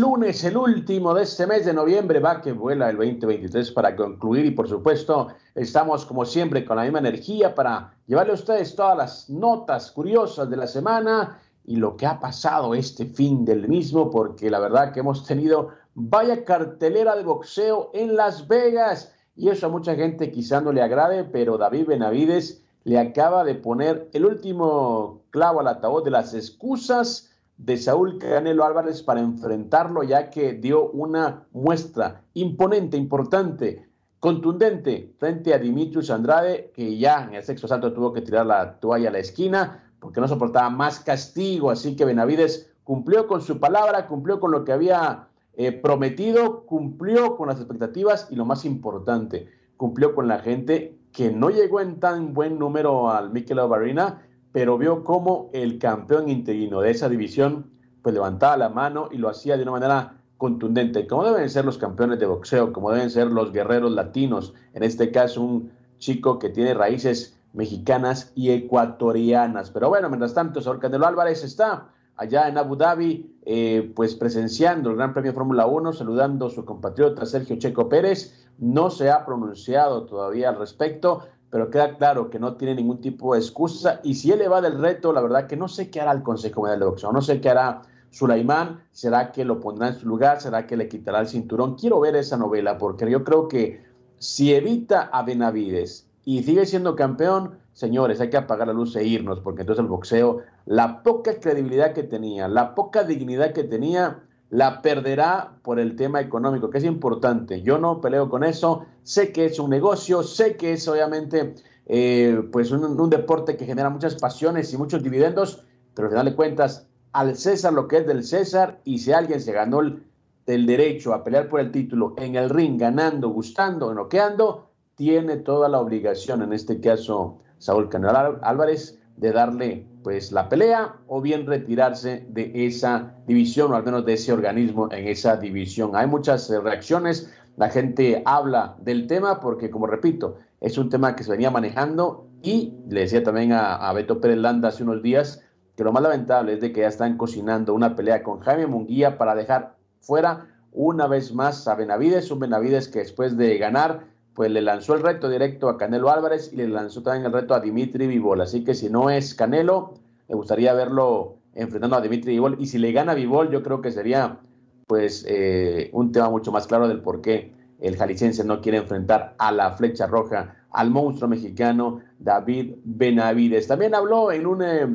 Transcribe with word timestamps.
Lunes, 0.00 0.42
el 0.44 0.56
último 0.56 1.12
de 1.12 1.24
este 1.24 1.46
mes 1.46 1.66
de 1.66 1.74
noviembre, 1.74 2.20
va 2.20 2.40
que 2.40 2.52
vuela 2.52 2.88
el 2.88 2.96
2023 2.96 3.70
para 3.72 3.94
concluir 3.94 4.46
y 4.46 4.50
por 4.50 4.66
supuesto 4.66 5.28
estamos 5.54 6.06
como 6.06 6.24
siempre 6.24 6.64
con 6.64 6.78
la 6.78 6.84
misma 6.84 7.00
energía 7.00 7.54
para 7.54 7.92
llevarle 8.06 8.32
a 8.32 8.36
ustedes 8.36 8.74
todas 8.74 8.96
las 8.96 9.28
notas 9.28 9.92
curiosas 9.92 10.48
de 10.48 10.56
la 10.56 10.66
semana 10.66 11.38
y 11.66 11.76
lo 11.76 11.98
que 11.98 12.06
ha 12.06 12.18
pasado 12.18 12.74
este 12.74 13.04
fin 13.04 13.44
del 13.44 13.68
mismo, 13.68 14.10
porque 14.10 14.48
la 14.50 14.58
verdad 14.58 14.92
que 14.92 15.00
hemos 15.00 15.26
tenido 15.26 15.68
vaya 15.94 16.44
cartelera 16.44 17.14
de 17.14 17.22
boxeo 17.22 17.90
en 17.92 18.16
Las 18.16 18.48
Vegas 18.48 19.12
y 19.36 19.50
eso 19.50 19.66
a 19.66 19.70
mucha 19.70 19.94
gente 19.94 20.30
quizá 20.30 20.62
no 20.62 20.72
le 20.72 20.80
agrade, 20.80 21.24
pero 21.24 21.58
David 21.58 21.88
Benavides 21.88 22.62
le 22.84 22.98
acaba 22.98 23.44
de 23.44 23.54
poner 23.54 24.08
el 24.14 24.24
último 24.24 25.20
clavo 25.28 25.60
al 25.60 25.68
ataúd 25.68 26.04
de 26.04 26.10
las 26.10 26.32
excusas 26.32 27.29
de 27.64 27.76
Saúl 27.76 28.18
Canelo 28.18 28.64
Álvarez 28.64 29.02
para 29.02 29.20
enfrentarlo, 29.20 30.02
ya 30.02 30.30
que 30.30 30.54
dio 30.54 30.90
una 30.90 31.46
muestra 31.52 32.22
imponente, 32.32 32.96
importante, 32.96 33.86
contundente 34.18 35.14
frente 35.18 35.52
a 35.52 35.58
Dimitrius 35.58 36.10
Andrade, 36.10 36.70
que 36.74 36.96
ya 36.96 37.24
en 37.24 37.34
el 37.34 37.42
sexo 37.42 37.68
santo 37.68 37.92
tuvo 37.92 38.14
que 38.14 38.22
tirar 38.22 38.46
la 38.46 38.80
toalla 38.80 39.10
a 39.10 39.12
la 39.12 39.18
esquina 39.18 39.84
porque 40.00 40.22
no 40.22 40.28
soportaba 40.28 40.70
más 40.70 41.00
castigo. 41.00 41.70
Así 41.70 41.96
que 41.96 42.06
Benavides 42.06 42.72
cumplió 42.82 43.26
con 43.26 43.42
su 43.42 43.60
palabra, 43.60 44.06
cumplió 44.06 44.40
con 44.40 44.52
lo 44.52 44.64
que 44.64 44.72
había 44.72 45.28
eh, 45.52 45.72
prometido, 45.72 46.64
cumplió 46.64 47.36
con 47.36 47.48
las 47.48 47.58
expectativas 47.58 48.28
y 48.30 48.36
lo 48.36 48.46
más 48.46 48.64
importante, 48.64 49.48
cumplió 49.76 50.14
con 50.14 50.28
la 50.28 50.38
gente 50.38 50.98
que 51.12 51.30
no 51.30 51.50
llegó 51.50 51.80
en 51.80 52.00
tan 52.00 52.32
buen 52.32 52.58
número 52.58 53.10
al 53.10 53.30
Mikel 53.30 53.58
Barina 53.68 54.22
pero 54.52 54.78
vio 54.78 55.04
cómo 55.04 55.50
el 55.52 55.78
campeón 55.78 56.28
interino 56.28 56.80
de 56.80 56.90
esa 56.90 57.08
división 57.08 57.70
pues 58.02 58.14
levantaba 58.14 58.56
la 58.56 58.68
mano 58.68 59.08
y 59.12 59.18
lo 59.18 59.28
hacía 59.28 59.56
de 59.56 59.62
una 59.62 59.72
manera 59.72 60.14
contundente, 60.38 61.06
como 61.06 61.24
deben 61.24 61.50
ser 61.50 61.66
los 61.66 61.76
campeones 61.76 62.18
de 62.18 62.26
boxeo, 62.26 62.72
como 62.72 62.90
deben 62.90 63.10
ser 63.10 63.26
los 63.26 63.52
guerreros 63.52 63.92
latinos, 63.92 64.54
en 64.72 64.82
este 64.82 65.10
caso 65.10 65.42
un 65.42 65.70
chico 65.98 66.38
que 66.38 66.48
tiene 66.48 66.72
raíces 66.72 67.38
mexicanas 67.52 68.32
y 68.34 68.50
ecuatorianas. 68.50 69.70
Pero 69.70 69.90
bueno, 69.90 70.08
mientras 70.08 70.34
tanto, 70.34 70.60
Saúl 70.62 70.80
Canelo 70.80 71.06
Álvarez 71.06 71.44
está 71.44 71.88
allá 72.16 72.48
en 72.48 72.58
Abu 72.58 72.76
Dhabi, 72.76 73.38
eh, 73.44 73.92
pues 73.94 74.14
presenciando 74.14 74.90
el 74.90 74.96
Gran 74.96 75.12
Premio 75.12 75.32
Fórmula 75.32 75.66
1, 75.66 75.92
saludando 75.92 76.46
a 76.46 76.50
su 76.50 76.64
compatriota 76.64 77.26
Sergio 77.26 77.56
Checo 77.56 77.88
Pérez. 77.88 78.46
No 78.58 78.90
se 78.90 79.10
ha 79.10 79.24
pronunciado 79.24 80.04
todavía 80.04 80.50
al 80.50 80.58
respecto, 80.58 81.26
pero 81.50 81.70
queda 81.70 81.96
claro 81.96 82.30
que 82.30 82.38
no 82.38 82.54
tiene 82.56 82.76
ningún 82.76 83.00
tipo 83.00 83.34
de 83.34 83.40
excusa. 83.40 84.00
Y 84.04 84.14
si 84.14 84.30
él 84.30 84.40
va 84.50 84.60
del 84.60 84.80
reto, 84.80 85.12
la 85.12 85.20
verdad 85.20 85.46
que 85.46 85.56
no 85.56 85.68
sé 85.68 85.90
qué 85.90 86.00
hará 86.00 86.12
el 86.12 86.22
Consejo 86.22 86.60
Mundial 86.60 86.80
de 86.80 86.86
Boxeo, 86.86 87.12
no 87.12 87.20
sé 87.20 87.40
qué 87.40 87.50
hará 87.50 87.82
Sulaimán, 88.10 88.82
será 88.92 89.32
que 89.32 89.44
lo 89.44 89.60
pondrá 89.60 89.88
en 89.88 89.94
su 89.94 90.08
lugar, 90.08 90.40
será 90.40 90.66
que 90.66 90.76
le 90.76 90.88
quitará 90.88 91.20
el 91.20 91.28
cinturón. 91.28 91.76
Quiero 91.76 92.00
ver 92.00 92.16
esa 92.16 92.36
novela, 92.36 92.78
porque 92.78 93.10
yo 93.10 93.24
creo 93.24 93.48
que 93.48 93.84
si 94.18 94.54
evita 94.54 95.10
a 95.12 95.22
Benavides 95.22 96.08
y 96.24 96.42
sigue 96.42 96.66
siendo 96.66 96.94
campeón, 96.94 97.58
señores, 97.72 98.20
hay 98.20 98.30
que 98.30 98.36
apagar 98.36 98.68
la 98.68 98.72
luz 98.72 98.94
e 98.96 99.04
irnos, 99.04 99.40
porque 99.40 99.62
entonces 99.62 99.82
el 99.82 99.88
boxeo, 99.88 100.42
la 100.66 101.02
poca 101.02 101.40
credibilidad 101.40 101.92
que 101.92 102.02
tenía, 102.02 102.46
la 102.46 102.74
poca 102.74 103.04
dignidad 103.04 103.52
que 103.52 103.64
tenía, 103.64 104.22
la 104.50 104.82
perderá 104.82 105.56
por 105.62 105.78
el 105.78 105.96
tema 105.96 106.20
económico, 106.20 106.70
que 106.70 106.78
es 106.78 106.84
importante. 106.84 107.62
Yo 107.62 107.78
no 107.78 108.00
peleo 108.00 108.28
con 108.28 108.44
eso, 108.44 108.84
sé 109.04 109.32
que 109.32 109.46
es 109.46 109.58
un 109.58 109.70
negocio, 109.70 110.22
sé 110.22 110.56
que 110.56 110.72
es 110.72 110.86
obviamente 110.88 111.54
eh, 111.86 112.42
pues 112.52 112.72
un, 112.72 113.10
deporte 113.10 113.56
que 113.56 113.64
genera 113.64 113.90
muchas 113.90 114.16
pasiones 114.16 114.72
y 114.72 114.76
muchos 114.76 115.02
dividendos, 115.02 115.64
pero 115.94 116.06
al 116.06 116.12
final 116.12 116.26
de 116.26 116.34
cuentas, 116.34 116.86
al 117.12 117.36
César 117.36 117.72
lo 117.72 117.86
que 117.88 117.98
es 117.98 118.06
del 118.06 118.24
César, 118.24 118.80
y 118.84 118.98
si 118.98 119.12
alguien 119.12 119.40
se 119.40 119.52
ganó 119.52 119.80
el, 119.80 120.04
el 120.46 120.66
derecho 120.66 121.14
a 121.14 121.22
pelear 121.22 121.48
por 121.48 121.60
el 121.60 121.70
título 121.70 122.14
en 122.18 122.34
el 122.34 122.50
ring, 122.50 122.78
ganando, 122.78 123.28
gustando, 123.30 123.94
noqueando, 123.94 124.70
tiene 124.96 125.36
toda 125.38 125.68
la 125.68 125.80
obligación, 125.80 126.42
en 126.42 126.52
este 126.52 126.80
caso 126.80 127.38
Saúl 127.58 127.88
Canelo 127.88 128.38
Álvarez, 128.42 128.99
de 129.20 129.32
darle 129.32 129.86
pues 130.02 130.32
la 130.32 130.48
pelea 130.48 130.94
o 131.06 131.20
bien 131.20 131.46
retirarse 131.46 132.26
de 132.30 132.66
esa 132.66 133.14
división 133.26 133.70
o 133.70 133.76
al 133.76 133.84
menos 133.84 134.06
de 134.06 134.14
ese 134.14 134.32
organismo 134.32 134.88
en 134.90 135.06
esa 135.06 135.36
división. 135.36 135.94
Hay 135.94 136.06
muchas 136.06 136.48
eh, 136.50 136.58
reacciones, 136.58 137.30
la 137.56 137.68
gente 137.68 138.22
habla 138.24 138.76
del 138.80 139.06
tema 139.06 139.38
porque 139.40 139.70
como 139.70 139.86
repito, 139.86 140.38
es 140.60 140.78
un 140.78 140.88
tema 140.88 141.14
que 141.14 141.24
se 141.24 141.30
venía 141.30 141.50
manejando 141.50 142.26
y 142.42 142.74
le 142.88 143.02
decía 143.02 143.22
también 143.22 143.52
a, 143.52 143.92
Beto 143.92 144.20
Pérez 144.22 144.38
Landa 144.38 144.68
hace 144.68 144.82
unos 144.82 145.02
días 145.02 145.42
que 145.76 145.84
lo 145.84 145.92
más 145.92 146.02
lamentable 146.02 146.54
es 146.54 146.60
de 146.60 146.72
que 146.72 146.80
ya 146.80 146.88
están 146.88 147.18
cocinando 147.18 147.74
una 147.74 147.94
pelea 147.96 148.22
con 148.22 148.40
Jaime 148.40 148.66
Munguía 148.66 149.18
para 149.18 149.34
dejar 149.34 149.76
fuera 150.00 150.46
una 150.72 151.06
vez 151.06 151.34
más 151.34 151.68
a 151.68 151.74
Benavides, 151.74 152.30
un 152.30 152.38
Benavides 152.38 152.88
que 152.88 153.00
después 153.00 153.36
de 153.36 153.58
ganar 153.58 154.04
pues 154.34 154.50
le 154.50 154.62
lanzó 154.62 154.94
el 154.94 155.02
reto 155.02 155.28
directo 155.28 155.68
a 155.68 155.76
Canelo 155.76 156.10
Álvarez 156.10 156.52
y 156.52 156.56
le 156.56 156.68
lanzó 156.68 157.02
también 157.02 157.26
el 157.26 157.32
reto 157.32 157.54
a 157.54 157.60
Dimitri 157.60 158.06
Vivol. 158.06 158.40
Así 158.40 158.64
que 158.64 158.74
si 158.74 158.88
no 158.88 159.10
es 159.10 159.34
Canelo, 159.34 159.94
me 160.28 160.34
gustaría 160.34 160.72
verlo 160.72 161.36
enfrentando 161.54 161.96
a 161.96 162.00
Dimitri 162.00 162.32
Vivol. 162.32 162.56
Y 162.58 162.66
si 162.66 162.78
le 162.78 162.92
gana 162.92 163.14
Vivol, 163.14 163.50
yo 163.50 163.62
creo 163.62 163.80
que 163.80 163.90
sería 163.90 164.38
pues 164.86 165.24
eh, 165.28 165.90
un 165.92 166.12
tema 166.12 166.30
mucho 166.30 166.52
más 166.52 166.66
claro 166.66 166.88
del 166.88 167.00
por 167.00 167.20
qué 167.20 167.52
el 167.80 167.96
jalisciense 167.96 168.44
no 168.44 168.60
quiere 168.60 168.78
enfrentar 168.78 169.34
a 169.38 169.52
la 169.52 169.72
flecha 169.72 170.06
roja, 170.06 170.56
al 170.70 170.90
monstruo 170.90 171.28
mexicano 171.28 172.00
David 172.18 172.74
Benavides. 172.84 173.66
También 173.66 173.94
habló 173.94 174.32
en 174.32 174.46
un 174.46 174.62
eh, 174.62 174.86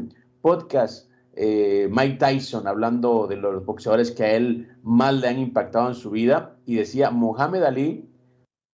podcast 0.41 1.09
eh, 1.33 1.89
Mike 1.91 2.17
Tyson 2.17 2.67
hablando 2.67 3.27
de 3.27 3.35
los 3.35 3.65
boxeadores 3.65 4.11
que 4.11 4.23
a 4.23 4.35
él 4.35 4.69
más 4.83 5.15
le 5.15 5.27
han 5.27 5.39
impactado 5.39 5.89
en 5.89 5.95
su 5.95 6.11
vida 6.11 6.55
y 6.65 6.75
decía 6.75 7.11
Mohamed 7.11 7.63
Ali 7.63 8.09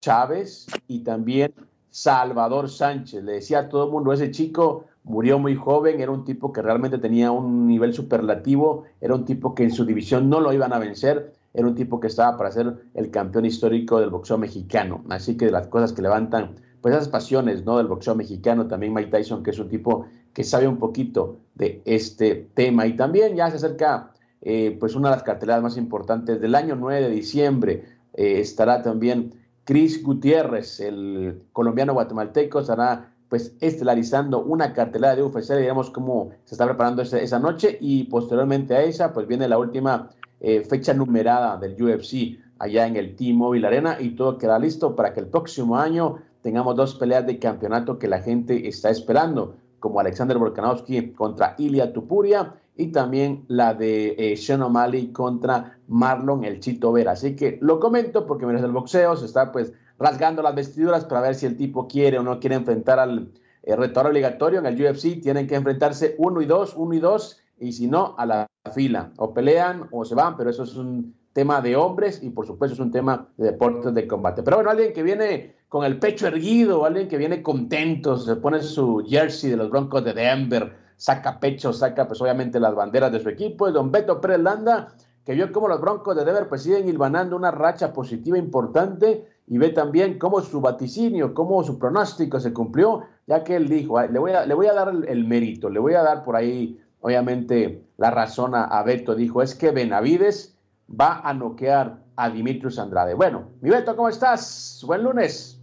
Chávez 0.02 0.66
y 0.88 1.04
también 1.04 1.54
Salvador 1.92 2.70
Sánchez. 2.70 3.24
Le 3.24 3.34
decía 3.34 3.60
a 3.60 3.70
todo 3.70 3.86
el 3.86 3.92
mundo, 3.92 4.12
ese 4.12 4.32
chico 4.32 4.86
murió 5.04 5.40
muy 5.40 5.56
joven, 5.56 6.02
era 6.02 6.12
un 6.12 6.26
tipo 6.26 6.52
que 6.52 6.62
realmente 6.62 6.98
tenía 6.98 7.32
un 7.32 7.68
nivel 7.68 7.94
superlativo, 7.94 8.86
era 9.00 9.16
un 9.16 9.26
tipo 9.26 9.54
que 9.54 9.64
en 9.64 9.72
su 9.72 9.86
división 9.86 10.30
no 10.30 10.40
lo 10.40 10.54
iban 10.54 10.74
a 10.74 10.80
vencer, 10.80 11.34
era 11.54 11.68
un 11.68 11.76
tipo 11.76 12.00
que 12.00 12.08
estaba 12.08 12.38
para 12.38 12.52
ser 12.52 12.74
el 12.94 13.12
campeón 13.12 13.46
histórico 13.46 14.00
del 14.00 14.10
boxeo 14.10 14.38
mexicano. 14.38 15.04
Así 15.10 15.38
que 15.38 15.46
de 15.46 15.52
las 15.52 15.68
cosas 15.68 15.94
que 15.94 16.02
levantan, 16.02 16.56
pues 16.82 16.96
esas 16.96 17.10
pasiones, 17.10 17.64
¿no? 17.66 17.78
Del 17.78 17.88
boxeo 17.88 18.16
mexicano, 18.16 18.68
también 18.68 18.94
Mike 18.94 19.12
Tyson, 19.12 19.44
que 19.44 19.52
es 19.52 19.60
un 19.60 19.70
tipo 19.70 20.08
que 20.34 20.44
sabe 20.44 20.68
un 20.68 20.78
poquito 20.78 21.38
de 21.56 21.82
este 21.86 22.50
tema. 22.56 22.88
Y 22.88 22.96
también 22.96 23.36
ya 23.36 23.52
se 23.52 23.58
acerca, 23.58 24.14
eh, 24.42 24.76
pues 24.80 24.96
una 24.96 25.10
de 25.10 25.16
las 25.18 25.24
carteladas 25.24 25.62
más 25.62 25.78
importantes 25.78 26.40
del 26.40 26.56
año 26.56 26.76
9 26.76 27.02
de 27.02 27.10
diciembre, 27.10 27.86
eh, 28.14 28.40
estará 28.40 28.82
también 28.82 29.41
Cris 29.72 30.04
Gutiérrez, 30.04 30.82
el 30.82 31.44
colombiano 31.54 31.94
guatemalteco, 31.94 32.60
estará 32.60 33.14
pues 33.30 33.56
estelarizando 33.62 34.44
una 34.44 34.74
cartelera 34.74 35.16
de 35.16 35.24
UFC, 35.24 35.56
digamos 35.56 35.90
cómo 35.92 36.32
se 36.44 36.56
está 36.56 36.66
preparando 36.66 37.02
esa, 37.04 37.40
noche. 37.40 37.78
Y 37.80 38.04
posteriormente 38.04 38.76
a 38.76 38.84
esa 38.84 39.14
pues 39.14 39.28
viene 39.28 39.48
la 39.48 39.58
última 39.58 40.10
eh, 40.42 40.66
fecha 40.66 40.94
numerada 40.94 41.56
del 41.56 41.82
UFC 41.82 42.38
allá 42.60 42.86
en 42.86 42.98
el 42.98 43.16
T-Mobile 43.16 43.66
Arena. 43.66 43.96
Y 43.98 44.10
todo 44.10 44.38
queda 44.38 44.60
listo 44.60 44.94
para 44.94 45.14
que 45.14 45.22
el 45.22 45.28
próximo 45.28 45.78
año 45.78 46.18
tengamos 46.42 46.76
dos 46.76 46.96
peleas 46.96 47.26
de 47.26 47.40
campeonato 47.40 47.98
que 47.98 48.10
la 48.10 48.20
gente 48.20 48.68
está 48.68 48.90
esperando, 48.90 49.56
como 49.80 50.02
Alexander 50.02 50.38
Volkanovski 50.38 51.14
contra 51.14 51.56
Ilya 51.58 51.94
Tupuria 51.94 52.56
y 52.82 52.88
también 52.88 53.46
la 53.48 53.74
de 53.74 54.16
eh, 54.18 54.38
Sean 54.38 54.62
O'Malley 54.64 55.12
contra 55.12 55.78
Marlon 55.88 56.44
el 56.44 56.60
Chito 56.60 56.92
Vera. 56.92 57.12
Así 57.12 57.36
que 57.36 57.60
lo 57.62 57.80
comento 57.80 58.26
porque 58.26 58.46
mientras 58.46 58.66
el 58.66 58.74
boxeo 58.74 59.16
se 59.16 59.26
está 59.26 59.52
pues 59.52 59.74
rasgando 60.00 60.42
las 60.42 60.56
vestiduras 60.56 61.06
para 61.06 61.22
ver 61.22 61.36
si 61.36 61.46
el 61.46 61.58
tipo 61.58 61.88
quiere 61.88 62.18
o 62.18 62.24
no 62.24 62.40
quiere 62.40 62.56
enfrentar 62.56 63.00
al 63.00 63.32
eh, 63.64 63.76
retorno 63.76 64.10
obligatorio 64.10 64.60
en 64.60 64.66
el 64.66 64.82
UFC. 64.82 65.22
Tienen 65.22 65.48
que 65.48 65.56
enfrentarse 65.56 66.16
uno 66.18 66.42
y 66.42 66.46
dos, 66.46 66.74
uno 66.76 66.94
y 66.96 67.00
dos, 67.00 67.40
y 67.60 67.74
si 67.74 67.88
no, 67.88 68.16
a 68.18 68.26
la 68.26 68.48
fila. 68.74 69.12
O 69.18 69.34
pelean 69.34 69.88
o 69.92 70.04
se 70.04 70.16
van, 70.16 70.36
pero 70.38 70.50
eso 70.50 70.64
es 70.64 70.76
un 70.76 71.16
tema 71.34 71.62
de 71.62 71.76
hombres 71.76 72.22
y 72.22 72.30
por 72.30 72.46
supuesto 72.46 72.74
es 72.74 72.80
un 72.80 72.92
tema 72.92 73.30
de 73.38 73.52
deportes 73.52 73.94
de 73.94 74.08
combate. 74.08 74.44
Pero 74.44 74.58
bueno, 74.58 74.72
alguien 74.72 74.92
que 74.92 75.04
viene 75.04 75.56
con 75.70 75.86
el 75.86 76.00
pecho 76.00 76.28
erguido, 76.28 76.84
alguien 76.84 77.08
que 77.08 77.18
viene 77.18 77.44
contento, 77.44 78.18
se 78.18 78.36
pone 78.36 78.62
su 78.62 79.06
jersey 79.08 79.52
de 79.52 79.58
los 79.58 79.70
Broncos 79.70 80.04
de 80.04 80.14
Denver, 80.14 80.76
saca 81.02 81.40
pecho, 81.40 81.74
saca 81.74 82.08
pues 82.08 82.22
obviamente 82.22 82.60
las 82.60 82.76
banderas 82.76 83.12
de 83.12 83.20
su 83.20 83.28
equipo, 83.28 83.68
es 83.68 83.74
don 83.74 83.92
Beto 83.92 84.22
Pérez 84.22 84.40
Landa, 84.40 84.94
que 85.26 85.34
vio 85.34 85.52
cómo 85.52 85.68
los 85.68 85.82
Broncos 85.82 86.16
de 86.16 86.24
Denver 86.24 86.48
pues 86.48 86.62
siguen 86.62 86.88
hilvanando 86.88 87.36
una 87.36 87.50
racha 87.50 87.92
positiva 87.92 88.38
importante 88.38 89.28
y 89.48 89.58
ve 89.58 89.70
también 89.70 90.20
cómo 90.20 90.42
su 90.42 90.62
vaticinio, 90.62 91.34
cómo 91.34 91.64
su 91.64 91.80
pronóstico 91.80 92.40
se 92.40 92.54
cumplió, 92.54 93.02
ya 93.26 93.44
que 93.44 93.56
él 93.56 93.68
dijo, 93.68 94.00
le 94.00 94.20
voy 94.20 94.34
a, 94.34 94.46
le 94.46 94.54
voy 94.54 94.68
a 94.68 94.74
dar 94.74 94.94
el, 95.08 95.26
mérito, 95.26 95.72
le 95.72 95.80
voy 95.80 95.96
a 95.96 96.04
dar 96.04 96.24
por 96.24 96.36
ahí 96.36 96.80
obviamente 97.00 97.84
la 97.98 98.12
razón 98.12 98.54
a, 98.54 98.66
a 98.66 98.84
Beto, 98.84 99.16
dijo, 99.16 99.42
es 99.42 99.56
que 99.56 99.72
Benavides 99.72 100.56
va 100.88 101.22
a 101.22 101.34
noquear 101.34 101.98
a 102.16 102.30
Dimitrios 102.30 102.78
Andrade. 102.78 103.16
Bueno, 103.16 103.46
mi 103.62 103.72
Beto, 103.72 103.96
¿cómo 103.96 104.08
estás? 104.08 104.84
Buen 104.86 105.02
lunes. 105.02 105.61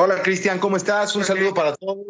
Hola 0.00 0.22
Cristian, 0.22 0.60
¿cómo 0.60 0.76
estás? 0.76 1.16
Un 1.16 1.24
saludo 1.24 1.52
para 1.52 1.74
todos. 1.74 2.06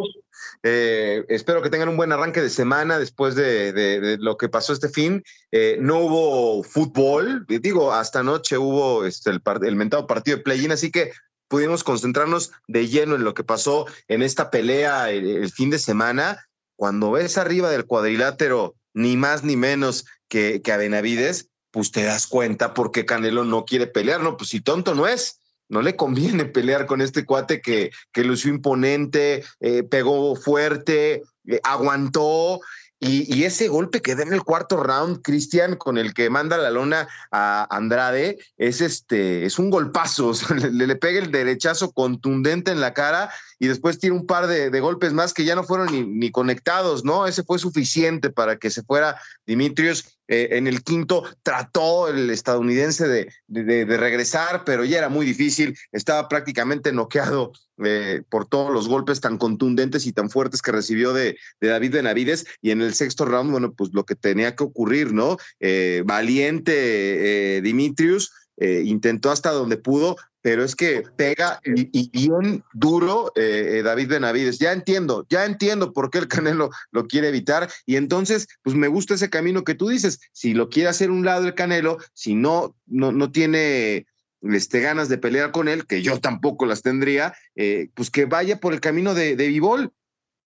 Eh, 0.63 1.25
espero 1.31 1.63
que 1.63 1.71
tengan 1.71 1.89
un 1.89 1.97
buen 1.97 2.13
arranque 2.13 2.43
de 2.43 2.51
semana 2.51 2.99
después 2.99 3.35
de, 3.35 4.19
lo 4.21 4.37
que 4.37 4.51
pasó 4.51 4.75
este 4.75 4.91
fin. 4.91 5.25
Eh, 5.53 5.79
no 5.81 6.01
hubo 6.01 6.63
fútbol, 6.65 7.47
digo, 7.49 7.91
hasta 7.95 8.21
anoche 8.21 8.59
hubo 8.59 9.07
este, 9.07 9.31
el, 9.31 9.41
el 9.63 9.77
mentado 9.77 10.07
partido 10.07 10.37
de 10.37 10.43
play-in, 10.43 10.71
así 10.71 10.91
que 10.91 11.13
pudimos 11.49 11.83
concentrarnos 11.83 12.53
de 12.67 12.89
lleno 12.89 13.15
en 13.15 13.25
lo 13.25 13.33
que 13.33 13.43
pasó 13.43 13.87
en 14.07 14.21
esta 14.21 14.51
pelea 14.51 15.11
el, 15.11 15.51
fin 15.51 15.71
de 15.71 15.79
semana. 15.79 16.47
Cuando 16.77 17.13
ves 17.13 17.39
arriba 17.39 17.71
del 17.71 17.87
cuadrilátero 17.87 18.75
ni 18.93 19.17
más 19.17 19.45
ni 19.45 19.57
menos 19.57 20.05
que, 20.29 20.61
que 20.61 20.73
a 20.73 20.77
Benavides, 20.77 21.49
pues 21.71 21.91
te 21.91 22.03
das 22.03 22.27
cuenta 22.27 22.75
porque 22.75 23.07
Canelo 23.07 23.45
no 23.45 23.65
quiere 23.65 23.87
pelear, 23.87 24.21
no, 24.21 24.37
pues 24.37 24.51
si 24.51 24.61
tonto 24.61 24.95
no 24.95 25.09
es. 25.09 25.41
No 25.69 25.83
le 25.83 25.97
conviene 25.97 26.45
pelear 26.45 26.87
con 26.87 27.01
este 27.01 27.25
cuate 27.25 27.61
que, 27.61 27.91
que 28.13 28.25
lució 28.25 28.51
imponente, 28.51 29.45
eh, 29.61 29.83
pegó 29.83 30.35
fuerte, 30.37 31.23
eh, 31.47 31.61
aguantó 31.63 32.61
y, 33.01 33.45
ese 33.45 33.69
golpe 33.69 34.03
que 34.03 34.17
da 34.17 34.25
en 34.25 34.33
el 34.33 34.43
cuarto 34.43 34.83
round, 34.83 35.23
Cristian, 35.23 35.77
con 35.77 35.99
el 35.99 36.15
que 36.15 36.31
manda 36.31 36.59
la 36.59 36.71
lona 36.71 37.07
a 37.31 37.69
Andrade, 37.71 38.39
es 38.57 38.81
este, 38.81 39.47
es 39.47 39.61
un 39.61 39.71
golpazo. 39.71 40.33
le, 40.73 40.97
pega 40.97 41.21
el 41.21 41.31
derechazo 41.31 41.93
contundente 41.93 42.73
en 42.73 42.81
la 42.81 42.95
cara 42.95 43.31
y 43.61 43.69
después 43.69 44.01
tiene 44.01 44.17
un 44.17 44.27
par 44.27 44.49
de, 44.49 44.81
golpes 44.81 45.13
más 45.13 45.33
que 45.33 45.45
ya 45.45 45.55
no 45.55 45.63
fueron 45.63 45.93
ni, 45.93 46.05
ni, 46.05 46.33
conectados, 46.33 47.05
¿no? 47.05 47.29
Ese 47.29 47.45
fue 47.45 47.61
suficiente 47.61 48.31
para 48.31 48.57
que 48.57 48.71
se 48.71 48.83
fuera 48.83 49.21
Dimitrios 49.47 50.18
eh, 50.29 50.49
en 50.53 50.67
el 50.67 50.83
quinto 50.83 51.25
trató 51.43 52.09
el 52.09 52.29
estadounidense 52.29 53.09
de, 53.09 53.33
de, 53.47 53.97
regresar, 53.97 54.63
pero 54.65 54.85
ya 54.85 54.99
era 54.99 55.09
muy 55.09 55.25
difícil. 55.25 55.77
Estaba 55.91 56.29
prácticamente 56.29 56.93
noqueado 56.93 57.53
eh, 57.83 58.23
por 58.29 58.47
todos 58.47 58.71
los 58.71 58.89
golpes 58.89 59.21
tan 59.21 59.39
contundentes 59.39 60.07
y 60.07 60.13
tan 60.13 60.29
fuertes 60.29 60.61
que 60.61 60.71
recibió 60.71 61.15
de, 61.15 61.39
de, 61.61 61.69
David 61.69 61.95
Benavides. 61.95 62.47
Y 62.61 62.71
en 62.71 62.83
el 62.83 62.95
sexto 62.95 63.25
round, 63.25 63.51
bueno, 63.51 63.73
pues 63.73 63.91
lo 63.95 64.05
que 64.05 64.15
tenía 64.15 64.55
que 64.55 64.65
ocurrir, 64.65 65.15
¿no? 65.15 65.39
Eh, 65.61 66.03
valiente 66.05 67.61
Dimitrius. 67.63 68.31
intentó 68.61 69.31
hasta 69.31 69.53
donde 69.53 69.77
pudo, 69.79 70.17
pero 70.49 70.65
es 70.65 70.75
que 70.75 71.03
pega 71.15 71.61
y, 71.63 72.09
bien 72.09 72.65
duro 72.73 73.31
eh, 73.37 73.81
eh, 73.81 73.83
David 73.83 74.09
Benavides. 74.09 74.59
Ya 74.59 74.73
entiendo, 74.73 75.27
ya 75.29 75.45
entiendo 75.45 75.93
por 75.93 76.09
qué 76.11 76.17
el 76.17 76.27
Canelo 76.27 76.71
lo 76.91 77.07
quiere 77.07 77.29
evitar 77.29 77.69
y 77.85 77.97
entonces, 77.97 78.49
pues 78.63 78.75
me 78.75 78.89
gusta 78.89 79.13
ese 79.13 79.29
camino 79.29 79.63
que 79.63 79.75
tú 79.75 79.91
dices. 79.91 80.21
Si 80.33 80.55
lo 80.55 80.71
quiere 80.71 80.89
hacer 80.89 81.11
un 81.11 81.23
lado 81.23 81.47
el 81.47 81.55
Canelo, 81.55 81.99
si 82.15 82.35
no, 82.35 82.75
no, 82.87 83.13
no 83.13 83.31
tiene 83.31 84.07
este, 84.41 84.81
ganas 84.81 85.11
de 85.11 85.19
pelear 85.19 85.53
con 85.53 85.69
él, 85.69 85.87
que 85.87 86.01
yo 86.01 86.19
tampoco 86.19 86.65
las 86.65 86.81
tendría, 86.81 87.35
eh, 87.55 87.91
pues 87.93 88.11
que 88.11 88.25
vaya 88.25 88.59
por 88.59 88.73
el 88.73 88.81
camino 88.81 89.13
de, 89.13 89.37
de 89.37 89.49
Vivol. 89.49 89.93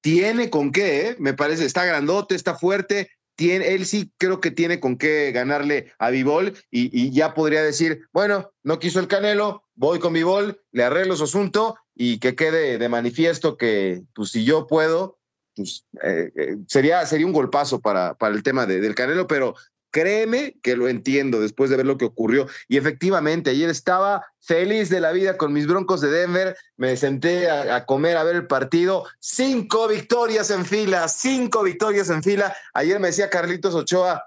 Tiene 0.01 0.51
con 0.51 0.73
qué, 0.73 1.15
me 1.21 1.33
parece, 1.33 1.65
está 1.65 1.85
grandote, 1.85 2.35
está 2.35 2.57
fuerte, 2.57 3.09
él 3.51 3.87
sí 3.87 4.13
creo 4.19 4.41
que 4.41 4.51
tiene 4.51 4.81
con 4.81 4.97
qué 4.97 5.33
ganarle 5.33 5.93
a 5.99 6.11
Vivol 6.11 6.55
y, 6.71 7.11
ya 7.11 7.35
podría 7.35 7.63
decir, 7.63 8.07
bueno, 8.13 8.53
no 8.63 8.79
quiso 8.79 9.01
el 9.01 9.09
Canelo, 9.09 9.65
voy 9.83 9.99
con 9.99 10.13
Vivol, 10.13 10.63
le 10.71 10.85
arreglo 10.85 11.17
su 11.17 11.25
asunto 11.25 11.77
y 11.95 12.19
que 12.21 12.37
quede 12.37 12.79
de 12.79 12.89
manifiesto 12.89 13.57
que, 13.57 14.03
pues 14.15 14.31
si 14.31 14.45
yo 14.45 14.67
puedo, 14.69 15.19
pues 15.57 15.85
eh, 16.03 16.31
eh, 16.37 16.57
sería, 16.69 17.05
sería 17.05 17.27
un 17.27 17.33
golpazo 17.33 17.81
para, 17.81 18.15
para 18.15 18.35
el 18.35 18.43
tema 18.43 18.65
del 18.65 18.95
Canelo, 18.95 19.27
pero 19.27 19.55
Créeme 19.93 20.57
que 20.63 20.75
lo 20.75 20.89
entiendo 20.89 21.39
después 21.39 21.69
de 21.69 21.77
ver 21.77 21.85
lo 21.85 21.99
que 21.99 22.07
ocurrió. 22.07 22.49
Y 22.67 22.79
efectivamente, 22.79 23.51
ayer 23.51 23.69
estaba 23.69 24.25
feliz 24.41 24.89
de 24.89 25.01
la 25.01 25.13
vida 25.13 25.37
con 25.37 25.53
mis 25.53 25.67
broncos 25.67 26.01
de 26.01 26.11
Denver. 26.11 26.57
Me 26.79 26.97
senté 26.97 27.51
a, 27.51 27.85
comer, 27.85 28.17
a 28.17 28.25
ver 28.25 28.37
el 28.37 28.47
partido. 28.47 29.05
Cinco 29.21 29.89
victorias 29.89 30.51
en 30.51 30.65
fila, 30.65 31.07
cinco 31.09 31.63
victorias 31.63 32.09
en 32.09 32.23
fila. 32.23 32.57
Ayer 32.73 32.99
me 33.01 33.09
decía 33.09 33.29
Carlitos 33.29 33.75
Ochoa, 33.75 34.25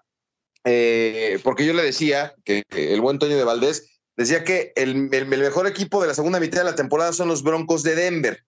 eh, 0.66 1.40
porque 1.44 1.66
yo 1.66 1.74
le 1.74 1.82
decía 1.82 2.36
que, 2.44 2.62
el 2.70 3.02
buen 3.02 3.18
Toño 3.18 3.36
de 3.36 3.44
Valdés 3.44 3.90
decía 4.16 4.44
que 4.44 4.74
el, 4.76 4.96
mejor 4.96 5.68
equipo 5.68 6.02
de 6.02 6.08
la 6.08 6.14
segunda 6.14 6.40
mitad 6.40 6.60
de 6.60 6.72
la 6.72 6.76
temporada 6.76 7.14
son 7.14 7.28
los 7.28 7.44
broncos 7.44 7.84
de 7.84 7.96
Denver. 7.96 8.44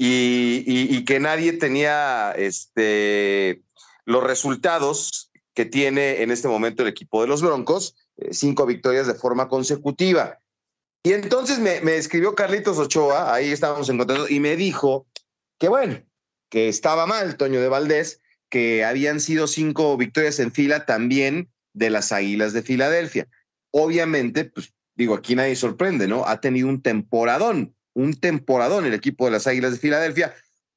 Y, 0.00 1.04
que 1.04 1.18
nadie 1.18 1.54
tenía 1.54 2.32
este, 2.32 3.62
los 4.04 4.22
resultados 4.22 5.30
que 5.54 5.64
tiene 5.64 6.22
en 6.22 6.30
este 6.30 6.46
momento 6.46 6.82
el 6.82 6.88
equipo 6.88 7.20
de 7.20 7.26
los 7.26 7.42
Broncos, 7.42 7.96
eh, 8.16 8.28
cinco 8.32 8.64
victorias 8.64 9.08
de 9.08 9.14
forma 9.14 9.48
consecutiva. 9.48 10.38
Y 11.02 11.14
entonces 11.14 11.58
me, 11.58 11.96
escribió 11.96 12.36
Carlitos 12.36 12.78
Ochoa, 12.78 13.34
ahí 13.34 13.50
estábamos 13.50 13.88
encontrando, 13.88 14.28
y 14.28 14.38
me 14.38 14.54
dijo 14.54 15.08
que 15.58 15.68
bueno, 15.68 16.00
que 16.48 16.68
estaba 16.68 17.06
mal 17.06 17.36
Toño 17.36 17.60
de 17.60 17.68
Valdés, 17.68 18.20
que 18.48 18.84
habían 18.84 19.18
sido 19.18 19.48
cinco 19.48 19.96
victorias 19.96 20.38
en 20.38 20.52
fila 20.52 20.86
también 20.86 21.50
de 21.72 21.90
las 21.90 22.12
Águilas 22.12 22.52
de 22.52 22.62
Filadelfia. 22.62 23.26
Obviamente, 23.72 24.44
pues 24.44 24.72
digo, 24.98 25.14
aquí 25.14 25.36
nadie 25.36 25.56
sorprende, 25.56 26.08
¿no? 26.08 26.26
Ha 26.26 26.40
tenido 26.40 26.68
un 26.68 26.82
temporadón, 26.82 27.74
un 27.94 28.14
temporadón 28.14 28.84
el 28.84 28.94
equipo 28.94 29.24
de 29.24 29.30
las 29.30 29.46
Águilas 29.46 29.72
de 29.72 29.78
Filadelfia, 29.78 30.34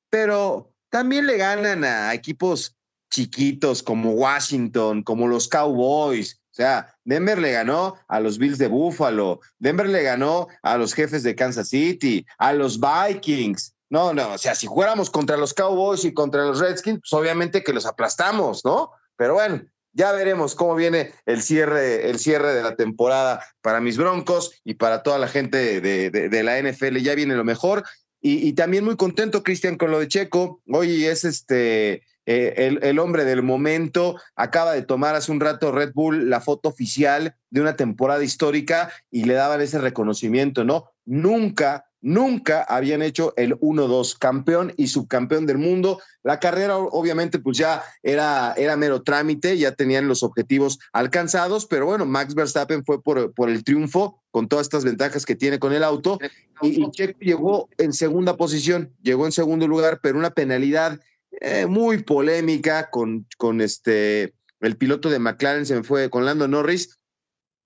pero 0.09 0.71
también 0.89 1.25
le 1.25 1.37
ganan 1.37 1.83
a 1.83 2.13
equipos 2.13 2.77
chiquitos 3.09 3.81
como 3.81 4.11
Washington, 4.11 5.01
como 5.01 5.27
los 5.27 5.47
Cowboys. 5.47 6.39
O 6.51 6.53
sea, 6.53 6.95
Denver 7.03 7.39
le 7.39 7.51
ganó 7.51 7.95
a 8.07 8.19
los 8.19 8.37
Bills 8.37 8.59
de 8.59 8.67
Buffalo, 8.67 9.39
Denver 9.57 9.89
le 9.89 10.03
ganó 10.03 10.47
a 10.61 10.77
los 10.77 10.93
jefes 10.93 11.23
de 11.23 11.35
Kansas 11.35 11.69
City, 11.69 12.25
a 12.37 12.53
los 12.53 12.79
Vikings. 12.79 13.73
No, 13.89 14.13
no, 14.13 14.33
o 14.33 14.37
sea, 14.37 14.53
si 14.53 14.67
jugáramos 14.67 15.09
contra 15.09 15.35
los 15.35 15.53
Cowboys 15.53 16.05
y 16.05 16.13
contra 16.13 16.45
los 16.45 16.59
Redskins, 16.59 16.99
pues 16.99 17.13
obviamente 17.13 17.63
que 17.63 17.73
los 17.73 17.85
aplastamos, 17.85 18.63
¿no? 18.63 18.91
Pero 19.15 19.33
bueno, 19.33 19.61
ya 19.93 20.11
veremos 20.11 20.55
cómo 20.55 20.75
viene 20.75 21.11
el 21.25 21.41
cierre, 21.41 22.09
el 22.09 22.19
cierre 22.19 22.53
de 22.53 22.63
la 22.63 22.75
temporada 22.75 23.43
para 23.61 23.81
mis 23.81 23.97
Broncos 23.97 24.59
y 24.63 24.75
para 24.75 25.03
toda 25.03 25.17
la 25.17 25.27
gente 25.27 25.81
de, 25.81 26.43
la 26.43 26.61
NFL. 26.61 26.97
Ya 26.97 27.15
viene 27.15 27.35
lo 27.35 27.43
mejor. 27.43 27.83
Y, 28.21 28.47
y 28.47 28.53
también 28.53 28.85
muy 28.85 28.95
contento, 28.95 29.43
Cristian, 29.43 29.77
con 29.77 29.91
lo 29.91 29.99
de 29.99 30.07
Checo. 30.07 30.61
Hoy 30.67 31.05
es 31.05 31.23
este 31.25 32.03
eh, 32.27 32.77
el, 32.81 32.99
hombre 32.99 33.25
del 33.25 33.41
momento 33.41 34.15
acaba 34.35 34.73
de 34.73 34.83
tomar 34.83 35.15
hace 35.15 35.31
un 35.31 35.39
rato 35.39 35.71
Red 35.71 35.93
Bull 35.93 36.29
la 36.29 36.39
foto 36.39 36.69
oficial 36.69 37.35
de 37.49 37.61
una 37.61 37.75
temporada 37.75 38.23
histórica 38.23 38.91
y 39.09 39.23
le 39.23 39.33
daban 39.33 39.59
ese 39.59 39.79
reconocimiento, 39.79 40.63
¿no? 40.63 40.91
Nunca, 41.05 41.85
nunca 42.01 42.63
habían 42.63 43.01
hecho 43.01 43.33
el 43.37 43.57
1-2, 43.59 44.17
campeón 44.17 44.73
y 44.77 44.87
subcampeón 44.87 45.45
del 45.45 45.57
mundo. 45.57 46.01
La 46.23 46.39
carrera 46.39 46.77
obviamente 46.77 47.39
pues 47.39 47.57
ya 47.57 47.83
era, 48.03 48.53
era 48.57 48.75
mero 48.75 49.03
trámite, 49.03 49.57
ya 49.57 49.73
tenían 49.73 50.07
los 50.07 50.23
objetivos 50.23 50.79
alcanzados, 50.93 51.65
pero 51.65 51.85
bueno, 51.85 52.05
Max 52.05 52.35
Verstappen 52.35 52.83
fue 52.83 53.01
por, 53.01 53.33
por 53.33 53.49
el 53.49 53.63
triunfo 53.63 54.21
con 54.31 54.47
todas 54.47 54.65
estas 54.65 54.83
ventajas 54.83 55.25
que 55.25 55.35
tiene 55.35 55.59
con 55.59 55.73
el 55.73 55.83
auto 55.83 56.19
y, 56.61 56.89
Checo 56.91 57.19
llegó 57.19 57.69
en 57.77 57.93
segunda 57.93 58.37
posición, 58.37 58.93
llegó 59.01 59.25
en 59.25 59.31
segundo 59.31 59.67
lugar, 59.67 59.99
pero 60.01 60.17
una 60.17 60.31
penalidad 60.31 60.99
eh, 61.39 61.65
muy 61.65 62.03
polémica 62.03 62.89
con, 62.89 63.25
con 63.37 63.61
este, 63.61 64.33
el 64.59 64.77
piloto 64.77 65.09
de 65.09 65.19
McLaren, 65.19 65.65
se 65.65 65.75
me 65.75 65.83
fue 65.83 66.09
con 66.09 66.25
Lando 66.25 66.47
Norris, 66.47 66.99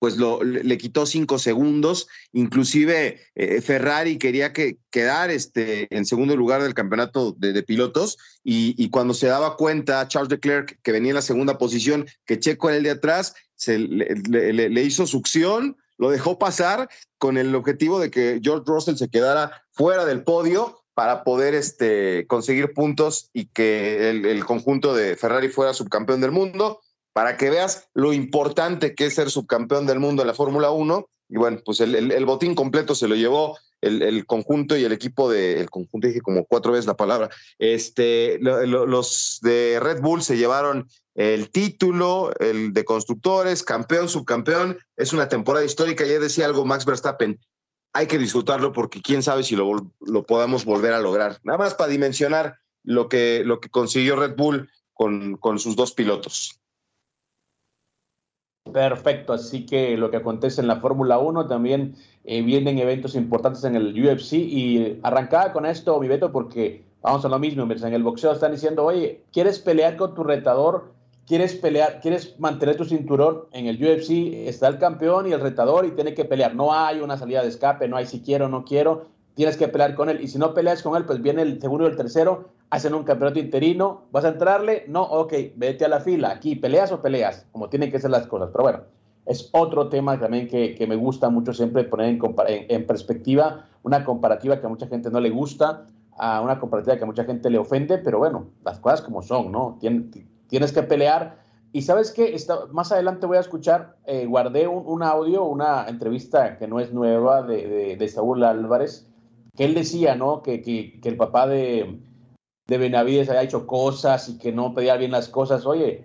pues 0.06 0.18
lo, 0.18 0.44
le 0.44 0.78
quitó 0.78 1.04
cinco 1.04 1.36
segundos. 1.36 2.06
Inclusive 2.32 3.22
eh, 3.34 3.60
Ferrari 3.60 4.18
quería 4.18 4.52
que 4.52 4.78
quedar 4.92 5.32
este, 5.32 5.92
en 5.92 6.06
segundo 6.06 6.36
lugar 6.36 6.62
del 6.62 6.74
campeonato 6.74 7.32
de, 7.36 7.60
pilotos 7.64 8.16
y, 8.44 8.88
cuando 8.90 9.14
se 9.14 9.26
daba 9.26 9.56
cuenta 9.56 10.06
Charles 10.06 10.30
Leclerc 10.30 10.78
que 10.84 10.92
venía 10.92 11.10
en 11.10 11.16
la 11.16 11.22
segunda 11.22 11.58
posición, 11.58 12.06
que 12.24 12.38
Checo 12.38 12.68
era 12.68 12.76
el 12.78 12.84
de 12.84 12.90
atrás, 12.90 13.34
se 13.56 13.80
le, 13.80 14.82
hizo 14.84 15.08
succión, 15.08 15.76
lo 15.98 16.10
dejó 16.10 16.38
pasar 16.38 16.88
con 17.18 17.36
el 17.36 17.52
objetivo 17.56 17.98
de 17.98 18.12
que 18.12 18.38
George 18.40 18.62
Russell 18.64 18.94
se 18.94 19.08
quedara 19.08 19.60
fuera 19.72 20.04
del 20.04 20.22
podio 20.22 20.84
para 20.94 21.24
poder 21.24 21.54
este, 21.54 22.28
conseguir 22.28 22.74
puntos 22.74 23.28
y 23.32 23.46
que 23.46 24.08
el 24.10 24.44
conjunto 24.44 24.94
de 24.94 25.16
Ferrari 25.16 25.48
fuera 25.48 25.74
subcampeón 25.74 26.20
del 26.20 26.30
mundo 26.30 26.80
para 27.16 27.38
que 27.38 27.48
veas 27.48 27.88
lo 27.94 28.12
importante 28.12 28.94
que 28.94 29.06
es 29.06 29.14
ser 29.14 29.30
subcampeón 29.30 29.86
del 29.86 30.00
mundo 30.00 30.20
en 30.20 30.28
la 30.28 30.34
Fórmula 30.34 30.70
1. 30.70 31.08
Y 31.30 31.38
bueno, 31.38 31.62
pues 31.64 31.80
el, 31.80 32.26
botín 32.26 32.54
completo 32.54 32.94
se 32.94 33.08
lo 33.08 33.14
llevó 33.14 33.56
el, 33.80 34.26
conjunto 34.26 34.76
y 34.76 34.84
el 34.84 34.92
equipo 34.92 35.30
de, 35.30 35.58
el 35.58 35.70
conjunto 35.70 36.08
dije 36.08 36.20
como 36.20 36.44
cuatro 36.44 36.72
veces 36.72 36.84
la 36.84 36.98
palabra, 36.98 37.30
este, 37.58 38.38
los 38.38 39.38
de 39.40 39.80
Red 39.80 40.02
Bull 40.02 40.22
se 40.22 40.36
llevaron 40.36 40.90
el 41.14 41.50
título, 41.50 42.32
el 42.38 42.74
de 42.74 42.84
constructores, 42.84 43.62
campeón, 43.62 44.10
subcampeón, 44.10 44.76
es 44.98 45.14
una 45.14 45.26
temporada 45.26 45.64
histórica, 45.64 46.04
ya 46.04 46.18
decía 46.18 46.44
algo 46.44 46.66
Max 46.66 46.84
Verstappen, 46.84 47.40
hay 47.94 48.08
que 48.08 48.18
disfrutarlo 48.18 48.74
porque 48.74 49.00
quién 49.00 49.22
sabe 49.22 49.42
si 49.42 49.56
lo, 49.56 49.90
lo 50.00 50.26
podamos 50.26 50.66
volver 50.66 50.92
a 50.92 51.00
lograr. 51.00 51.38
Nada 51.44 51.56
más 51.56 51.72
para 51.72 51.90
dimensionar 51.90 52.58
lo 52.84 53.08
que, 53.08 53.42
lo 53.42 53.58
que 53.58 53.70
consiguió 53.70 54.16
Red 54.16 54.36
Bull 54.36 54.68
con, 54.92 55.38
con 55.38 55.58
sus 55.58 55.76
dos 55.76 55.92
pilotos. 55.92 56.60
Perfecto, 58.72 59.32
así 59.32 59.64
que 59.64 59.96
lo 59.96 60.10
que 60.10 60.16
acontece 60.16 60.60
en 60.60 60.66
la 60.66 60.80
Fórmula 60.80 61.18
1 61.18 61.46
también 61.46 61.94
eh, 62.24 62.42
vienen 62.42 62.78
eventos 62.78 63.14
importantes 63.14 63.62
en 63.64 63.76
el 63.76 63.92
UFC 63.92 64.32
y 64.32 64.98
arrancaba 65.02 65.52
con 65.52 65.66
esto, 65.66 65.98
mi 66.00 66.08
Beto, 66.08 66.32
porque 66.32 66.84
vamos 67.00 67.24
a 67.24 67.28
lo 67.28 67.38
mismo, 67.38 67.62
en 67.62 67.94
el 67.94 68.02
boxeo 68.02 68.32
están 68.32 68.52
diciendo, 68.52 68.84
oye, 68.84 69.22
¿quieres 69.32 69.60
pelear 69.60 69.96
con 69.96 70.14
tu 70.14 70.24
retador? 70.24 70.92
¿Quieres 71.26 71.54
pelear, 71.54 72.00
quieres 72.00 72.38
mantener 72.38 72.76
tu 72.76 72.84
cinturón 72.84 73.44
en 73.52 73.66
el 73.66 73.82
UFC? 73.82 74.10
Está 74.48 74.68
el 74.68 74.78
campeón 74.78 75.28
y 75.28 75.32
el 75.32 75.40
retador 75.40 75.84
y 75.84 75.90
tiene 75.90 76.14
que 76.14 76.24
pelear. 76.24 76.54
No 76.54 76.72
hay 76.72 77.00
una 77.00 77.16
salida 77.16 77.42
de 77.42 77.48
escape, 77.48 77.88
no 77.88 77.96
hay 77.96 78.06
si 78.06 78.20
quiero 78.20 78.48
no 78.48 78.64
quiero, 78.64 79.06
tienes 79.36 79.56
que 79.56 79.68
pelear 79.68 79.94
con 79.94 80.08
él. 80.08 80.20
Y 80.20 80.26
si 80.26 80.38
no 80.38 80.54
peleas 80.54 80.82
con 80.82 80.96
él, 80.96 81.04
pues 81.04 81.22
viene 81.22 81.42
el 81.42 81.60
segundo 81.60 81.84
y 81.84 81.90
el 81.90 81.96
tercero 81.96 82.48
hacen 82.70 82.94
un 82.94 83.04
campeonato 83.04 83.38
interino, 83.38 84.06
¿vas 84.10 84.24
a 84.24 84.30
entrarle? 84.30 84.84
No, 84.88 85.02
ok, 85.02 85.32
vete 85.54 85.84
a 85.84 85.88
la 85.88 86.00
fila, 86.00 86.30
aquí, 86.32 86.56
¿peleas 86.56 86.90
o 86.90 87.00
peleas? 87.00 87.46
Como 87.52 87.68
tienen 87.68 87.92
que 87.92 88.00
ser 88.00 88.10
las 88.10 88.26
cosas, 88.26 88.48
pero 88.50 88.64
bueno, 88.64 88.80
es 89.24 89.50
otro 89.52 89.88
tema 89.88 90.18
también 90.18 90.48
que, 90.48 90.84
me 90.88 90.96
gusta 90.96 91.30
mucho 91.30 91.52
siempre 91.52 91.84
poner 91.84 92.08
en, 92.08 92.20
en, 92.48 92.86
perspectiva, 92.86 93.66
una 93.82 94.04
comparativa 94.04 94.58
que 94.58 94.66
a 94.66 94.68
mucha 94.68 94.88
gente 94.88 95.10
no 95.10 95.20
le 95.20 95.30
gusta, 95.30 95.86
a 96.16 96.40
una 96.40 96.58
comparativa 96.58 96.96
que 96.96 97.04
a 97.04 97.06
mucha 97.06 97.24
gente 97.24 97.50
le 97.50 97.58
ofende, 97.58 97.98
pero 97.98 98.18
bueno, 98.18 98.46
las 98.64 98.78
cosas 98.78 99.02
como 99.02 99.22
son, 99.22 99.52
¿no? 99.52 99.78
tienes 100.48 100.72
que 100.72 100.82
pelear. 100.82 101.44
Y 101.72 101.82
sabes 101.82 102.10
qué, 102.12 102.34
más 102.72 102.90
adelante 102.90 103.26
voy 103.26 103.36
a 103.36 103.40
escuchar, 103.40 103.96
eh, 104.06 104.24
guardé 104.24 104.66
un, 104.66 105.02
audio, 105.02 105.44
una 105.44 105.86
entrevista 105.88 106.56
que 106.56 106.66
no 106.66 106.80
es 106.80 106.92
nueva 106.92 107.42
de, 107.42 107.96
de, 107.98 108.08
Saúl 108.08 108.44
Álvarez, 108.44 109.06
que 109.56 109.64
él 109.64 109.74
decía, 109.74 110.14
¿no? 110.14 110.42
que, 110.42 110.62
que 110.62 111.08
el 111.08 111.16
papá 111.16 111.46
de, 111.46 112.00
de 112.66 112.78
Benavides 112.78 113.30
haya 113.30 113.42
hecho 113.42 113.66
cosas 113.66 114.28
y 114.28 114.38
que 114.38 114.52
no 114.52 114.74
pedía 114.74 114.96
bien 114.96 115.12
las 115.12 115.28
cosas. 115.28 115.66
Oye, 115.66 116.04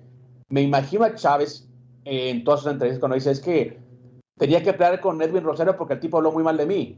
me 0.49 0.61
imagino 0.61 1.03
a 1.03 1.15
Chávez 1.15 1.67
en 2.05 2.43
todas 2.43 2.61
sus 2.61 2.71
entrevistas 2.71 2.99
cuando 2.99 3.15
dice 3.15 3.31
es 3.31 3.39
que 3.39 3.79
tenía 4.37 4.61
que 4.63 4.73
pelear 4.73 4.99
con 5.01 5.21
Edwin 5.21 5.43
Rosario 5.43 5.77
porque 5.77 5.95
el 5.95 5.99
tipo 5.99 6.17
habló 6.17 6.31
muy 6.31 6.43
mal 6.43 6.57
de 6.57 6.65
mí. 6.65 6.97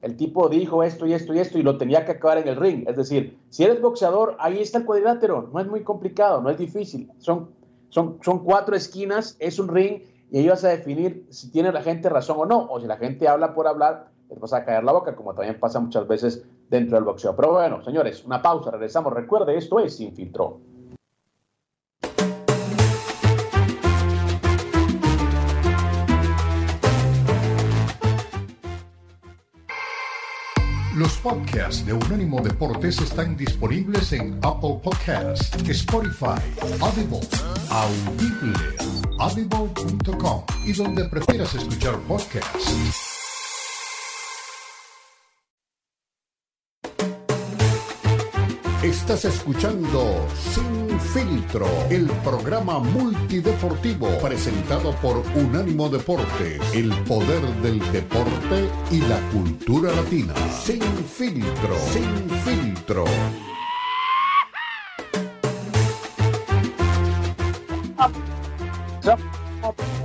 El 0.00 0.16
tipo 0.16 0.48
dijo 0.48 0.82
esto 0.82 1.06
y 1.06 1.14
esto 1.14 1.32
y 1.34 1.38
esto 1.38 1.58
y 1.58 1.62
lo 1.62 1.78
tenía 1.78 2.04
que 2.04 2.12
acabar 2.12 2.38
en 2.38 2.48
el 2.48 2.56
ring. 2.56 2.86
Es 2.86 2.96
decir, 2.96 3.38
si 3.48 3.64
eres 3.64 3.80
boxeador, 3.80 4.36
ahí 4.38 4.60
está 4.60 4.78
el 4.78 4.84
cuadrilátero. 4.84 5.48
No 5.52 5.60
es 5.60 5.66
muy 5.66 5.82
complicado, 5.82 6.42
no 6.42 6.50
es 6.50 6.58
difícil. 6.58 7.10
Son, 7.18 7.50
son, 7.88 8.18
son 8.22 8.44
cuatro 8.44 8.76
esquinas, 8.76 9.34
es 9.38 9.58
un 9.58 9.68
ring 9.68 10.02
y 10.30 10.38
ahí 10.38 10.48
vas 10.48 10.62
a 10.64 10.68
definir 10.68 11.26
si 11.30 11.50
tiene 11.50 11.72
la 11.72 11.80
gente 11.80 12.10
razón 12.10 12.36
o 12.38 12.44
no. 12.44 12.66
O 12.70 12.80
si 12.80 12.86
la 12.86 12.98
gente 12.98 13.28
habla 13.28 13.54
por 13.54 13.66
hablar, 13.66 14.10
les 14.28 14.38
vas 14.38 14.52
a 14.52 14.64
caer 14.64 14.84
la 14.84 14.92
boca, 14.92 15.14
como 15.14 15.34
también 15.34 15.58
pasa 15.58 15.80
muchas 15.80 16.06
veces 16.06 16.44
dentro 16.68 16.96
del 16.96 17.04
boxeo. 17.04 17.34
Pero 17.36 17.52
bueno, 17.52 17.82
señores, 17.82 18.24
una 18.24 18.40
pausa, 18.42 18.70
regresamos. 18.70 19.12
Recuerde, 19.12 19.56
esto 19.56 19.78
es 19.78 19.96
Sin 19.96 20.14
Filtro. 20.14 20.60
Los 30.96 31.16
podcasts 31.18 31.84
de 31.84 31.92
Unánimo 31.92 32.40
Deportes 32.40 33.00
están 33.00 33.36
disponibles 33.36 34.12
en 34.12 34.38
Apple 34.44 34.78
Podcasts, 34.80 35.50
Spotify, 35.68 36.40
Audible, 36.80 37.18
Audible, 37.68 38.54
audible.com 39.18 40.44
y 40.64 40.72
donde 40.72 41.04
prefieras 41.06 41.52
escuchar 41.56 41.98
podcasts. 42.06 43.13
Estás 48.94 49.24
escuchando 49.24 50.24
Sin 50.34 50.98
Filtro, 51.00 51.66
el 51.90 52.06
programa 52.22 52.78
multideportivo 52.78 54.06
presentado 54.22 54.92
por 55.02 55.16
Unánimo 55.34 55.88
Deportes, 55.88 56.60
el 56.72 56.90
poder 57.02 57.42
del 57.60 57.80
deporte 57.90 58.70
y 58.92 59.00
la 59.00 59.18
cultura 59.30 59.92
latina. 59.92 60.32
Sin 60.48 60.80
Filtro, 60.80 61.76
Sin 61.92 62.30
Filtro. 62.44 63.04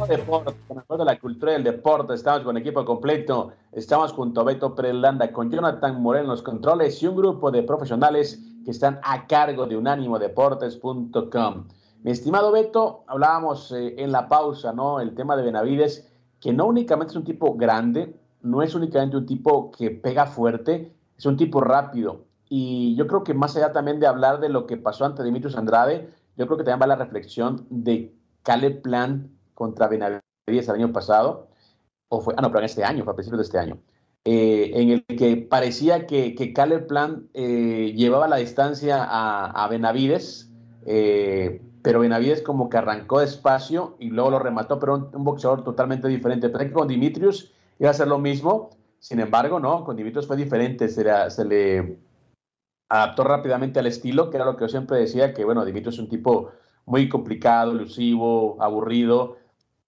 deporte, 0.08 0.54
de 0.98 1.06
la 1.06 1.20
cultura 1.20 1.52
del 1.54 1.64
deporte, 1.64 2.16
estamos 2.16 2.42
con 2.42 2.58
equipo 2.58 2.84
completo, 2.84 3.52
estamos 3.72 4.12
junto 4.14 4.42
a 4.42 4.44
Beto 4.46 4.74
Prelanda, 4.74 5.32
con 5.32 5.52
Jonathan 5.52 6.02
Moreno 6.02 6.26
en 6.26 6.30
los 6.32 6.42
controles 6.42 7.02
y 7.04 7.08
un 7.08 7.16
grupo 7.16 7.52
de 7.52 7.62
profesionales 7.64 8.49
están 8.72 9.00
a 9.04 9.28
cargo 9.28 9.66
de 9.66 9.78
unánimodeportes.com. 9.78 11.68
Mi 12.04 12.12
estimado 12.12 12.52
Beto, 12.52 13.04
hablábamos 13.08 13.72
eh, 13.72 13.96
en 13.98 14.12
la 14.12 14.30
pausa, 14.30 14.72
¿no? 14.74 15.00
El 15.00 15.16
tema 15.16 15.36
de 15.36 15.44
Benavides, 15.44 16.10
que 16.40 16.54
no 16.54 16.66
únicamente 16.66 17.12
es 17.12 17.18
un 17.18 17.26
tipo 17.26 17.56
grande, 17.56 18.16
no 18.42 18.62
es 18.62 18.74
únicamente 18.74 19.18
un 19.18 19.26
tipo 19.26 19.72
que 19.72 19.92
pega 19.92 20.26
fuerte, 20.26 20.96
es 21.18 21.26
un 21.26 21.36
tipo 21.36 21.60
rápido. 21.62 22.26
Y 22.48 22.96
yo 22.96 23.06
creo 23.08 23.24
que 23.24 23.34
más 23.34 23.56
allá 23.58 23.72
también 23.72 24.00
de 24.00 24.08
hablar 24.08 24.40
de 24.40 24.50
lo 24.50 24.66
que 24.66 24.78
pasó 24.78 25.06
ante 25.06 25.24
Dimitrios 25.24 25.58
Andrade, 25.58 26.10
yo 26.38 26.46
creo 26.46 26.58
que 26.58 26.64
también 26.64 26.82
va 26.82 26.88
la 26.88 26.96
reflexión 26.96 27.68
de 27.70 28.16
Caleb 28.44 28.82
Plan 28.82 29.30
contra 29.54 29.88
Benavides 29.88 30.22
el 30.48 30.76
año 30.76 30.94
pasado, 30.94 31.50
o 32.08 32.22
fue, 32.22 32.34
ah, 32.38 32.42
no, 32.42 32.48
pero 32.48 32.60
en 32.60 32.66
este 32.66 32.84
año, 32.84 33.04
fue 33.04 33.14
a 33.14 33.16
principios 33.16 33.40
de 33.40 33.44
este 33.44 33.60
año. 33.60 33.78
Eh, 34.26 34.72
en 34.76 34.90
el 34.90 35.06
que 35.06 35.38
parecía 35.38 36.06
que, 36.06 36.36
que 36.36 36.54
Plan 36.88 37.30
eh, 37.34 37.94
llevaba 37.96 38.28
la 38.28 38.36
distancia 38.36 39.08
a, 39.10 39.68
Benavides, 39.70 40.52
eh, 40.86 41.62
pero 41.82 42.02
Benavides 42.02 42.42
como 42.42 42.70
que 42.70 42.78
arrancó 42.78 43.22
despacio 43.22 43.96
y 43.98 44.10
luego 44.10 44.32
lo 44.32 44.40
remató, 44.40 44.78
pero 44.78 45.10
un, 45.14 45.24
boxeador 45.24 45.64
totalmente 45.64 46.10
diferente. 46.10 46.50
Pensé 46.50 46.68
que 46.68 46.74
con 46.74 46.88
Dimitrius 46.90 47.54
iba 47.80 47.90
a 47.90 47.94
ser 47.94 48.08
lo 48.08 48.20
mismo, 48.20 48.72
sin 49.00 49.22
embargo, 49.22 49.60
no, 49.60 49.86
con 49.86 49.96
Dimitrius 49.96 50.28
fue 50.28 50.36
diferente, 50.36 50.90
se 50.90 51.06
le, 51.06 51.32
se 51.32 51.46
le 51.46 51.98
adaptó 52.90 53.24
rápidamente 53.24 53.80
al 53.80 53.88
estilo, 53.88 54.30
que 54.30 54.36
era 54.36 54.46
lo 54.46 54.58
que 54.58 54.66
yo 54.66 54.70
siempre 54.70 54.98
decía, 54.98 55.34
que 55.34 55.46
bueno, 55.46 55.64
Dimitrius 55.64 55.96
es 55.96 56.02
un 56.02 56.10
tipo 56.10 56.52
muy 56.86 57.08
complicado, 57.08 57.72
elusivo, 57.72 58.58
aburrido, 58.60 59.38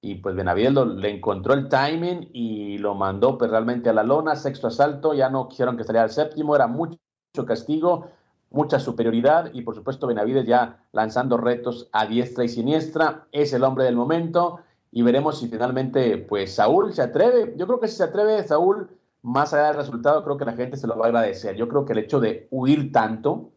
y 0.02 0.16
pues 0.16 0.36
Benavides 0.36 0.74
le 0.74 1.10
encontró 1.12 1.54
el 1.54 1.70
timing 1.70 2.30
y 2.34 2.80
lo 2.80 2.96
mandó 2.96 3.38
pues 3.38 3.52
realmente 3.52 3.90
a 3.90 3.94
la 3.94 4.04
lona, 4.04 4.36
sexto 4.36 4.68
asalto, 4.68 5.14
ya 5.14 5.30
no 5.30 5.48
quisieron 5.48 5.78
que 5.78 5.84
saliera 5.84 6.06
al 6.06 6.10
séptimo, 6.10 6.56
era 6.56 6.66
mucho 6.66 6.98
castigo, 7.46 8.08
mucha 8.50 8.80
superioridad 8.80 9.52
y 9.54 9.62
por 9.62 9.76
supuesto 9.76 10.08
Benavides 10.08 10.48
ya 10.48 10.84
lanzando 10.92 11.38
retos 11.38 11.88
a 11.92 12.08
diestra 12.08 12.44
y 12.44 12.50
siniestra, 12.50 13.28
es 13.32 13.54
el 13.54 13.64
hombre 13.64 13.86
del 13.86 13.96
momento 13.96 14.62
y 14.92 15.04
veremos 15.04 15.40
si 15.40 15.48
finalmente 15.48 16.18
pues 16.18 16.56
Saúl 16.56 16.94
se 16.94 17.04
atreve, 17.04 17.54
yo 17.56 17.68
creo 17.68 17.80
que 17.80 17.88
si 17.88 17.98
se 17.98 18.04
atreve 18.04 18.44
Saúl, 18.44 18.90
más 19.22 19.54
allá 19.54 19.68
del 19.68 19.78
resultado, 19.78 20.24
creo 20.24 20.38
que 20.38 20.46
la 20.46 20.54
gente 20.54 20.78
se 20.78 20.88
lo 20.88 20.98
va 20.98 21.06
a 21.06 21.10
agradecer, 21.10 21.56
yo 21.56 21.68
creo 21.70 21.86
que 21.86 21.94
el 21.94 22.00
hecho 22.00 22.20
de 22.20 22.48
huir 22.50 22.92
tanto 22.92 23.52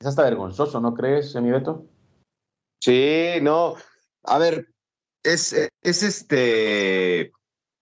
es 0.00 0.08
hasta 0.08 0.24
vergonzoso, 0.24 0.80
¿no 0.80 0.94
crees, 0.94 1.34
mi 1.36 1.52
Beto? 1.52 1.86
Sí, 2.80 3.34
no, 3.40 3.74
a 4.24 4.38
ver, 4.38 4.75
es, 5.26 5.52
es 5.82 6.02
este, 6.02 7.32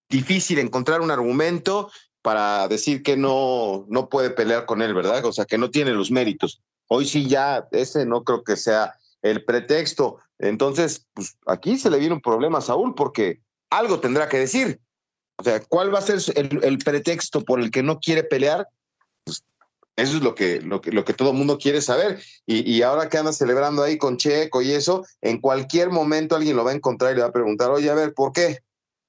difícil 0.08 0.58
encontrar 0.58 1.00
un 1.00 1.10
argumento 1.10 1.90
para 2.22 2.68
decir 2.68 3.02
que 3.02 3.16
no, 3.16 3.84
no 3.88 4.08
puede 4.08 4.30
pelear 4.30 4.64
con 4.64 4.80
él, 4.80 4.94
¿verdad? 4.94 5.24
O 5.26 5.32
sea, 5.32 5.44
que 5.44 5.58
no 5.58 5.70
tiene 5.70 5.92
los 5.92 6.10
méritos. 6.10 6.62
Hoy 6.88 7.06
sí 7.06 7.26
ya, 7.28 7.68
ese 7.70 8.06
no 8.06 8.24
creo 8.24 8.42
que 8.44 8.56
sea 8.56 8.94
el 9.22 9.44
pretexto. 9.44 10.18
Entonces, 10.38 11.06
pues 11.14 11.36
aquí 11.46 11.78
se 11.78 11.90
le 11.90 11.98
viene 11.98 12.14
un 12.14 12.20
problema 12.20 12.58
a 12.58 12.62
Saúl 12.62 12.94
porque 12.94 13.40
algo 13.70 14.00
tendrá 14.00 14.28
que 14.28 14.38
decir. 14.38 14.80
O 15.36 15.42
sea, 15.42 15.60
¿cuál 15.60 15.92
va 15.92 15.98
a 15.98 16.02
ser 16.02 16.18
el, 16.36 16.78
pretexto 16.78 17.44
por 17.44 17.60
el 17.60 17.70
que 17.70 17.82
no 17.82 17.98
quiere 17.98 18.22
pelear? 18.22 18.68
Eso 19.96 20.16
es 20.16 20.22
lo 20.22 20.34
que, 20.34 20.60
lo 20.60 20.80
que, 20.80 20.90
lo 20.90 21.04
que 21.04 21.14
todo 21.14 21.30
el 21.30 21.36
mundo 21.36 21.58
quiere 21.58 21.80
saber. 21.80 22.20
Y, 22.46 22.68
y, 22.70 22.82
ahora 22.82 23.08
que 23.08 23.18
anda 23.18 23.32
celebrando 23.32 23.82
ahí 23.82 23.96
con 23.96 24.16
Checo 24.16 24.60
y 24.60 24.72
eso, 24.72 25.04
en 25.20 25.40
cualquier 25.40 25.90
momento 25.90 26.34
alguien 26.34 26.56
lo 26.56 26.64
va 26.64 26.72
a 26.72 26.74
encontrar 26.74 27.12
y 27.12 27.16
le 27.16 27.22
va 27.22 27.28
a 27.28 27.32
preguntar, 27.32 27.70
oye, 27.70 27.90
a 27.90 27.94
ver, 27.94 28.12
¿por 28.12 28.32
qué? 28.32 28.58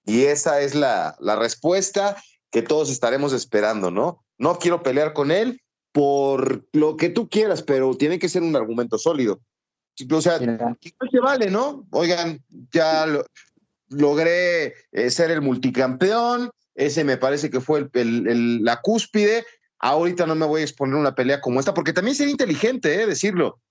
Y 0.05 0.25
esa 0.25 0.61
es 0.61 0.75
la, 0.75 1.15
la 1.19 1.35
respuesta 1.35 2.15
que 2.51 2.61
todos 2.61 2.91
estaremos 2.91 3.33
esperando, 3.33 3.89
¿no? 3.89 4.23
No 4.37 4.59
quiero 4.59 4.83
pelear 4.83 5.13
con 5.13 5.31
él 5.31 5.61
por 5.91 6.67
lo 6.73 6.97
que 6.97 7.09
tú 7.09 7.29
quieras, 7.29 7.63
pero 7.63 7.95
tiene 7.95 8.19
que 8.19 8.29
ser 8.29 8.43
un 8.43 8.55
argumento 8.55 8.97
sólido. 8.97 9.39
O 10.11 10.21
sea, 10.21 10.39
¿qué 10.39 10.93
se 11.09 11.19
vale, 11.19 11.49
no? 11.49 11.87
Oigan, 11.91 12.43
ya 12.71 13.05
logré 13.87 14.73
eh, 14.91 15.09
ser 15.09 15.31
el 15.31 15.41
multicampeón, 15.41 16.51
ese 16.75 17.05
me 17.05 17.17
parece 17.17 17.49
que 17.49 17.61
fue 17.61 17.87
el, 17.93 18.63
la 18.63 18.81
cúspide, 18.81 19.45
ahorita 19.85 20.25
no 20.25 20.33
me 20.33 20.47
voy 20.47 20.61
a 20.61 20.63
exponer 20.63 20.95
una 20.95 21.13
pelea 21.13 21.41
como 21.41 21.59
esta, 21.59 21.73
porque 21.73 21.93
también 21.93 22.15
sería 22.15 22.31
inteligente 22.31 23.01
eh, 23.01 23.05
decirlo, 23.05 23.61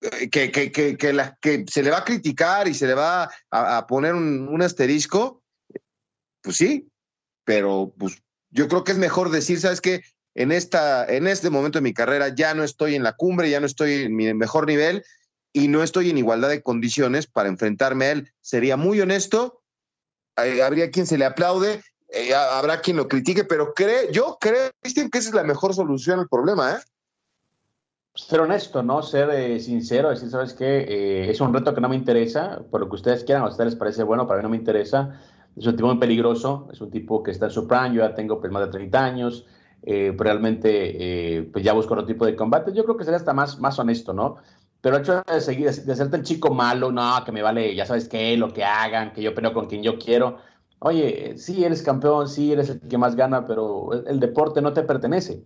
eh, 0.00 0.30
que, 0.30 1.66
se 1.70 1.82
le 1.82 1.90
va 1.90 1.98
a 1.98 2.04
criticar 2.04 2.66
y 2.66 2.72
se 2.72 2.86
le 2.86 2.94
va 2.94 3.30
a, 3.50 3.86
poner 3.86 4.14
un, 4.14 4.62
asterisco, 4.62 5.42
pues 6.42 6.56
sí, 6.56 6.88
pero 7.44 7.92
pues 7.98 8.22
yo 8.50 8.68
creo 8.68 8.84
que 8.84 8.92
es 8.92 8.98
mejor 8.98 9.30
decir, 9.30 9.60
¿sabes 9.60 9.82
qué? 9.82 10.02
En, 10.34 10.50
en 10.50 11.26
este 11.26 11.50
momento 11.50 11.78
de 11.78 11.82
mi 11.82 11.92
carrera 11.92 12.34
ya 12.34 12.54
no 12.54 12.64
estoy 12.64 12.94
en 12.94 13.02
la 13.02 13.12
cumbre, 13.12 13.50
ya 13.50 13.60
no 13.60 13.66
estoy 13.66 14.04
en 14.04 14.16
mi 14.16 14.32
mejor 14.32 14.66
nivel, 14.66 15.04
y 15.52 15.68
no 15.68 15.82
estoy 15.82 16.08
en 16.08 16.16
igualdad 16.16 16.48
de 16.48 16.62
condiciones 16.62 17.26
para 17.26 17.50
enfrentarme 17.50 18.06
a 18.06 18.12
él. 18.12 18.32
Sería 18.40 18.78
muy 18.78 19.00
honesto, 19.00 19.62
eh, 20.42 20.62
habría 20.62 20.90
quien 20.90 21.06
se 21.06 21.18
le 21.18 21.26
aplaude, 21.26 21.82
eh, 22.12 22.34
habrá 22.34 22.80
quien 22.80 22.96
lo 22.96 23.08
critique, 23.08 23.44
pero 23.44 23.74
cree, 23.74 24.12
yo 24.12 24.38
creo, 24.40 24.70
Cristian, 24.80 25.10
que 25.10 25.18
esa 25.18 25.28
es 25.30 25.34
la 25.34 25.44
mejor 25.44 25.74
solución 25.74 26.20
al 26.20 26.28
problema, 26.28 26.72
¿eh? 26.72 26.78
Ser 28.14 28.40
honesto, 28.40 28.82
¿no? 28.82 29.02
Ser 29.02 29.30
eh, 29.30 29.60
sincero, 29.60 30.10
decir, 30.10 30.30
¿sabes 30.30 30.54
qué? 30.54 31.30
es 31.30 31.40
un 31.40 31.54
reto 31.54 31.74
que 31.74 31.80
no 31.80 31.88
me 31.88 31.96
interesa, 31.96 32.60
por 32.70 32.80
lo 32.80 32.88
que 32.88 32.96
ustedes 32.96 33.24
quieran, 33.24 33.44
a 33.44 33.48
ustedes 33.48 33.72
les 33.72 33.78
parece 33.78 34.02
bueno, 34.02 34.26
para 34.26 34.38
mí 34.38 34.42
no 34.42 34.50
me 34.50 34.56
interesa. 34.56 35.20
Es 35.56 35.66
un 35.66 35.76
tipo 35.76 35.88
muy 35.88 35.98
peligroso, 35.98 36.68
es 36.72 36.80
un 36.80 36.90
tipo 36.90 37.22
que 37.22 37.30
está 37.30 37.46
en 37.46 37.52
su 37.52 37.66
prime, 37.66 37.94
yo 37.94 38.02
ya 38.02 38.14
tengo 38.14 38.40
pues, 38.40 38.52
más 38.52 38.64
de 38.66 38.70
30 38.70 39.04
años, 39.04 39.46
realmente 39.82 41.48
pues 41.52 41.64
ya 41.64 41.72
busco 41.72 41.94
otro 41.94 42.06
tipo 42.06 42.26
de 42.26 42.36
combate. 42.36 42.72
Yo 42.72 42.84
creo 42.84 42.96
que 42.96 43.04
sería 43.04 43.16
hasta 43.16 43.32
más, 43.32 43.58
más 43.58 43.78
honesto, 43.78 44.12
¿no? 44.12 44.36
Pero 44.80 44.96
el 44.96 45.02
hecho 45.02 45.22
de 45.26 45.40
seguir, 45.40 45.70
de 45.70 45.92
hacerte 45.92 46.16
el 46.16 46.22
chico 46.22 46.54
malo, 46.54 46.90
no, 46.90 47.22
que 47.24 47.32
me 47.32 47.42
vale, 47.42 47.74
ya 47.74 47.84
sabes 47.84 48.08
qué, 48.08 48.36
lo 48.36 48.52
que 48.52 48.64
hagan, 48.64 49.12
que 49.12 49.22
yo 49.22 49.34
peleo 49.34 49.52
con 49.52 49.66
quien 49.66 49.82
yo 49.82 49.98
quiero. 49.98 50.38
Oye, 50.80 51.36
sí 51.36 51.64
eres 51.64 51.82
campeón, 51.82 52.28
sí 52.28 52.52
eres 52.52 52.70
el 52.70 52.80
que 52.80 52.96
más 52.96 53.14
gana, 53.14 53.46
pero 53.46 53.92
el, 53.92 54.18
deporte 54.18 54.62
no 54.62 54.72
te 54.72 54.82
pertenece. 54.82 55.44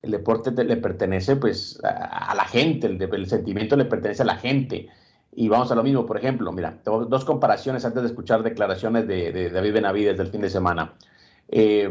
El 0.00 0.12
deporte 0.12 0.52
le 0.52 0.76
pertenece 0.78 1.36
pues 1.36 1.78
a, 1.84 2.34
la 2.34 2.44
gente, 2.44 2.86
el, 2.86 3.26
sentimiento 3.26 3.76
le 3.76 3.84
pertenece 3.84 4.22
a 4.22 4.26
la 4.26 4.36
gente. 4.36 4.88
Y 5.32 5.48
vamos 5.48 5.70
a 5.70 5.74
lo 5.74 5.82
mismo, 5.82 6.06
por 6.06 6.16
ejemplo, 6.16 6.50
mira, 6.50 6.80
tengo 6.82 7.04
dos 7.04 7.26
comparaciones 7.26 7.84
antes 7.84 8.02
de 8.02 8.08
escuchar 8.08 8.42
declaraciones 8.42 9.06
de, 9.06 9.50
David 9.50 9.74
Benavides 9.74 10.16
del 10.16 10.28
fin 10.28 10.40
de 10.40 10.50
semana. 10.50 10.94
Eh, 11.48 11.88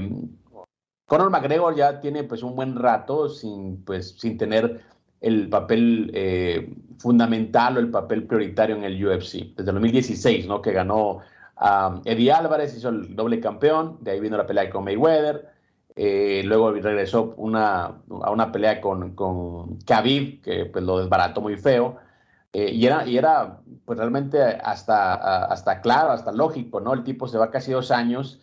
Conor 1.06 1.30
McGregor 1.30 1.76
ya 1.76 2.02
tiene 2.02 2.24
pues 2.24 2.42
un 2.42 2.56
buen 2.56 2.76
rato 2.76 3.30
sin, 3.30 3.84
pues, 3.84 4.16
sin 4.18 4.38
tener 4.38 4.82
el 5.22 5.48
papel 5.50 6.10
eh, 6.14 6.74
fundamental 6.98 7.78
o 7.78 7.80
el 7.80 7.92
papel 7.92 8.24
prioritario 8.26 8.76
en 8.76 8.84
el 8.84 9.06
UFC. 9.06 9.56
Desde 9.56 9.70
el 9.70 9.76
2016, 9.76 10.48
¿no? 10.48 10.62
Que 10.62 10.72
ganó 10.72 11.20
a 11.60 12.02
Eddie 12.06 12.32
Álvarez, 12.32 12.76
hizo 12.76 12.90
el 12.90 13.16
doble 13.16 13.40
campeón, 13.40 13.98
de 14.02 14.12
ahí 14.12 14.20
vino 14.20 14.38
la 14.38 14.48
pelea 14.48 14.70
con 14.70 14.86
Mayweather, 14.86 15.50
eh, 15.96 16.42
luego 16.46 16.72
regresó 16.72 17.34
una, 17.36 17.86
a 17.86 18.32
una 18.32 18.52
pelea 18.52 18.80
con, 18.80 19.14
con 19.16 19.78
que 19.80 20.70
pues, 20.72 20.84
lo 20.86 21.00
desbarató 21.00 21.42
muy 21.42 21.58
feo, 21.58 21.98
eh, 22.54 22.72
y, 22.72 22.86
era, 22.86 23.06
y 23.06 23.18
era 23.18 23.60
pues 23.86 24.00
realmente 24.00 24.42
hasta, 24.42 25.44
hasta 25.46 25.82
claro, 25.82 26.12
hasta 26.12 26.32
lógico, 26.32 26.80
¿no? 26.80 26.94
El 26.94 27.04
tipo 27.04 27.28
se 27.28 27.38
va 27.38 27.52
casi 27.52 27.72
dos 27.74 27.92
años 27.92 28.40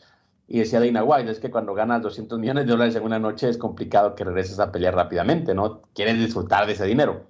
y 0.46 0.58
decía 0.58 0.78
Dana 0.78 1.02
White, 1.02 1.30
es 1.30 1.40
que 1.40 1.50
cuando 1.50 1.75
ganas 1.75 2.02
200 2.02 2.38
millones 2.38 2.67
de 2.67 2.73
dólares 2.73 2.95
en 2.95 3.02
una 3.02 3.19
noche 3.19 3.49
es 3.49 3.58
complicado 3.58 4.14
que 4.14 4.25
regreses 4.25 4.60
a 4.60 4.71
pelear 4.71 4.95
rápidamente, 4.95 5.54
¿no? 5.54 5.82
Quieres 5.95 6.19
disfrutar 6.19 6.67
de 6.67 6.75
ese 6.75 6.84
dinero. 6.84 7.26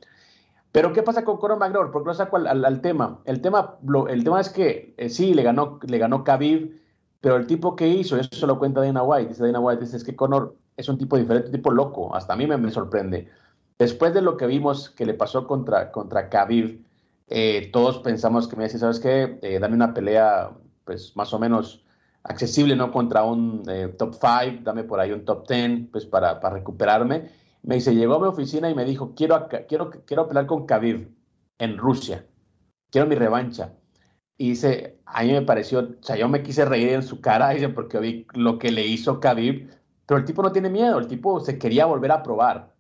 Pero 0.77 0.93
¿qué 0.93 1.03
pasa 1.03 1.25
con 1.25 1.39
Conor 1.39 1.59
McGregor? 1.59 1.91
Porque 1.91 2.09
lo 2.09 2.13
saco 2.13 2.37
al, 2.37 2.81
tema. 2.83 3.23
El 3.25 3.41
tema, 3.41 3.79
el 4.11 4.25
tema 4.25 4.43
es 4.43 4.51
que 4.51 4.93
eh, 4.99 5.09
sí, 5.09 5.33
le 5.33 5.43
ganó, 5.43 5.81
le 5.83 5.97
ganó 5.97 6.23
Khabib, 6.23 6.79
pero 7.23 7.37
el 7.37 7.47
tipo 7.47 7.75
que 7.75 7.89
hizo, 7.89 8.19
eso 8.19 8.47
lo 8.47 8.59
cuenta 8.59 8.83
Dana 8.83 9.03
White, 9.03 9.31
dice 9.31 9.47
Dana 9.47 9.59
White, 9.59 9.81
dice, 9.81 9.97
es 9.97 10.05
que 10.05 10.15
Conor 10.15 10.55
es 10.77 10.87
un 10.91 10.99
tipo 10.99 11.17
diferente, 11.17 11.47
un 11.47 11.53
tipo 11.53 11.71
loco, 11.71 12.15
hasta 12.15 12.35
a 12.35 12.37
mí 12.37 12.47
me, 12.47 12.71
sorprende. 12.71 13.27
Después 13.79 14.13
de 14.13 14.21
lo 14.21 14.37
que 14.37 14.47
vimos 14.47 14.91
que 14.91 15.07
le 15.07 15.15
pasó 15.15 15.47
contra, 15.47 15.91
contra 15.91 16.29
eh, 17.29 17.71
todos 17.73 18.01
pensamos 18.01 18.47
que 18.47 18.57
me 18.57 18.65
decía, 18.65 18.81
¿sabes 18.81 19.01
qué? 19.01 19.39
Eh, 19.41 19.59
dame 19.59 19.77
una 19.77 19.95
pelea, 19.95 20.51
pues 20.85 21.17
más 21.17 21.33
o 21.33 21.39
menos 21.39 21.87
accesible, 22.23 22.77
¿no? 22.77 22.93
Contra 22.93 23.25
un 23.25 23.63
top 23.97 24.13
5, 24.13 24.63
dame 24.63 24.85
por 24.85 25.01
ahí 25.01 25.11
un 25.11 25.25
top 25.25 25.49
10, 25.49 25.89
pues 25.91 26.05
para, 26.05 26.39
para, 26.39 26.57
recuperarme. 26.57 27.46
Me 27.67 27.75
dice, 27.75 27.97
llegó 27.97 28.15
a 28.15 28.21
mi 28.21 28.27
oficina 28.29 28.71
y 28.71 28.77
me 28.77 28.85
dijo, 28.85 29.13
quiero, 29.17 29.49
quiero, 29.69 29.91
quiero 29.91 30.47
con 30.47 30.67
Khabib 30.67 31.11
en 31.59 31.77
Rusia, 31.77 32.25
quiero 32.91 33.09
mi 33.09 33.17
revancha. 33.17 33.73
Y 34.39 34.51
dice, 34.51 35.01
a 35.05 35.25
mí 35.25 35.33
me 35.33 35.43
pareció, 35.43 35.81
o 35.81 36.03
sea, 36.03 36.17
yo 36.17 36.29
me 36.29 36.45
quise 36.45 36.65
reír 36.65 36.91
en 36.91 37.03
su 37.03 37.21
cara, 37.21 37.51
dice, 37.55 37.69
porque 37.69 37.99
vi 37.99 38.27
lo 38.35 38.61
que 38.61 38.71
le 38.71 38.87
hizo 38.87 39.19
Khabib, 39.19 39.69
pero 40.07 40.19
el 40.21 40.25
tipo 40.25 40.43
no 40.43 40.53
tiene 40.53 40.71
miedo, 40.71 40.97
el 40.99 41.09
tipo 41.09 41.41
se 41.41 41.59
quería 41.59 41.87
volver 41.87 42.13
a 42.13 42.23
probar. 42.23 42.73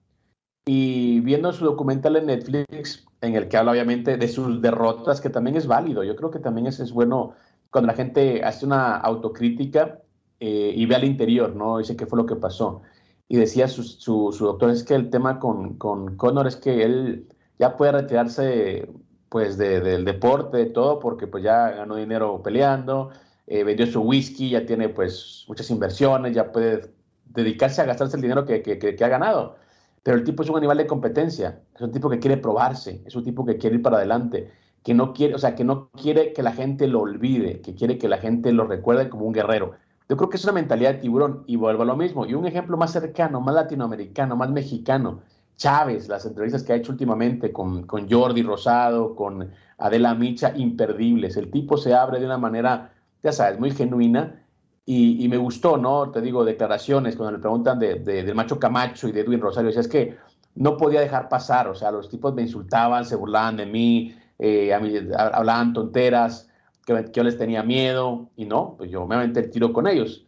Y 0.64 1.18
viendo 1.20 1.53
su 1.53 1.64
documental 1.64 2.14
en 2.14 2.27
Netflix, 2.27 3.07
en 3.22 3.35
el 3.35 3.49
que 3.49 3.57
habla 3.57 3.72
obviamente 3.72 4.16
de 4.16 4.29
sus 4.29 4.62
derrotas, 4.62 5.20
que 5.20 5.31
también 5.31 5.57
es 5.57 5.66
válido, 5.66 6.05
yo 6.05 6.14
creo 6.14 6.31
que 6.31 6.38
también 6.38 6.68
es, 6.68 6.79
es 6.79 6.92
bueno 6.92 7.35
cuando 7.70 7.88
la 7.88 7.94
gente 7.96 8.44
hace 8.44 8.64
una 8.64 8.96
autocrítica 8.99 10.01
eh, 10.38 10.72
y 10.77 10.87
ve 10.87 10.94
al 10.94 11.05
interior, 11.05 11.57
¿no? 11.57 11.79
Dice 11.79 11.96
qué 11.96 12.07
fue 12.07 12.18
lo 12.18 12.27
que 12.27 12.37
pasó. 12.37 12.83
Y 13.28 13.36
decía 13.36 13.68
su, 13.68 13.82
su, 13.82 14.32
doctor, 14.38 14.70
es 14.70 14.84
que 14.84 14.94
el 14.94 15.10
tema 15.10 15.38
con, 15.40 15.74
con 15.74 16.16
Connor 16.16 16.46
es 16.46 16.56
que 16.56 16.84
él 16.84 17.28
ya 17.58 17.76
puede 17.76 17.92
retirarse 17.92 18.88
pues 19.28 19.58
del 19.58 20.04
deporte, 20.04 20.58
de 20.58 20.66
todo, 20.66 21.00
porque 21.00 21.26
pues 21.26 21.42
ya 21.42 21.70
ganó 21.70 21.96
dinero 21.96 22.42
peleando, 22.42 23.10
eh, 23.46 23.64
vendió 23.64 23.86
su 23.86 24.00
whisky, 24.02 24.50
ya 24.50 24.64
tiene 24.64 24.88
pues 24.88 25.44
muchas 25.48 25.70
inversiones, 25.70 26.34
ya 26.34 26.52
puede 26.52 26.92
dedicarse 27.24 27.82
a 27.82 27.86
gastarse 27.86 28.16
el 28.16 28.22
dinero 28.22 28.44
que, 28.44 28.62
que, 28.62 28.78
que, 28.78 29.04
ha 29.04 29.08
ganado. 29.08 29.56
Pero 30.02 30.16
el 30.16 30.24
tipo 30.24 30.42
es 30.44 30.48
un 30.48 30.56
animal 30.56 30.78
de 30.78 30.86
competencia, 30.86 31.60
es 31.74 31.80
un 31.80 31.90
tipo 31.90 32.08
que 32.08 32.20
quiere 32.20 32.36
probarse, 32.36 33.02
es 33.04 33.16
un 33.16 33.24
tipo 33.24 33.44
que 33.44 33.56
quiere 33.58 33.76
ir 33.76 33.82
para 33.82 33.96
adelante 33.96 34.52
que 34.86 34.94
no 34.94 35.12
quiere, 35.14 35.34
o 35.34 35.38
sea, 35.38 35.56
que 35.56 35.64
no 35.64 35.90
quiere 35.90 36.32
que 36.32 36.44
la 36.44 36.52
gente 36.52 36.86
lo 36.86 37.00
olvide, 37.00 37.60
que 37.60 37.74
quiere 37.74 37.98
que 37.98 38.08
la 38.08 38.18
gente 38.18 38.52
lo 38.52 38.68
recuerde 38.68 39.08
como 39.08 39.26
un 39.26 39.32
guerrero. 39.32 39.72
Yo 40.08 40.16
creo 40.16 40.30
que 40.30 40.36
es 40.36 40.44
una 40.44 40.52
mentalidad 40.52 40.94
de 40.94 41.00
tiburón 41.00 41.42
y 41.46 41.56
vuelvo 41.56 41.82
a 41.82 41.86
lo 41.86 41.96
mismo. 41.96 42.26
Y 42.26 42.34
un 42.34 42.46
ejemplo 42.46 42.76
más 42.76 42.92
cercano, 42.92 43.40
más 43.40 43.54
latinoamericano, 43.54 44.36
más 44.36 44.50
mexicano, 44.50 45.20
Chávez, 45.56 46.08
las 46.08 46.26
entrevistas 46.26 46.62
que 46.62 46.72
ha 46.72 46.76
hecho 46.76 46.92
últimamente 46.92 47.50
con, 47.50 47.84
con 47.84 48.08
Jordi 48.08 48.42
Rosado, 48.42 49.16
con 49.16 49.50
Adela 49.78 50.14
Micha, 50.14 50.52
imperdibles. 50.54 51.36
El 51.36 51.50
tipo 51.50 51.76
se 51.76 51.94
abre 51.94 52.20
de 52.20 52.26
una 52.26 52.38
manera, 52.38 52.92
ya 53.22 53.32
sabes, 53.32 53.58
muy 53.58 53.70
genuina 53.70 54.42
y, 54.88 55.26
me 55.28 55.36
gustó, 55.36 55.76
¿no? 55.76 56.10
Te 56.12 56.20
digo, 56.20 56.44
declaraciones 56.44 57.16
cuando 57.16 57.32
le 57.32 57.40
preguntan 57.40 57.78
de, 57.80 57.96
del 57.96 58.34
macho 58.36 58.60
Camacho 58.60 59.08
y 59.08 59.12
de 59.12 59.22
Edwin 59.22 59.40
Rosario, 59.40 59.70
o 59.74 59.80
es 59.80 59.88
que 59.88 60.16
no 60.54 60.76
podía 60.76 61.00
dejar 61.00 61.28
pasar, 61.28 61.66
o 61.66 61.74
sea, 61.74 61.90
los 61.90 62.08
tipos 62.08 62.32
me 62.34 62.42
insultaban, 62.42 63.04
se 63.04 63.16
burlaban 63.16 63.56
de 63.56 63.66
mí, 63.66 64.14
eh, 64.38 64.72
hablaban 64.72 65.72
tonteras, 65.72 66.48
que, 66.87 67.11
yo 67.12 67.22
les 67.22 67.37
tenía 67.37 67.62
miedo, 67.62 68.31
y 68.37 68.46
no, 68.46 68.77
pues 68.79 68.90
yo 68.90 69.07
me 69.07 69.16
aventé 69.16 69.40
el 69.40 69.51
tiro 69.51 69.72
con 69.72 69.87
ellos. 69.87 70.25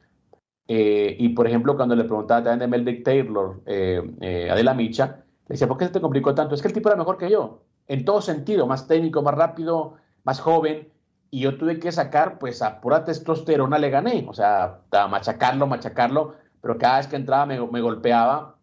Eh, 0.66 1.16
y 1.18 1.30
por 1.30 1.46
ejemplo, 1.46 1.76
cuando 1.76 1.96
le 1.96 2.04
preguntaba 2.04 2.42
también 2.42 2.58
de 2.58 2.66
Meldick 2.66 3.04
Taylor, 3.04 3.62
eh, 3.64 4.48
Adela 4.50 4.74
Micha, 4.74 5.24
le 5.48 5.54
decía, 5.54 5.66
¿por 5.66 5.78
qué 5.78 5.86
se 5.86 5.92
te 5.92 6.00
complicó 6.00 6.34
tanto? 6.34 6.54
Es 6.54 6.60
que 6.60 6.68
el 6.68 6.74
tipo 6.74 6.90
era 6.90 6.98
mejor 6.98 7.16
que 7.16 7.30
yo, 7.30 7.62
en 7.86 8.04
todo 8.04 8.20
sentido, 8.20 8.66
más 8.66 8.86
técnico, 8.86 9.22
más 9.22 9.34
rápido, 9.34 9.94
más 10.24 10.40
joven, 10.40 10.92
y 11.30 11.40
yo 11.40 11.56
tuve 11.56 11.78
que 11.78 11.92
sacar, 11.92 12.38
pues 12.38 12.60
a 12.60 12.80
pura 12.80 13.04
testosterona 13.04 13.78
le 13.78 13.90
gané, 13.90 14.26
o 14.28 14.34
sea, 14.34 14.80
a 14.90 15.08
machacarlo, 15.08 15.66
machacarlo, 15.66 16.34
pero 16.60 16.76
cada 16.76 16.98
vez 16.98 17.06
que 17.06 17.16
entraba 17.16 17.46
me 17.46 17.80
golpeaba 17.80 18.58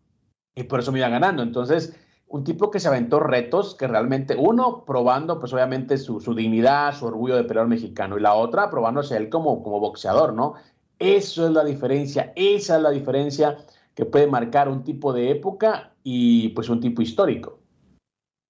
y 0.56 0.64
por 0.64 0.80
eso 0.80 0.92
me 0.92 1.00
iba 1.00 1.10
ganando. 1.10 1.44
Entonces, 1.44 1.96
un 2.28 2.44
tipo 2.44 2.72
que 2.72 2.80
se 2.80 2.88
aventó 2.88 3.20
retos 3.20 3.76
que 3.76 3.88
realmente, 3.88 4.36
uno, 4.38 4.84
probando 4.86 5.40
pues 5.40 5.54
obviamente 5.54 5.98
su, 5.98 6.20
dignidad, 6.36 6.98
su 6.98 7.06
orgullo 7.06 7.36
de 7.36 7.44
peleador 7.44 7.70
mexicano, 7.70 8.18
y 8.18 8.22
la 8.22 8.34
otra, 8.34 8.70
probándose 8.70 9.16
él 9.16 9.30
como, 9.30 9.64
como 9.64 9.80
boxeador, 9.80 10.34
¿no? 10.34 10.56
Eso 10.98 11.46
es 11.46 11.52
la 11.52 11.64
diferencia, 11.64 12.34
esa 12.36 12.78
es 12.78 12.82
la 12.82 12.90
diferencia 12.90 13.58
que 13.94 14.06
puede 14.06 14.28
marcar 14.28 14.70
un 14.70 14.84
tipo 14.84 15.14
de 15.14 15.32
época 15.32 15.94
y 16.04 16.50
pues 16.50 16.70
un 16.70 16.80
tipo 16.80 17.02
histórico. 17.02 17.60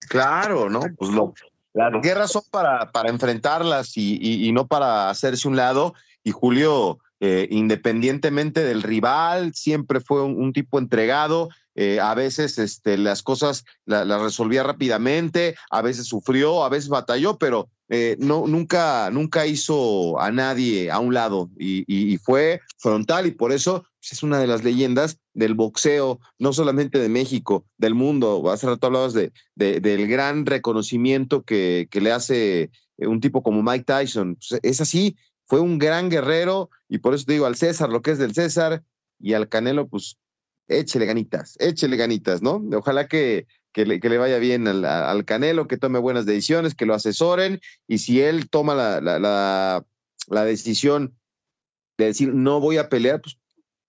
Claro, 0.08 0.70
¿no? 0.70 0.82
Pues 0.98 1.12
lo, 1.12 1.34
las 1.76 2.02
guerras 2.02 2.32
son 2.32 2.44
para, 2.52 2.92
para 2.92 3.10
enfrentarlas 3.10 3.98
y, 3.98 4.50
no 4.54 4.66
para 4.66 5.10
hacerse 5.10 5.48
un 5.48 5.58
lado. 5.58 5.94
Y 6.24 6.32
Julio, 6.32 7.00
eh, 7.20 7.50
independientemente 7.52 8.64
del 8.64 8.82
rival, 8.82 9.54
siempre 9.54 10.00
fue 10.00 10.24
un, 10.24 10.54
tipo 10.54 10.80
entregado. 10.80 11.50
Eh, 11.76 12.00
a 12.00 12.16
veces 12.16 12.58
este, 12.58 12.98
las 12.98 13.22
cosas 13.22 13.66
las 13.86 14.22
resolvía 14.22 14.64
rápidamente, 14.64 15.56
a 15.70 15.82
veces 15.82 16.08
sufrió, 16.08 16.64
a 16.64 16.70
veces 16.70 16.90
batalló, 16.90 17.38
pero 17.38 17.70
eh, 17.90 18.16
no, 18.20 18.48
nunca, 18.48 19.12
nunca 19.12 19.46
hizo 19.46 20.20
a 20.20 20.32
nadie 20.32 20.90
a 20.90 21.00
un 21.00 21.14
lado 21.14 21.52
y, 21.58 22.18
fue 22.18 22.62
frontal 22.80 23.28
y 23.28 23.32
por 23.32 23.52
eso 23.52 23.84
pues, 24.00 24.14
es 24.14 24.24
una 24.24 24.40
de 24.40 24.48
las 24.48 24.64
leyendas 24.64 25.20
del 25.34 25.54
boxeo, 25.54 26.20
no 26.40 26.54
solamente 26.54 26.98
de 26.98 27.10
México, 27.10 27.66
del 27.78 27.94
mundo. 27.94 28.50
Hace 28.50 28.68
rato 28.68 28.88
hablabas 28.88 29.14
de, 29.14 29.32
del 29.56 30.08
gran 30.08 30.46
reconocimiento 30.46 31.44
que, 31.44 31.88
le 31.92 32.12
hace 32.12 32.72
eh, 32.98 33.08
un 33.08 33.20
tipo 33.20 33.44
como 33.44 33.62
Mike 33.62 33.86
Tyson. 33.86 34.36
Pues, 34.36 34.60
es 34.64 34.82
así, 34.82 35.18
fue 35.46 35.60
un 35.60 35.78
gran 35.78 36.10
guerrero 36.10 36.70
y 36.90 37.00
por 37.00 37.14
eso 37.14 37.26
te 37.26 37.34
digo 37.34 37.46
al 37.46 37.56
César 37.58 37.90
lo 37.90 38.02
que 38.02 38.12
es 38.12 38.18
del 38.18 38.34
César 38.34 38.82
y 39.20 39.34
al 39.34 39.48
Canelo, 39.48 39.88
pues 39.88 40.18
échele 40.67 41.06
ganitas, 41.06 41.56
échele 41.60 41.97
ganitas, 41.97 42.41
¿no? 42.41 42.63
Ojalá 42.75 43.08
que, 43.08 43.47
que 43.71 43.86
le, 43.86 44.17
vaya 44.17 44.39
bien 44.39 44.67
al, 44.67 45.25
Canelo, 45.25 45.67
que 45.67 45.78
tome 45.78 45.99
buenas 45.99 46.25
decisiones, 46.25 46.75
que 46.75 46.86
lo 46.86 46.93
asesoren 46.93 47.60
y 47.88 47.97
si 47.97 48.21
él 48.21 48.49
toma 48.49 48.73
la, 48.73 49.01
la, 50.30 50.45
decisión 50.45 51.15
de 51.97 52.06
decir 52.06 52.34
no 52.34 52.60
voy 52.60 52.78
a 52.78 52.89
pelear, 52.89 53.21
pues 53.21 53.38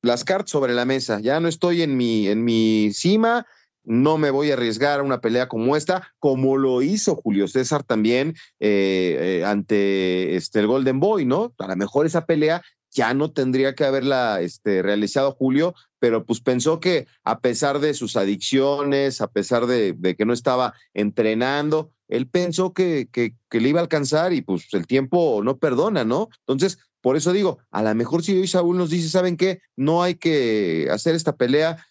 las 0.03 0.25
cartas 0.25 0.51
sobre 0.51 0.75
la 0.75 0.85
mesa, 0.85 1.21
ya 1.21 1.41
no 1.41 1.49
estoy 1.49 1.83
en 1.83 1.97
mi, 1.97 2.29
en 2.29 2.45
mi 2.45 2.91
cima, 2.93 3.47
no 3.85 4.19
me 4.19 4.31
voy 4.31 4.51
a 4.51 4.55
arriesgar 4.55 5.01
a 5.01 5.05
una 5.05 5.21
pelea 5.21 5.49
como 5.49 5.77
esta, 5.77 6.13
como 6.19 6.57
lo 6.57 6.83
hizo 6.83 7.15
Julio 7.15 7.47
César 7.47 7.85
también 7.85 8.35
eh, 8.59 9.39
eh, 9.41 9.45
ante 9.45 10.35
este, 10.35 10.59
el 10.59 10.67
Golden 10.67 10.99
Boy, 10.99 11.25
¿no? 11.25 11.55
A 11.59 11.69
lo 11.69 11.77
mejor 11.77 12.07
esa 12.07 12.27
pelea 12.27 12.63
ya 12.91 13.15
no 13.15 13.31
tendría 13.31 13.75
que 13.75 13.85
haberla 13.85 14.41
este, 14.41 14.83
realizado 14.83 15.33
Julio, 15.33 15.75
pero 15.99 16.25
pues 16.25 16.41
pensó 16.41 16.81
que 16.81 17.07
a 17.25 17.41
pesar 17.41 17.79
de 17.81 17.95
sus 17.95 18.17
adicciones, 18.17 19.21
a 19.21 19.29
pesar 19.29 19.67
de, 19.67 20.15
que 20.17 20.25
no 20.25 20.33
estaba 20.33 20.75
entrenando, 20.95 21.91
él 22.09 22.29
pensó 22.29 22.73
que, 22.73 23.09
que, 23.11 23.35
le 23.51 23.69
iba 23.69 23.81
a 23.81 23.83
alcanzar 23.83 24.33
y 24.33 24.43
pues 24.43 24.73
el 24.73 24.87
tiempo 24.87 25.41
no 25.43 25.59
perdona, 25.59 26.05
¿no? 26.05 26.29
Entonces, 26.41 26.79
por 27.01 27.17
eso 27.17 27.33
digo, 27.33 27.59
a 27.71 27.83
lo 27.83 27.95
mejor 27.95 28.23
si 28.23 28.37
hoy 28.37 28.47
Saúl 28.47 28.77
nos 28.77 28.91
dice, 28.91 29.09
¿saben 29.09 29.37
qué? 29.37 29.61
No 29.77 30.03
hay 30.03 30.15
que 30.15 30.89
hacer 30.91 31.15
esta 31.15 31.37
pelea, 31.37 31.85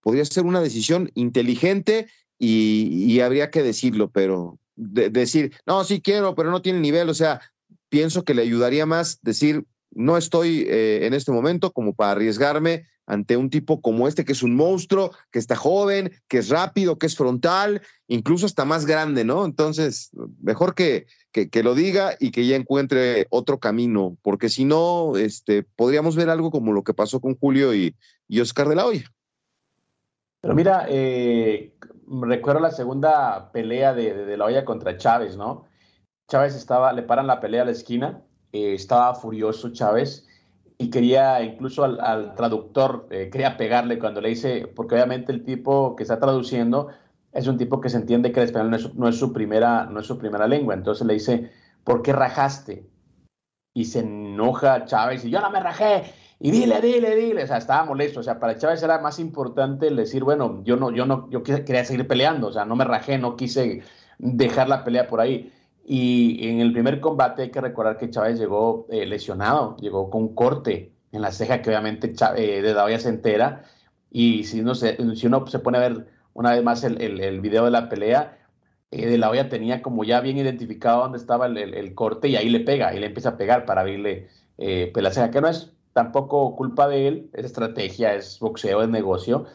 podría 0.00 0.24
ser 0.24 0.44
una 0.44 0.60
decisión 0.60 1.10
inteligente 1.14 2.08
y, 2.38 3.20
habría 3.20 3.50
que 3.50 3.62
decirlo, 3.62 4.10
pero 4.10 4.58
decir, 4.74 5.54
no, 5.64 5.84
sí 5.84 6.00
quiero, 6.00 6.34
pero 6.34 6.50
no 6.50 6.60
tiene 6.60 6.80
nivel, 6.80 7.08
o 7.08 7.14
sea, 7.14 7.40
pienso 7.88 8.24
que 8.24 8.34
le 8.34 8.42
ayudaría 8.42 8.84
más 8.84 9.20
decir, 9.22 9.64
no 9.94 10.16
estoy 10.16 10.66
eh, 10.68 11.06
en 11.06 11.14
este 11.14 11.32
momento 11.32 11.72
como 11.72 11.94
para 11.94 12.12
arriesgarme 12.12 12.86
ante 13.06 13.36
un 13.36 13.50
tipo 13.50 13.80
como 13.80 14.06
este, 14.06 14.24
que 14.24 14.32
es 14.32 14.42
un 14.42 14.54
monstruo, 14.54 15.10
que 15.30 15.38
está 15.38 15.56
joven, 15.56 16.12
que 16.28 16.38
es 16.38 16.48
rápido, 16.48 16.98
que 16.98 17.06
es 17.06 17.16
frontal, 17.16 17.82
incluso 18.06 18.46
hasta 18.46 18.64
más 18.64 18.86
grande, 18.86 19.24
¿no? 19.24 19.44
Entonces, 19.44 20.10
mejor 20.40 20.74
que, 20.74 21.06
que, 21.32 21.62
lo 21.62 21.74
diga 21.74 22.14
y 22.20 22.30
que 22.30 22.46
ya 22.46 22.56
encuentre 22.56 23.26
otro 23.30 23.58
camino, 23.58 24.16
porque 24.22 24.48
si 24.48 24.64
no, 24.64 25.16
este, 25.16 25.64
podríamos 25.64 26.16
ver 26.16 26.30
algo 26.30 26.50
como 26.50 26.72
lo 26.72 26.84
que 26.84 26.94
pasó 26.94 27.20
con 27.20 27.36
Julio 27.36 27.74
y, 27.74 27.96
y 28.28 28.40
Oscar 28.40 28.68
de 28.68 28.76
la 28.76 28.86
Hoya. 28.86 29.04
Pero 30.40 30.54
mira, 30.54 30.86
eh, 30.88 31.74
recuerdo 32.22 32.60
la 32.60 32.70
segunda 32.70 33.50
pelea 33.52 33.94
de, 33.94 34.14
de, 34.14 34.24
de 34.24 34.36
la 34.36 34.44
Hoya 34.44 34.64
contra 34.64 34.96
Chávez, 34.96 35.36
¿no? 35.36 35.66
Chávez 36.28 36.54
estaba, 36.54 36.92
le 36.92 37.02
paran 37.02 37.26
la 37.26 37.40
pelea 37.40 37.62
a 37.62 37.66
la 37.66 37.72
esquina 37.72 38.22
estaba 38.52 39.14
furioso 39.14 39.72
Chávez 39.72 40.28
y 40.78 40.90
quería 40.90 41.42
incluso 41.42 41.84
al, 41.84 42.34
traductor, 42.34 43.06
eh, 43.10 43.30
quería 43.30 43.56
pegarle 43.56 43.98
cuando 43.98 44.20
le 44.20 44.30
dice, 44.30 44.66
porque 44.66 44.94
obviamente 44.94 45.32
el 45.32 45.44
tipo 45.44 45.96
que 45.96 46.02
está 46.02 46.18
traduciendo 46.18 46.88
es 47.32 47.46
un 47.46 47.56
tipo 47.56 47.80
que 47.80 47.88
se 47.88 47.96
entiende 47.96 48.32
que 48.32 48.40
el 48.40 48.46
español 48.46 48.70
no 48.94 49.08
es, 49.08 49.16
su, 49.16 49.32
primera, 49.32 49.86
no 49.86 50.00
es 50.00 50.06
su 50.06 50.18
primera 50.18 50.46
lengua, 50.46 50.74
entonces 50.74 51.06
le 51.06 51.14
dice, 51.14 51.50
¿por 51.84 52.02
qué 52.02 52.12
rajaste? 52.12 52.86
Y 53.74 53.86
se 53.86 54.00
enoja 54.00 54.84
Chávez 54.84 55.24
y 55.24 55.30
yo 55.30 55.40
no 55.40 55.50
me 55.50 55.60
rajé, 55.60 56.04
y 56.44 56.50
dile, 56.50 56.80
dile, 56.80 57.14
dile, 57.14 57.44
o 57.44 57.46
sea, 57.46 57.58
estaba 57.58 57.84
molesto, 57.84 58.18
o 58.18 58.22
sea, 58.24 58.40
para 58.40 58.58
Chávez 58.58 58.82
era 58.82 58.98
más 58.98 59.20
importante 59.20 59.86
el 59.86 59.94
decir, 59.94 60.24
bueno, 60.24 60.60
yo 60.64 60.76
no, 60.76 60.90
yo 60.90 61.06
no, 61.06 61.30
yo 61.30 61.44
quería 61.44 61.84
seguir 61.84 62.08
peleando, 62.08 62.48
o 62.48 62.52
sea, 62.52 62.64
no 62.64 62.74
me 62.74 62.84
rajé, 62.84 63.16
no 63.16 63.36
quise 63.36 63.82
dejar 64.18 64.68
la 64.68 64.82
pelea 64.82 65.06
por 65.06 65.20
ahí. 65.20 65.52
Y 65.84 66.48
en 66.48 66.60
el 66.60 66.72
primer 66.72 67.00
combate 67.00 67.42
hay 67.42 67.50
que 67.50 67.60
recordar 67.60 67.98
que 67.98 68.10
Chávez 68.10 68.38
llegó 68.38 68.86
eh, 68.90 69.04
lesionado, 69.06 69.76
llegó 69.78 70.10
con 70.10 70.22
un 70.22 70.34
corte 70.34 70.92
en 71.10 71.22
la 71.22 71.32
ceja 71.32 71.60
que 71.60 71.70
obviamente 71.70 72.12
eh, 72.36 72.62
de 72.62 72.74
la 72.74 72.98
se 72.98 73.08
entera. 73.08 73.64
Y 74.10 74.44
si 74.44 74.60
uno, 74.60 74.74
se, 74.74 74.96
si 75.16 75.26
uno 75.26 75.46
se 75.46 75.58
pone 75.58 75.78
a 75.78 75.80
ver 75.80 76.06
una 76.34 76.52
vez 76.52 76.62
más 76.62 76.84
el, 76.84 77.00
el, 77.00 77.40
video 77.40 77.64
de 77.64 77.70
la 77.70 77.88
pelea, 77.88 78.38
eh, 78.90 79.06
de 79.06 79.18
la 79.18 79.30
olla 79.30 79.48
tenía 79.48 79.82
como 79.82 80.04
ya 80.04 80.20
bien 80.20 80.38
identificado 80.38 81.02
dónde 81.02 81.18
estaba 81.18 81.46
el, 81.46 81.94
corte 81.94 82.28
y 82.28 82.36
ahí 82.36 82.48
le 82.48 82.60
pega, 82.60 82.94
y 82.94 83.00
le 83.00 83.06
empieza 83.06 83.30
a 83.30 83.36
pegar 83.36 83.66
para 83.66 83.80
abrirle 83.80 84.28
pues 84.56 85.02
la 85.02 85.10
ceja, 85.10 85.30
que 85.30 85.40
no 85.40 85.48
es 85.48 85.72
tampoco 85.92 86.54
culpa 86.56 86.88
de 86.88 87.08
él, 87.08 87.30
es 87.32 87.46
estrategia, 87.46 88.14
es 88.14 88.38
boxeo, 88.38 88.82
es 88.82 88.88
negocio. 88.88 89.46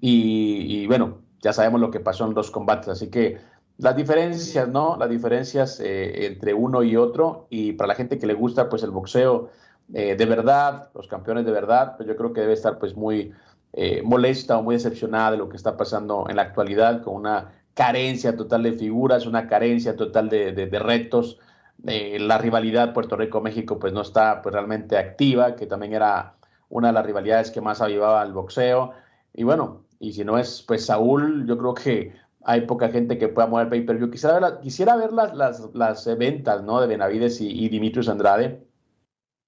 Y 0.00 0.86
bueno, 0.86 1.18
ya 1.44 1.52
sabemos 1.52 1.80
lo 1.80 1.90
que 1.90 2.00
pasó 2.00 2.26
en 2.26 2.34
los 2.34 2.50
combates, 2.50 2.88
así 2.88 3.10
que 3.10 3.38
las 3.78 3.96
diferencias, 3.96 4.68
¿no? 4.68 4.96
Las 4.96 5.10
diferencias 5.10 5.80
eh, 5.80 6.26
entre 6.26 6.54
uno 6.54 6.82
y 6.82 6.96
otro. 6.96 7.46
Y 7.50 7.72
para 7.72 7.88
la 7.88 7.94
gente 7.94 8.18
que 8.18 8.26
le 8.26 8.34
gusta, 8.34 8.68
pues, 8.68 8.82
el 8.82 8.90
boxeo 8.90 9.50
eh, 9.92 10.16
de 10.16 10.26
verdad, 10.26 10.90
los 10.94 11.08
campeones 11.08 11.44
de 11.44 11.52
verdad, 11.52 11.96
pues 11.96 12.08
yo 12.08 12.16
creo 12.16 12.32
que 12.32 12.40
debe 12.40 12.54
estar, 12.54 12.78
pues, 12.78 12.96
muy 12.96 13.32
eh, 13.72 14.02
molesta 14.02 14.56
o 14.58 14.62
muy 14.62 14.76
decepcionada 14.76 15.32
de 15.32 15.36
lo 15.38 15.48
que 15.48 15.56
está 15.56 15.76
pasando 15.76 16.26
en 16.28 16.36
la 16.36 16.42
actualidad, 16.42 17.02
con 17.02 17.16
una 17.16 17.52
carencia 17.74 18.36
total 18.36 18.62
de 18.62 18.72
figuras, 18.72 19.26
una 19.26 19.48
carencia 19.48 19.96
total 19.96 20.28
de, 20.28 20.52
de, 20.52 20.78
retos. 20.78 21.38
la 21.82 22.38
rivalidad 22.38 22.94
Puerto 22.94 23.16
Rico-México, 23.16 23.78
pues, 23.78 23.92
no 23.92 24.02
está, 24.02 24.40
pues, 24.42 24.54
realmente 24.54 24.96
activa, 24.96 25.56
que 25.56 25.66
también 25.66 25.94
era 25.94 26.34
una 26.68 26.88
de 26.88 26.94
las 26.94 27.06
rivalidades 27.06 27.50
que 27.50 27.60
más 27.60 27.80
avivaba 27.80 28.22
el 28.22 28.32
boxeo. 28.32 28.92
Y 29.34 29.42
bueno, 29.44 29.84
y 29.98 30.12
si 30.12 30.24
no 30.24 30.38
es, 30.38 30.62
pues, 30.62 30.86
Saúl, 30.86 31.46
yo 31.46 31.58
creo 31.58 31.74
que 31.74 32.23
hay 32.44 32.62
poca 32.62 32.88
gente 32.90 33.18
que 33.18 33.28
pueda 33.28 33.48
mover 33.48 33.68
pay-per-view. 33.68 34.10
Quisiera 34.10 34.38
ver, 34.38 34.60
quisiera 34.60 34.96
ver 34.96 35.12
las, 35.12 35.34
las, 35.34 35.74
las, 35.74 36.18
ventas 36.18 36.62
¿no? 36.62 36.80
de 36.80 36.86
Benavides 36.86 37.40
y, 37.40 37.48
y, 37.48 37.68
Dimitrios 37.68 38.08
Andrade, 38.08 38.62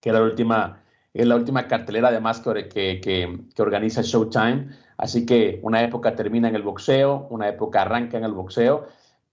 que 0.00 0.08
era 0.08 0.20
la 0.20 0.24
última, 0.24 0.82
es 1.12 1.26
la 1.26 1.36
última 1.36 1.68
cartelera 1.68 2.08
además 2.08 2.40
que, 2.40 2.68
que, 2.68 3.00
que, 3.00 3.62
organiza 3.62 4.02
Showtime. 4.02 4.68
Así 4.96 5.26
que 5.26 5.60
una 5.62 5.82
época 5.82 6.14
termina 6.14 6.48
en 6.48 6.56
el 6.56 6.62
boxeo, 6.62 7.26
una 7.30 7.48
época 7.48 7.82
arranca 7.82 8.16
en 8.16 8.24
el 8.24 8.32
boxeo. 8.32 8.86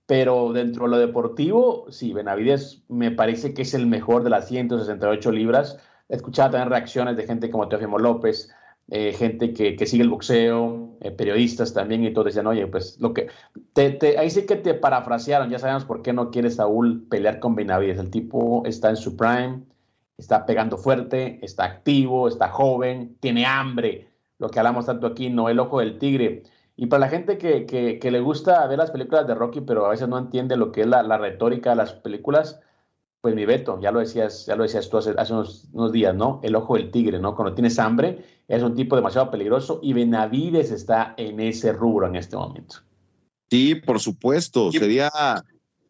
Pero 0.06 0.52
dentro 0.52 0.84
de 0.84 0.92
lo 0.92 0.98
deportivo, 0.98 1.86
sí, 1.90 2.12
Benavides 2.12 2.84
me 2.90 3.12
parece 3.12 3.54
que 3.54 3.62
es 3.62 3.74
el 3.74 3.88
mejor 3.88 4.24
de 4.24 4.30
las 4.30 4.50
168 4.50 5.32
libras. 5.32 5.78
He 6.10 6.18
escuchado 6.18 6.52
también 6.52 6.70
reacciones 6.70 7.16
de 7.16 7.26
gente 7.26 7.50
como 7.50 7.70
Teofimo 7.70 7.98
López, 7.98 8.54
eh, 8.90 9.14
gente 9.14 9.54
que, 9.54 9.76
que, 9.76 9.86
sigue 9.86 10.04
el 10.04 10.10
boxeo, 10.10 10.98
eh, 11.02 11.12
periodistas 11.12 11.74
también, 11.74 12.04
y 12.04 12.14
todos 12.14 12.26
decían, 12.26 12.48
oye, 12.48 12.68
pues 12.68 13.00
lo 13.00 13.14
que, 13.14 13.30
te, 13.74 14.18
ahí 14.18 14.30
sí 14.30 14.46
que 14.46 14.56
te 14.58 14.74
parafrasearon, 14.74 15.50
ya 15.50 15.60
sabemos 15.60 15.86
por 15.86 16.02
qué 16.02 16.14
no 16.14 16.32
quiere 16.32 16.50
Saúl 16.50 17.06
pelear 17.10 17.40
con 17.40 17.56
Benavides, 17.56 18.00
el 18.00 18.12
tipo 18.12 18.64
está 18.66 18.90
en 18.90 18.98
su 18.98 19.16
prime, 19.16 19.64
está 20.18 20.46
pegando 20.46 20.78
fuerte, 20.78 21.40
está 21.42 21.66
activo, 21.66 22.28
está 22.28 22.50
joven, 22.50 23.16
tiene 23.20 23.46
hambre, 23.46 24.10
lo 24.38 24.50
que 24.50 24.60
hablamos 24.60 24.86
tanto 24.86 25.08
aquí, 25.08 25.30
no 25.30 25.50
el 25.50 25.60
ojo 25.60 25.80
del 25.80 25.98
tigre. 25.98 26.44
Y 26.76 26.88
para 26.88 27.02
la 27.02 27.10
gente 27.10 27.38
que, 27.38 27.66
que, 27.66 28.00
que 28.00 28.12
le 28.12 28.20
gusta 28.20 28.66
ver 28.68 28.80
las 28.80 28.92
películas 28.92 29.28
de 29.28 29.36
Rocky, 29.36 29.62
pero 29.62 29.86
a 29.86 29.90
veces 29.90 30.08
no 30.08 30.18
entiende 30.18 30.58
lo 30.58 30.72
que 30.72 30.82
es 30.82 30.88
la, 30.88 31.04
la 31.04 31.18
retórica 31.18 31.72
de 31.72 31.76
las 31.78 31.94
películas, 31.94 32.60
pues 33.24 33.36
mi 33.36 33.46
Beto, 33.46 33.80
ya 33.80 33.90
lo 33.94 34.02
decías, 34.02 34.46
ya 34.48 34.58
lo 34.58 34.64
decías 34.64 34.90
tú 34.90 34.98
hace, 34.98 35.12
unos, 35.32 35.94
días, 35.94 36.14
¿no? 36.14 36.42
El 36.44 36.58
ojo 36.58 36.76
del 36.76 36.92
tigre, 36.92 37.20
¿no? 37.20 37.38
Cuando 37.38 37.54
tienes 37.56 37.80
hambre, 37.80 38.22
es 38.50 38.62
un 38.62 38.76
tipo 38.76 38.98
demasiado 38.98 39.32
peligroso 39.32 39.80
y 39.82 39.94
Benavides 39.94 40.72
está 40.72 41.14
en 41.16 41.40
ese 41.40 41.72
rubro 41.72 42.06
en 42.06 42.18
este 42.18 42.36
momento. 42.36 42.80
Sí, 43.50 43.76
por 43.76 44.02
supuesto, 44.02 44.74
sería 44.74 45.10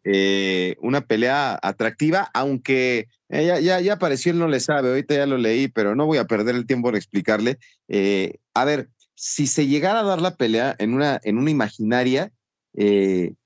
eh, 0.04 0.76
una 0.80 1.00
pelea 1.00 1.58
atractiva, 1.60 2.30
aunque 2.32 3.08
eh, 3.28 3.46
ya, 3.46 3.58
ya, 3.58 3.80
ya 3.80 3.94
apareció, 3.94 4.30
él 4.30 4.38
no 4.38 4.46
le 4.46 4.60
sabe, 4.60 4.90
ahorita 4.90 5.16
ya 5.16 5.26
lo 5.26 5.36
leí, 5.36 5.66
pero 5.66 5.96
no 5.96 6.06
voy 6.06 6.18
a 6.18 6.26
perder 6.26 6.54
el 6.54 6.66
tiempo 6.66 6.90
en 6.90 6.94
explicarle. 6.94 7.58
Eh, 7.88 8.36
a 8.54 8.64
ver, 8.64 8.90
si 9.16 9.48
se 9.48 9.66
llegara 9.66 10.00
a 10.00 10.04
dar 10.04 10.22
la 10.22 10.36
pelea 10.36 10.76
en 10.78 10.94
una, 10.94 11.18
en 11.24 11.38
una 11.38 11.50
imaginaria, 11.50 12.30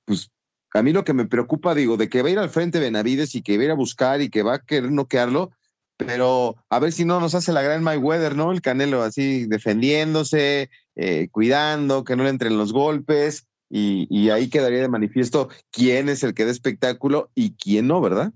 pues 0.05 0.31
a 0.79 0.83
mí 0.83 0.93
lo 0.93 1.05
que 1.05 1.13
me 1.13 1.27
preocupa, 1.27 1.75
digo, 1.75 1.97
de 1.97 2.09
que 2.09 2.23
va 2.23 2.29
a 2.29 2.33
ir 2.33 2.39
al 2.39 2.51
frente 2.51 2.79
Benavides 2.79 3.35
y 3.35 3.43
que 3.43 3.57
va 3.57 3.63
a 3.63 3.65
ir 3.67 3.71
a 3.73 3.75
buscar 3.75 4.21
y 4.21 4.31
que 4.31 4.43
va 4.43 4.55
a 4.55 4.59
querer 4.61 4.93
noquearlo, 4.93 5.51
pero 5.97 6.57
a 6.71 6.79
ver 6.79 6.93
si 6.93 7.05
no 7.05 7.19
nos 7.19 7.35
hace 7.35 7.53
la 7.53 7.63
gran 7.63 7.83
Mayweather, 7.83 8.37
¿no? 8.37 8.53
El 8.53 8.63
Canelo 8.63 9.03
así 9.03 9.47
defendiéndose, 9.47 10.71
eh, 10.95 11.29
cuidando, 11.33 12.05
que 12.05 12.15
no 12.15 12.23
le 12.23 12.31
entren 12.31 12.57
los 12.57 12.73
golpes. 12.73 13.47
y, 13.71 14.31
ahí 14.31 14.49
quedaría 14.49 14.81
de 14.81 14.89
manifiesto 14.89 15.49
quién 15.71 16.09
es 16.09 16.23
el 16.23 16.33
que 16.33 16.47
da 16.47 16.51
espectáculo 16.51 17.31
y 17.35 17.55
quién 17.55 17.87
no, 17.87 18.01
¿verdad? 18.01 18.33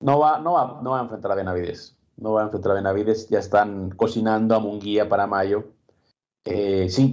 No 0.00 0.18
va, 0.18 0.40
no 0.40 0.52
va, 0.54 0.80
no 0.82 0.90
va 0.90 0.98
a 0.98 1.02
enfrentar 1.02 1.30
a 1.30 1.36
Benavides. 1.36 1.96
No 2.16 2.32
va 2.32 2.42
a 2.42 2.44
enfrentar 2.44 2.72
a 2.72 2.74
Benavides. 2.74 3.28
Ya 3.28 3.38
están 3.38 3.90
cocinando 3.90 4.56
a 4.56 4.60
Munguía 4.60 5.08
para 5.08 5.26
mayo. 5.26 5.72
5 6.44 6.50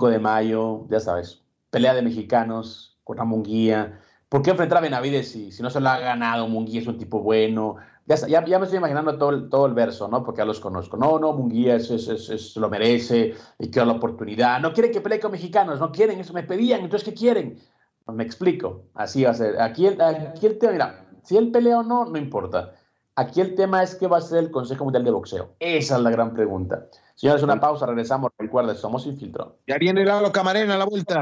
eh, 0.10 0.12
de 0.12 0.20
mayo, 0.20 0.88
ya 0.90 1.00
sabes. 1.00 1.44
Pelea 1.70 1.94
de 1.94 2.02
mexicanos 2.02 2.99
contra 3.10 3.26
Munguía. 3.26 4.00
¿Por 4.30 4.44
qué 4.44 4.52
enfrentar 4.52 4.78
a 4.78 4.82
Benavides 4.82 5.32
si, 5.32 5.52
si 5.52 5.64
no 5.64 5.72
se 5.72 5.80
lo 5.80 5.90
ha 5.90 5.98
ganado? 5.98 6.48
Munguía 6.48 6.80
es 6.80 6.86
un 6.86 7.00
tipo 7.00 7.22
bueno. 7.22 7.78
Ya, 8.06 8.16
ya, 8.28 8.60
me 8.60 8.66
estoy 8.66 8.78
imaginando 8.78 9.18
todo 9.18 9.32
el, 9.32 9.50
todo 9.50 9.66
el 9.66 9.74
verso, 9.74 10.08
¿no? 10.08 10.24
Porque 10.24 10.40
ya 10.40 10.46
los 10.46 10.60
conozco. 10.60 10.96
No, 10.96 11.18
no, 11.18 11.34
Munguía 11.34 11.76
es, 11.76 11.90
es, 11.90 12.56
lo 12.56 12.70
merece 12.70 13.34
y 13.58 13.72
quiere 13.72 13.88
la 13.88 13.94
oportunidad. 13.94 14.60
No 14.62 14.74
quieren 14.74 14.92
que 14.92 15.02
pelee 15.02 15.20
con 15.20 15.32
mexicanos, 15.32 15.80
no 15.80 15.92
quieren, 15.92 16.20
eso 16.20 16.34
me 16.34 16.44
pedían, 16.44 16.82
entonces 16.82 17.10
¿qué 17.10 17.16
quieren? 17.16 17.60
Pues 18.06 18.16
me 18.16 18.24
explico, 18.24 18.84
así 18.94 19.24
va 19.24 19.32
a 19.32 19.34
ser. 19.34 19.60
Aquí, 19.60 19.88
aquí 19.88 20.46
el 20.46 20.60
tema, 20.60 20.74
mira, 20.74 21.06
si 21.24 21.36
él 21.36 21.52
pelea 21.52 21.80
o 21.80 21.84
no, 21.84 22.06
no 22.06 22.18
importa. 22.20 22.76
Aquí 23.16 23.42
el 23.42 23.56
tema 23.56 23.82
es 23.82 23.96
qué 23.96 24.08
va 24.08 24.18
a 24.18 24.22
ser 24.22 24.40
el 24.40 24.52
Consejo 24.52 24.84
Mundial 24.84 25.04
de 25.04 25.12
Boxeo. 25.12 25.56
Esa 25.60 25.96
es 25.96 26.02
la 26.02 26.12
gran 26.12 26.34
pregunta. 26.36 26.88
Señores, 27.16 27.42
una 27.42 27.60
pausa, 27.60 27.88
regresamos. 27.88 28.32
Recuerden, 28.38 28.76
somos 28.76 29.06
Infiltro. 29.08 29.58
Ya 29.68 29.78
viene 29.80 30.06
Lalo 30.06 30.32
Camarena 30.32 30.76
a 30.76 30.78
la 30.78 30.86
vuelta. 30.86 31.22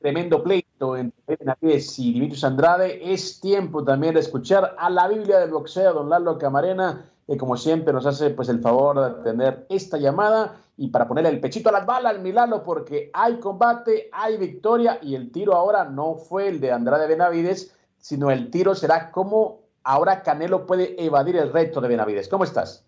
tremendo 0.00 0.42
pleito 0.42 0.96
entre 0.96 1.36
Benavides 1.36 1.98
y 1.98 2.14
Dimitrios 2.14 2.42
Andrade. 2.42 3.12
Es 3.12 3.40
tiempo 3.40 3.84
también 3.84 4.14
de 4.14 4.20
escuchar 4.20 4.74
a 4.78 4.90
la 4.90 5.06
Biblia 5.08 5.38
del 5.38 5.50
boxeo, 5.50 5.92
don 5.92 6.08
Lalo 6.08 6.38
Camarena, 6.38 7.04
que 7.26 7.36
como 7.36 7.56
siempre 7.56 7.92
nos 7.92 8.06
hace 8.06 8.30
pues 8.30 8.48
el 8.48 8.60
favor 8.60 8.98
de 8.98 9.22
tener 9.22 9.66
esta 9.68 9.98
llamada 9.98 10.56
y 10.76 10.88
para 10.88 11.06
ponerle 11.06 11.30
el 11.30 11.40
pechito 11.40 11.68
a 11.68 11.72
las 11.72 11.84
balas, 11.84 12.18
Milano, 12.18 12.62
porque 12.64 13.10
hay 13.12 13.38
combate, 13.38 14.08
hay 14.12 14.38
victoria 14.38 14.98
y 15.02 15.14
el 15.14 15.30
tiro 15.30 15.54
ahora 15.54 15.84
no 15.84 16.14
fue 16.14 16.48
el 16.48 16.60
de 16.60 16.72
Andrade 16.72 17.06
Benavides, 17.06 17.76
sino 17.98 18.30
el 18.30 18.50
tiro 18.50 18.74
será 18.74 19.10
como 19.10 19.60
ahora 19.84 20.22
Canelo 20.22 20.66
puede 20.66 21.02
evadir 21.04 21.36
el 21.36 21.52
reto 21.52 21.82
de 21.82 21.88
Benavides. 21.88 22.28
¿Cómo 22.28 22.44
estás? 22.44 22.86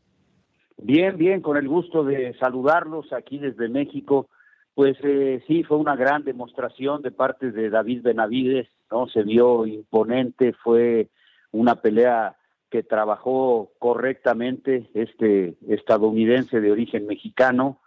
Bien, 0.79 1.19
bien, 1.19 1.43
con 1.43 1.59
el 1.59 1.69
gusto 1.69 2.03
de 2.03 2.35
saludarlos 2.39 3.13
aquí 3.13 3.39
desde 3.39 3.69
México 3.69 4.29
pues 4.75 4.97
eh, 5.03 5.43
sí, 5.47 5.65
fue 5.65 5.77
una 5.77 5.97
gran 5.97 6.25
demostración 6.25 7.03
de 7.03 7.11
parte 7.11 7.51
de 7.51 7.69
David 7.69 8.03
Benavides, 8.03 8.69
¿no? 8.91 9.07
Se 9.09 9.23
vio 9.23 9.67
imponente, 9.67 10.55
fue 10.55 11.09
una 11.51 11.77
pelea 11.77 12.37
que 12.71 12.83
trabajó 12.83 13.73
correctamente 13.79 14.89
este 14.95 15.57
estadounidense 15.69 16.61
de 16.61 16.73
origen 16.73 17.07
mexicano, 17.07 17.81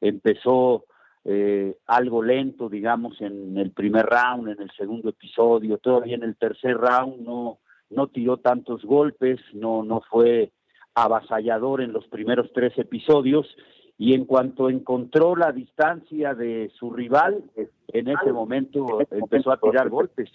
empezó 0.00 0.86
eh, 1.26 1.76
algo 1.86 2.22
lento, 2.22 2.70
digamos, 2.70 3.20
en 3.20 3.58
el 3.58 3.72
primer 3.72 4.06
round, 4.06 4.48
en 4.48 4.62
el 4.62 4.70
segundo 4.70 5.10
episodio, 5.10 5.76
todavía 5.76 6.14
en 6.14 6.22
el 6.22 6.36
tercer 6.36 6.78
round 6.78 7.20
no, 7.20 7.58
no 7.90 8.06
tiró 8.06 8.38
tantos 8.38 8.82
golpes, 8.82 9.38
no, 9.52 9.82
no 9.82 10.00
fue 10.08 10.52
avasallador 10.94 11.82
en 11.82 11.92
los 11.92 12.06
primeros 12.08 12.50
tres 12.54 12.72
episodios 12.78 13.46
y 14.00 14.14
en 14.14 14.24
cuanto 14.24 14.70
encontró 14.70 15.36
la 15.36 15.52
distancia 15.52 16.32
de 16.34 16.72
su 16.78 16.90
rival, 16.90 17.44
en 17.88 18.08
ese 18.08 18.32
momento 18.32 18.98
empezó 19.10 19.52
a 19.52 19.60
tirar 19.60 19.90
golpes. 19.90 20.30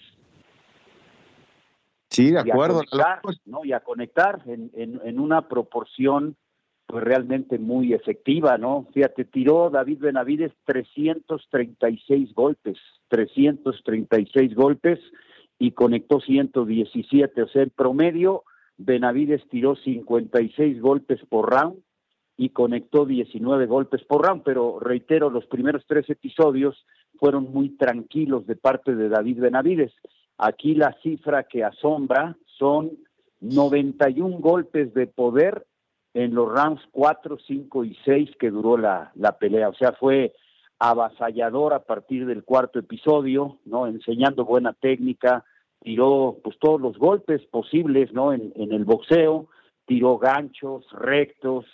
Sí, 2.08 2.30
de 2.30 2.38
acuerdo. 2.38 2.82
Y 2.84 2.86
a 2.86 3.18
conectar, 3.18 3.20
¿no? 3.44 3.64
y 3.64 3.72
a 3.72 3.80
conectar 3.80 4.42
en, 4.46 4.70
en, 4.72 5.18
una 5.18 5.48
proporción 5.48 6.36
pues 6.86 7.02
realmente 7.02 7.58
muy 7.58 7.92
efectiva, 7.92 8.56
¿no? 8.56 8.86
Fíjate, 8.94 9.24
tiró 9.24 9.68
David 9.68 9.98
Benavides 9.98 10.52
336 10.66 12.34
golpes, 12.34 12.78
336 13.08 14.54
golpes 14.54 15.00
y 15.58 15.72
conectó 15.72 16.20
117, 16.20 17.42
o 17.42 17.48
sea, 17.48 17.64
en 17.64 17.70
promedio 17.70 18.44
Benavides 18.78 19.42
tiró 19.48 19.74
56 19.74 20.80
golpes 20.80 21.18
por 21.28 21.50
round 21.50 21.80
y 22.36 22.50
conectó 22.50 23.06
19 23.06 23.66
golpes 23.66 24.04
por 24.04 24.26
round, 24.26 24.42
pero 24.42 24.78
reitero, 24.78 25.30
los 25.30 25.46
primeros 25.46 25.84
tres 25.86 26.08
episodios 26.10 26.84
fueron 27.18 27.52
muy 27.52 27.70
tranquilos 27.70 28.46
de 28.46 28.56
parte 28.56 28.94
de 28.94 29.08
David 29.08 29.40
Benavides. 29.40 29.92
Aquí 30.38 30.74
la 30.74 30.94
cifra 31.02 31.44
que 31.44 31.64
asombra 31.64 32.36
son 32.58 32.92
91 33.40 34.38
golpes 34.38 34.92
de 34.92 35.06
poder 35.06 35.66
en 36.12 36.34
los 36.34 36.50
rounds 36.50 36.82
4, 36.92 37.38
5 37.46 37.84
y 37.84 37.96
6 38.04 38.30
que 38.38 38.50
duró 38.50 38.76
la, 38.76 39.12
la 39.14 39.38
pelea. 39.38 39.68
O 39.68 39.74
sea, 39.74 39.92
fue 39.92 40.34
avasallador 40.78 41.72
a 41.72 41.84
partir 41.84 42.26
del 42.26 42.44
cuarto 42.44 42.78
episodio, 42.78 43.58
¿no? 43.64 43.86
Enseñando 43.86 44.44
buena 44.44 44.74
técnica, 44.74 45.44
tiró 45.80 46.36
pues 46.42 46.58
todos 46.58 46.80
los 46.80 46.98
golpes 46.98 47.42
posibles, 47.46 48.12
¿no? 48.12 48.32
En, 48.32 48.52
en 48.56 48.72
el 48.72 48.84
boxeo, 48.84 49.48
tiró 49.86 50.18
ganchos, 50.18 50.86
rectos, 50.92 51.64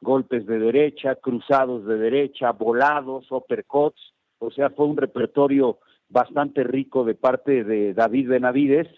golpes 0.00 0.46
de 0.46 0.58
derecha, 0.58 1.16
cruzados 1.16 1.84
de 1.86 1.96
derecha, 1.96 2.52
volados, 2.52 3.30
uppercuts, 3.30 4.14
o 4.38 4.50
sea, 4.50 4.70
fue 4.70 4.86
un 4.86 4.96
repertorio 4.96 5.78
bastante 6.08 6.64
rico 6.64 7.04
de 7.04 7.14
parte 7.14 7.64
de 7.64 7.94
David 7.94 8.28
Benavides 8.28 8.88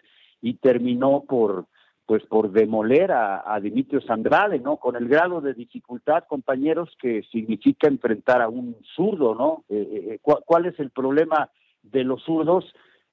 y 0.40 0.54
terminó 0.54 1.24
por 1.26 1.66
pues 2.06 2.26
por 2.26 2.50
demoler 2.50 3.12
a, 3.12 3.54
a 3.54 3.60
Dimitrios 3.60 4.10
Andrade, 4.10 4.58
¿no? 4.58 4.78
Con 4.78 4.96
el 4.96 5.06
grado 5.06 5.40
de 5.40 5.54
dificultad, 5.54 6.24
compañeros, 6.28 6.90
que 7.00 7.22
significa 7.30 7.86
enfrentar 7.86 8.42
a 8.42 8.48
un 8.48 8.76
zurdo, 8.96 9.36
¿no? 9.36 9.62
Eh, 9.68 9.76
eh, 9.76 10.14
eh 10.14 10.18
¿Cuál 10.20 10.66
es 10.66 10.76
el 10.80 10.90
problema 10.90 11.50
de 11.84 12.02
los 12.02 12.24
zurdos? 12.24 12.64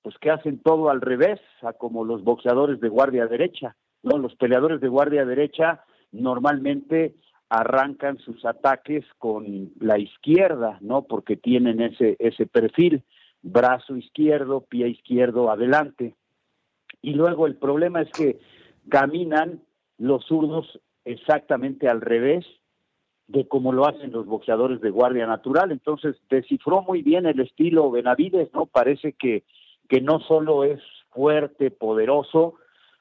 Pues 0.02 0.18
que 0.18 0.32
hacen 0.32 0.58
todo 0.64 0.90
al 0.90 1.02
revés, 1.02 1.40
a 1.62 1.74
como 1.74 2.06
los 2.06 2.24
boxeadores 2.24 2.80
de 2.80 2.90
guardia 2.90 3.28
derecha, 3.28 3.76
¿no? 4.02 4.18
Los 4.18 4.34
peleadores 4.34 4.82
de 4.82 4.88
guardia 4.88 5.26
derecha 5.26 5.84
normalmente 6.12 7.14
arrancan 7.50 8.18
sus 8.20 8.44
ataques 8.46 9.06
con 9.18 9.72
la 9.80 9.98
izquierda, 9.98 10.78
¿no? 10.82 11.04
Porque 11.04 11.38
tienen 11.38 11.82
ese, 11.82 12.16
ese 12.20 12.46
perfil, 12.46 13.04
brazo 13.42 13.96
izquierdo, 13.96 14.62
pie 14.62 14.90
izquierdo 14.90 15.50
adelante. 15.50 16.16
Y 17.02 17.14
luego 17.14 17.48
el 17.48 17.56
problema 17.56 18.02
es 18.02 18.12
que 18.12 18.40
caminan 18.90 19.62
los 19.98 20.26
zurdos 20.26 20.80
exactamente 21.06 21.88
al 21.88 22.02
revés 22.02 22.46
de 23.28 23.48
como 23.48 23.74
lo 23.74 23.86
hacen 23.88 24.12
los 24.12 24.26
boxeadores 24.26 24.82
de 24.82 24.90
guardia 24.90 25.28
natural. 25.28 25.72
Entonces 25.72 26.16
descifró 26.30 26.82
muy 26.82 27.02
bien 27.02 27.26
el 27.26 27.40
estilo 27.40 27.92
Benavides, 27.92 28.50
¿no? 28.54 28.66
Parece 28.66 29.14
que, 29.14 29.44
que 29.90 30.02
no 30.02 30.20
solo 30.22 30.64
es 30.64 30.82
fuerte, 31.12 31.72
poderoso, 31.72 32.56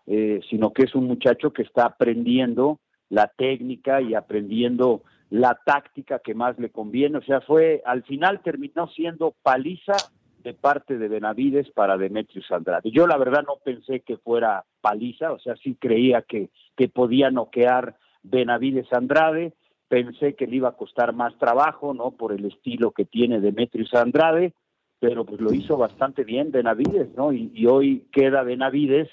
eh, 0.07 0.41
sino 0.49 0.73
que 0.73 0.85
es 0.85 0.95
un 0.95 1.07
muchacho 1.07 1.53
que 1.53 1.63
está 1.63 1.87
aprendiendo 1.87 2.81
la 3.09 3.29
técnica 3.37 4.01
y 4.01 4.15
aprendiendo 4.15 5.03
la 5.31 5.59
táctica 5.65 6.21
que 6.21 6.35
más 6.35 6.59
le 6.59 6.71
conviene. 6.71 7.19
O 7.19 7.23
sea, 7.23 7.41
fue, 7.41 7.83
al 7.85 8.03
final 8.05 8.41
terminó 8.43 8.89
siendo 8.89 9.35
paliza 9.43 9.97
de 10.43 10.55
parte 10.55 10.97
de 10.97 11.09
Benavides 11.09 11.71
para 11.71 11.97
Demetrius 11.97 12.51
Andrade. 12.53 12.91
Yo 12.93 13.07
la 13.07 13.17
verdad 13.17 13.45
no 13.47 13.57
pensé 13.65 14.01
que 14.01 14.17
fuera 14.17 14.65
paliza, 14.81 15.33
o 15.33 15.41
sea, 15.41 15.57
sí 15.57 15.75
creía 15.75 16.23
que, 16.23 16.51
que 16.77 16.89
podía 16.89 17.31
noquear 17.31 17.97
Benavides 18.23 18.93
Andrade, 18.93 19.55
pensé 19.89 20.35
que 20.35 20.47
le 20.47 20.57
iba 20.57 20.69
a 20.69 20.77
costar 20.77 21.13
más 21.13 21.37
trabajo, 21.39 21.95
¿no? 21.95 22.13
Por 22.13 22.33
el 22.33 22.45
estilo 22.45 22.93
que 22.93 23.05
tiene 23.05 23.41
Demetrius 23.41 23.93
Andrade, 23.95 24.53
pero 25.01 25.25
pues 25.25 25.41
lo 25.41 25.53
hizo 25.53 25.77
bastante 25.77 26.23
bien 26.23 26.53
Benavides, 26.53 27.13
¿no? 27.17 27.33
Y, 27.33 27.51
y 27.53 27.67
hoy 27.67 28.07
queda 28.13 28.45
Benavides 28.45 29.09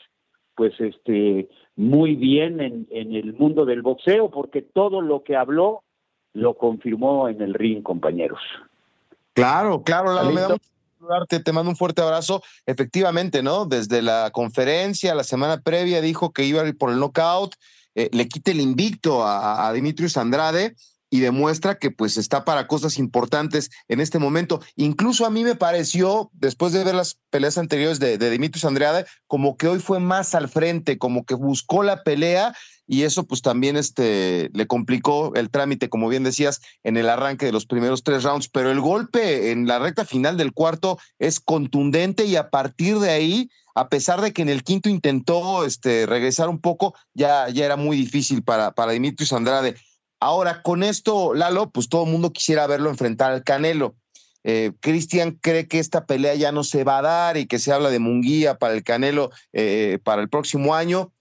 pues 0.56 0.74
este 0.80 1.50
muy 1.76 2.16
bien 2.16 2.62
en, 2.62 2.88
en, 2.92 3.16
el 3.16 3.34
mundo 3.34 3.66
del 3.66 3.82
boxeo 3.82 4.30
porque 4.30 4.62
todo 4.62 5.02
lo 5.02 5.24
que 5.24 5.36
habló 5.36 5.84
lo 6.34 6.56
confirmó 6.56 7.30
en 7.30 7.42
el 7.42 7.54
ring, 7.54 7.82
compañeros. 7.84 8.40
Claro, 9.34 9.84
claro, 9.84 10.14
Lalo, 10.14 10.32
me 10.32 10.42
da 10.42 10.50
mucho 10.50 10.74
te 11.28 11.52
mando 11.52 11.70
un 11.70 11.76
fuerte 11.76 12.02
abrazo. 12.02 12.42
Efectivamente, 12.66 13.44
¿no? 13.44 13.66
Desde 13.66 14.02
la 14.02 14.30
conferencia, 14.32 15.16
la 15.16 15.24
semana 15.24 15.60
previa, 15.62 16.02
dijo 16.02 16.32
que 16.32 16.46
iba 16.46 16.62
a 16.62 16.68
ir 16.68 16.78
por 16.78 16.92
el 16.92 17.00
knockout 17.00 17.56
eh, 17.96 18.10
le 18.12 18.28
quite 18.28 18.52
el 18.52 18.60
invicto 18.60 19.24
a, 19.24 19.68
a 19.68 19.74
Dimitrius 19.74 20.18
Andrade 20.18 20.76
y 21.14 21.20
demuestra 21.20 21.78
que 21.78 21.92
pues 21.92 22.18
está 22.18 22.44
para 22.44 22.66
cosas 22.66 22.98
importantes 22.98 23.70
en 23.88 24.00
este 24.00 24.18
momento. 24.18 24.62
Incluso 24.76 25.28
a 25.28 25.30
mí 25.30 25.44
me 25.44 25.54
pareció, 25.54 26.32
después 26.34 26.74
de 26.74 26.84
ver 26.84 26.96
las 26.96 27.20
peleas 27.30 27.60
anteriores 27.60 28.00
de, 28.00 28.18
de 28.18 28.52
Andrade, 28.64 29.06
como 29.28 29.56
que 29.56 29.68
hoy 29.68 29.78
fue 29.78 30.00
más 30.00 30.34
al 30.34 30.50
frente, 30.50 30.98
como 30.98 31.24
que 31.24 31.36
buscó 31.36 31.84
la 31.84 32.02
pelea 32.02 32.56
y 32.88 33.04
eso 33.04 33.26
pues 33.26 33.44
también 33.44 33.78
este, 33.78 34.50
le 34.56 34.66
complicó 34.66 35.36
el 35.36 35.52
trámite, 35.52 35.88
como 35.88 36.10
bien 36.10 36.24
decías, 36.24 36.62
en 36.84 36.98
el 36.98 37.08
arranque 37.08 37.46
de 37.46 37.52
los 37.52 37.68
primeros 37.68 38.02
tres 38.04 38.24
rounds, 38.24 38.50
pero 38.50 38.72
el 38.72 38.82
golpe 38.82 39.52
en 39.52 39.68
la 39.68 39.78
recta 39.78 40.06
final 40.06 40.36
del 40.36 40.52
cuarto 40.52 40.98
es 41.20 41.40
contundente 41.40 42.26
y 42.26 42.38
a 42.38 42.50
partir 42.50 42.98
de 42.98 43.12
ahí, 43.12 43.52
a 43.76 43.88
pesar 43.88 44.20
de 44.20 44.34
que 44.34 44.42
en 44.42 44.50
el 44.50 44.64
quinto 44.64 44.90
intentó 44.90 45.64
este, 45.64 46.08
regresar 46.08 46.50
un 46.50 46.60
poco, 46.60 46.96
ya, 47.14 47.50
ya 47.50 47.66
era 47.66 47.76
muy 47.76 47.98
difícil 47.98 48.42
para, 48.42 48.72
para 48.72 48.94
Andrade. 48.94 49.76
Ahora, 50.24 50.62
con 50.62 50.84
esto, 50.84 51.34
Lalo, 51.34 51.70
pues 51.70 51.90
todo 51.90 52.06
el 52.06 52.12
mundo 52.12 52.32
quisiera 52.32 52.66
verlo 52.66 52.90
enfrentar 52.90 53.34
al 53.34 53.44
Canelo. 53.44 53.94
Eh, 54.46 54.72
Cristian 54.80 55.32
cree 55.32 55.68
que 55.68 55.80
esta 55.80 56.06
pelea 56.06 56.34
ya 56.36 56.54
no 56.54 56.64
se 56.64 56.86
va 56.86 57.00
a 57.00 57.02
dar 57.02 57.36
y 57.36 57.46
que 57.46 57.60
se 57.60 57.74
habla 57.74 57.90
de 57.90 58.00
Munguía 58.00 58.58
para 58.58 58.74
el 58.74 58.84
Canelo 58.84 59.32
eh, 59.52 60.00
para 60.02 60.22
el 60.22 60.30
próximo 60.30 60.76
año. 60.76 61.12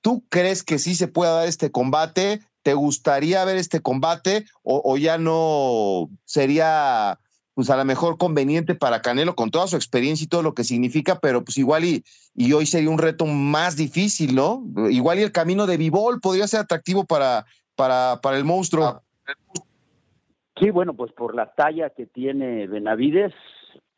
¿Tú 0.00 0.24
crees 0.28 0.64
que 0.64 0.80
sí 0.80 0.96
se 0.96 1.06
pueda 1.06 1.30
dar 1.30 1.46
este 1.46 1.70
combate? 1.70 2.40
¿Te 2.62 2.74
gustaría 2.74 3.44
ver 3.44 3.56
este 3.56 3.82
combate 3.82 4.46
o, 4.64 4.96
ya 4.96 5.16
no 5.16 6.10
sería 6.24 7.20
pues 7.54 7.70
a 7.70 7.76
lo 7.76 7.84
mejor 7.84 8.18
conveniente 8.18 8.74
para 8.74 9.00
Canelo 9.00 9.36
con 9.36 9.52
toda 9.52 9.68
su 9.68 9.76
experiencia 9.76 10.24
y 10.24 10.28
todo 10.28 10.42
lo 10.42 10.54
que 10.54 10.64
significa, 10.64 11.20
pero 11.20 11.44
pues 11.44 11.56
igual 11.56 11.84
y, 11.84 12.04
y 12.34 12.52
hoy 12.52 12.66
sería 12.66 12.90
un 12.90 12.98
reto 12.98 13.26
más 13.26 13.76
difícil, 13.76 14.34
¿no? 14.34 14.64
Igual 14.90 15.20
y 15.20 15.22
el 15.22 15.32
camino 15.32 15.66
de 15.66 15.76
Vivol 15.76 16.20
podría 16.20 16.48
ser 16.48 16.60
atractivo 16.60 17.04
para, 17.04 17.44
para, 17.80 18.20
para 18.20 18.36
el 18.36 18.44
monstruo. 18.44 19.00
Sí, 20.58 20.68
bueno, 20.68 20.92
pues 20.92 21.12
por 21.12 21.34
la 21.34 21.54
talla 21.54 21.88
que 21.88 22.04
tiene 22.04 22.66
Benavides 22.66 23.32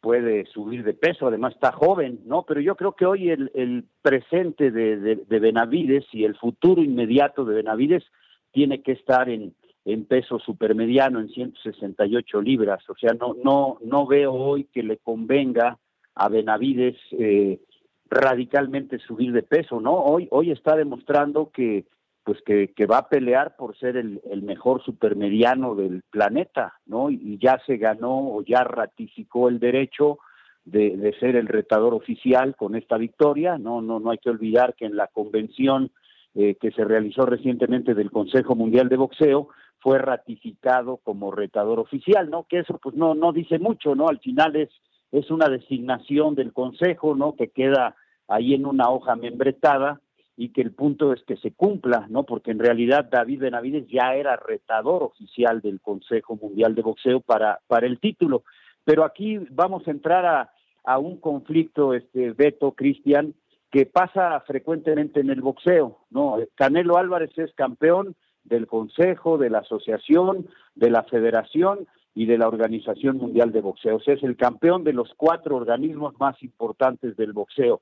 puede 0.00 0.46
subir 0.46 0.84
de 0.84 0.94
peso, 0.94 1.26
además 1.26 1.54
está 1.54 1.72
joven, 1.72 2.20
¿no? 2.24 2.44
Pero 2.44 2.60
yo 2.60 2.76
creo 2.76 2.92
que 2.92 3.06
hoy 3.06 3.30
el, 3.30 3.84
presente 4.00 4.70
de, 4.70 4.98
de, 4.98 5.16
de, 5.16 5.38
Benavides 5.40 6.04
y 6.12 6.24
el 6.24 6.36
futuro 6.36 6.80
inmediato 6.82 7.44
de 7.44 7.54
Benavides 7.56 8.04
tiene 8.52 8.82
que 8.82 8.92
estar 8.92 9.28
en, 9.28 9.52
en 9.84 10.04
peso 10.04 10.38
supermediano, 10.38 11.18
en 11.18 11.28
168 11.28 12.40
libras. 12.40 12.88
O 12.88 12.94
sea, 12.94 13.12
no, 13.14 13.34
no, 13.42 13.78
no 13.82 14.06
veo 14.06 14.32
hoy 14.32 14.64
que 14.72 14.84
le 14.84 14.98
convenga 14.98 15.78
a 16.14 16.28
Benavides 16.28 16.96
eh, 17.12 17.60
radicalmente 18.08 19.00
subir 19.00 19.32
de 19.32 19.42
peso, 19.42 19.80
¿no? 19.80 19.94
Hoy, 19.94 20.28
hoy 20.30 20.52
está 20.52 20.76
demostrando 20.76 21.50
que 21.50 21.84
pues 22.24 22.38
que, 22.46 22.72
que, 22.74 22.86
va 22.86 22.98
a 22.98 23.08
pelear 23.08 23.56
por 23.56 23.76
ser 23.76 23.96
el, 23.96 24.20
el, 24.30 24.42
mejor 24.42 24.82
supermediano 24.84 25.74
del 25.74 26.02
planeta, 26.10 26.74
¿no? 26.86 27.10
Y 27.10 27.38
ya 27.42 27.60
se 27.66 27.76
ganó 27.76 28.34
o 28.34 28.42
ya 28.42 28.62
ratificó 28.62 29.48
el 29.48 29.58
derecho 29.58 30.18
de, 30.64 30.96
de, 30.96 31.12
ser 31.18 31.36
el 31.36 31.48
retador 31.48 31.94
oficial 31.94 32.54
con 32.54 32.76
esta 32.76 32.96
victoria, 32.96 33.58
¿no? 33.58 33.82
No, 33.82 33.98
no 33.98 34.10
hay 34.10 34.18
que 34.18 34.30
olvidar 34.30 34.74
que 34.74 34.86
en 34.86 34.96
la 34.96 35.08
convención 35.08 35.90
eh, 36.34 36.56
que 36.60 36.70
se 36.70 36.84
realizó 36.84 37.26
recientemente 37.26 37.94
del 37.94 38.10
Consejo 38.10 38.54
Mundial 38.54 38.88
de 38.88 38.96
Boxeo 38.96 39.48
fue 39.80 39.98
ratificado 39.98 40.98
como 40.98 41.32
retador 41.32 41.80
oficial, 41.80 42.30
¿no? 42.30 42.46
Que 42.48 42.60
eso 42.60 42.78
pues 42.82 42.94
no, 42.94 43.14
no 43.14 43.32
dice 43.32 43.58
mucho, 43.58 43.94
¿no? 43.94 44.08
Al 44.08 44.20
final 44.20 44.54
es, 44.56 44.70
es 45.10 45.30
una 45.30 45.48
designación 45.48 46.34
del 46.36 46.52
Consejo, 46.52 47.16
¿no? 47.16 47.34
Que 47.34 47.48
queda 47.48 47.96
ahí 48.28 48.54
en 48.54 48.64
una 48.64 48.88
hoja 48.88 49.16
membretada, 49.16 50.00
y 50.36 50.50
que 50.50 50.62
el 50.62 50.72
punto 50.72 51.12
es 51.12 51.22
que 51.24 51.36
se 51.36 51.52
cumpla, 51.52 52.06
¿no? 52.08 52.24
Porque 52.24 52.50
en 52.50 52.58
realidad 52.58 53.08
David 53.10 53.40
Benavides 53.40 53.86
ya 53.88 54.14
era 54.14 54.36
retador 54.36 55.02
oficial 55.02 55.60
del 55.60 55.80
Consejo 55.80 56.36
Mundial 56.36 56.74
de 56.74 56.82
Boxeo 56.82 57.20
para, 57.20 57.60
para 57.66 57.86
el 57.86 58.00
título. 58.00 58.44
Pero 58.84 59.04
aquí 59.04 59.38
vamos 59.50 59.86
a 59.86 59.90
entrar 59.90 60.24
a, 60.24 60.52
a 60.84 60.98
un 60.98 61.18
conflicto, 61.18 61.94
este 61.94 62.32
Beto 62.32 62.72
Cristian, 62.72 63.34
que 63.70 63.86
pasa 63.86 64.40
frecuentemente 64.40 65.20
en 65.20 65.30
el 65.30 65.40
boxeo, 65.40 66.00
¿no? 66.10 66.36
Canelo 66.54 66.98
Álvarez 66.98 67.30
es 67.38 67.54
campeón 67.54 68.14
del 68.44 68.66
Consejo, 68.66 69.38
de 69.38 69.50
la 69.50 69.60
Asociación, 69.60 70.46
de 70.74 70.90
la 70.90 71.04
Federación 71.04 71.86
y 72.14 72.26
de 72.26 72.36
la 72.36 72.48
Organización 72.48 73.16
Mundial 73.16 73.52
de 73.52 73.62
Boxeo. 73.62 73.96
O 73.96 74.00
sea, 74.00 74.14
es 74.14 74.22
el 74.22 74.36
campeón 74.36 74.84
de 74.84 74.92
los 74.92 75.12
cuatro 75.16 75.56
organismos 75.56 76.14
más 76.20 76.42
importantes 76.42 77.16
del 77.16 77.32
boxeo. 77.32 77.80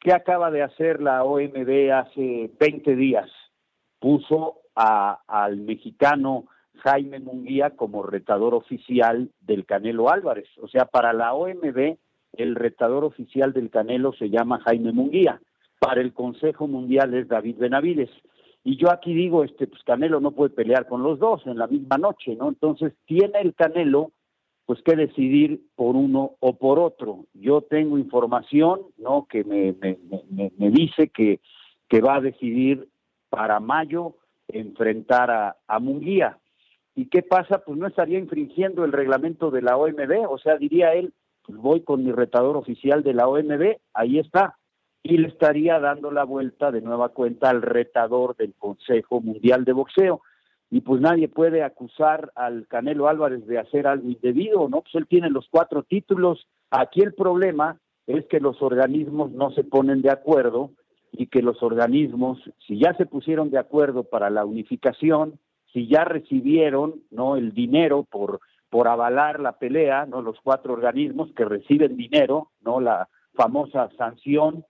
¿Qué 0.00 0.12
acaba 0.12 0.50
de 0.50 0.62
hacer 0.62 1.00
la 1.00 1.24
OMB 1.24 1.92
hace 1.92 2.50
20 2.58 2.96
días? 2.96 3.28
Puso 3.98 4.60
a, 4.74 5.20
al 5.26 5.56
mexicano 5.58 6.44
Jaime 6.78 7.18
Munguía 7.18 7.70
como 7.70 8.02
retador 8.02 8.54
oficial 8.54 9.30
del 9.40 9.64
Canelo 9.64 10.10
Álvarez. 10.10 10.48
O 10.60 10.68
sea, 10.68 10.84
para 10.84 11.12
la 11.12 11.34
OMB, 11.34 11.96
el 12.34 12.54
retador 12.54 13.04
oficial 13.04 13.52
del 13.52 13.70
Canelo 13.70 14.12
se 14.12 14.30
llama 14.30 14.60
Jaime 14.60 14.92
Munguía. 14.92 15.40
Para 15.78 16.00
el 16.00 16.12
Consejo 16.12 16.68
Mundial 16.68 17.14
es 17.14 17.28
David 17.28 17.56
Benavides. 17.58 18.10
Y 18.64 18.76
yo 18.76 18.90
aquí 18.90 19.14
digo, 19.14 19.44
este, 19.44 19.66
pues 19.66 19.82
Canelo 19.84 20.20
no 20.20 20.32
puede 20.32 20.50
pelear 20.50 20.86
con 20.86 21.02
los 21.02 21.18
dos 21.18 21.46
en 21.46 21.58
la 21.58 21.66
misma 21.66 21.98
noche, 21.98 22.34
¿no? 22.36 22.48
Entonces 22.48 22.92
tiene 23.06 23.40
el 23.40 23.54
Canelo 23.54 24.12
pues 24.66 24.82
que 24.82 24.96
decidir 24.96 25.62
por 25.76 25.94
uno 25.94 26.32
o 26.40 26.56
por 26.56 26.78
otro. 26.80 27.24
Yo 27.34 27.62
tengo 27.62 27.98
información, 27.98 28.80
¿no? 28.98 29.26
Que 29.30 29.44
me, 29.44 29.72
me, 29.80 29.96
me, 30.28 30.52
me 30.58 30.70
dice 30.70 31.08
que, 31.08 31.40
que 31.88 32.00
va 32.00 32.16
a 32.16 32.20
decidir 32.20 32.88
para 33.30 33.60
mayo 33.60 34.16
enfrentar 34.48 35.30
a, 35.30 35.56
a 35.68 35.78
Munguía. 35.78 36.38
¿Y 36.96 37.06
qué 37.06 37.22
pasa? 37.22 37.62
Pues 37.64 37.78
no 37.78 37.86
estaría 37.86 38.18
infringiendo 38.18 38.84
el 38.84 38.92
reglamento 38.92 39.50
de 39.50 39.62
la 39.62 39.76
OMB, 39.76 40.28
o 40.28 40.38
sea, 40.38 40.56
diría 40.56 40.94
él, 40.94 41.12
pues 41.44 41.58
voy 41.58 41.82
con 41.82 42.04
mi 42.04 42.10
retador 42.10 42.56
oficial 42.56 43.02
de 43.02 43.14
la 43.14 43.28
OMB, 43.28 43.76
ahí 43.94 44.18
está, 44.18 44.56
y 45.02 45.18
le 45.18 45.28
estaría 45.28 45.78
dando 45.78 46.10
la 46.10 46.24
vuelta 46.24 46.72
de 46.72 46.80
nueva 46.80 47.10
cuenta 47.10 47.50
al 47.50 47.62
retador 47.62 48.34
del 48.36 48.54
Consejo 48.54 49.20
Mundial 49.20 49.64
de 49.64 49.72
Boxeo 49.72 50.22
y 50.70 50.80
pues 50.80 51.00
nadie 51.00 51.28
puede 51.28 51.62
acusar 51.62 52.32
al 52.34 52.66
Canelo 52.66 53.08
Álvarez 53.08 53.46
de 53.46 53.58
hacer 53.58 53.86
algo 53.86 54.08
indebido, 54.08 54.68
¿no? 54.68 54.82
Pues 54.82 54.94
él 54.94 55.06
tiene 55.06 55.30
los 55.30 55.46
cuatro 55.50 55.82
títulos. 55.82 56.46
Aquí 56.70 57.02
el 57.02 57.14
problema 57.14 57.78
es 58.06 58.26
que 58.26 58.40
los 58.40 58.60
organismos 58.62 59.30
no 59.32 59.50
se 59.52 59.64
ponen 59.64 60.02
de 60.02 60.10
acuerdo 60.10 60.70
y 61.12 61.28
que 61.28 61.42
los 61.42 61.62
organismos, 61.62 62.38
si 62.66 62.78
ya 62.78 62.94
se 62.94 63.06
pusieron 63.06 63.50
de 63.50 63.58
acuerdo 63.58 64.04
para 64.04 64.28
la 64.28 64.44
unificación, 64.44 65.38
si 65.72 65.88
ya 65.88 66.04
recibieron, 66.04 67.02
¿no? 67.10 67.36
el 67.36 67.52
dinero 67.52 68.04
por 68.10 68.40
por 68.68 68.88
avalar 68.88 69.40
la 69.40 69.52
pelea, 69.52 70.06
¿no? 70.06 70.22
Los 70.22 70.40
cuatro 70.42 70.72
organismos 70.72 71.32
que 71.34 71.44
reciben 71.44 71.96
dinero, 71.96 72.50
¿no? 72.62 72.80
La 72.80 73.08
famosa 73.34 73.88
sanción 73.96 74.64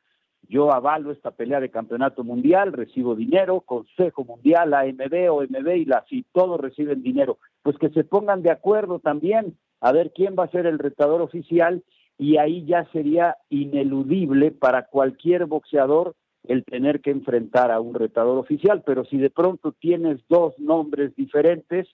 yo 0.49 0.73
avalo 0.73 1.11
esta 1.11 1.31
pelea 1.31 1.61
de 1.61 1.71
campeonato 1.71 2.23
mundial, 2.25 2.73
recibo 2.73 3.15
dinero, 3.15 3.61
Consejo 3.61 4.25
Mundial, 4.25 4.75
AMB, 4.75 5.31
OMB 5.31 5.69
y 5.77 5.85
la 5.85 6.03
FI, 6.03 6.27
todos 6.33 6.61
reciben 6.61 7.03
dinero. 7.03 7.39
Pues 7.63 7.77
que 7.79 7.91
se 7.91 8.05
pongan 8.05 8.43
de 8.43 8.51
acuerdo 8.51 8.99
también 9.01 9.57
a 9.81 9.93
ver 9.93 10.13
quién 10.15 10.37
va 10.39 10.45
a 10.45 10.51
ser 10.51 10.67
el 10.67 10.79
retador 10.79 11.21
oficial 11.21 11.83
y 12.19 12.39
ahí 12.39 12.65
ya 12.65 12.89
sería 12.93 13.37
ineludible 13.51 14.51
para 14.53 14.87
cualquier 14.87 15.47
boxeador 15.47 16.15
el 16.45 16.65
tener 16.65 17.01
que 17.01 17.11
enfrentar 17.11 17.73
a 17.73 17.81
un 17.81 17.95
retador 17.95 18.39
oficial, 18.39 18.83
pero 18.87 19.05
si 19.05 19.19
de 19.19 19.31
pronto 19.31 19.73
tienes 19.73 20.21
dos 20.29 20.57
nombres 20.59 21.15
diferentes, 21.17 21.89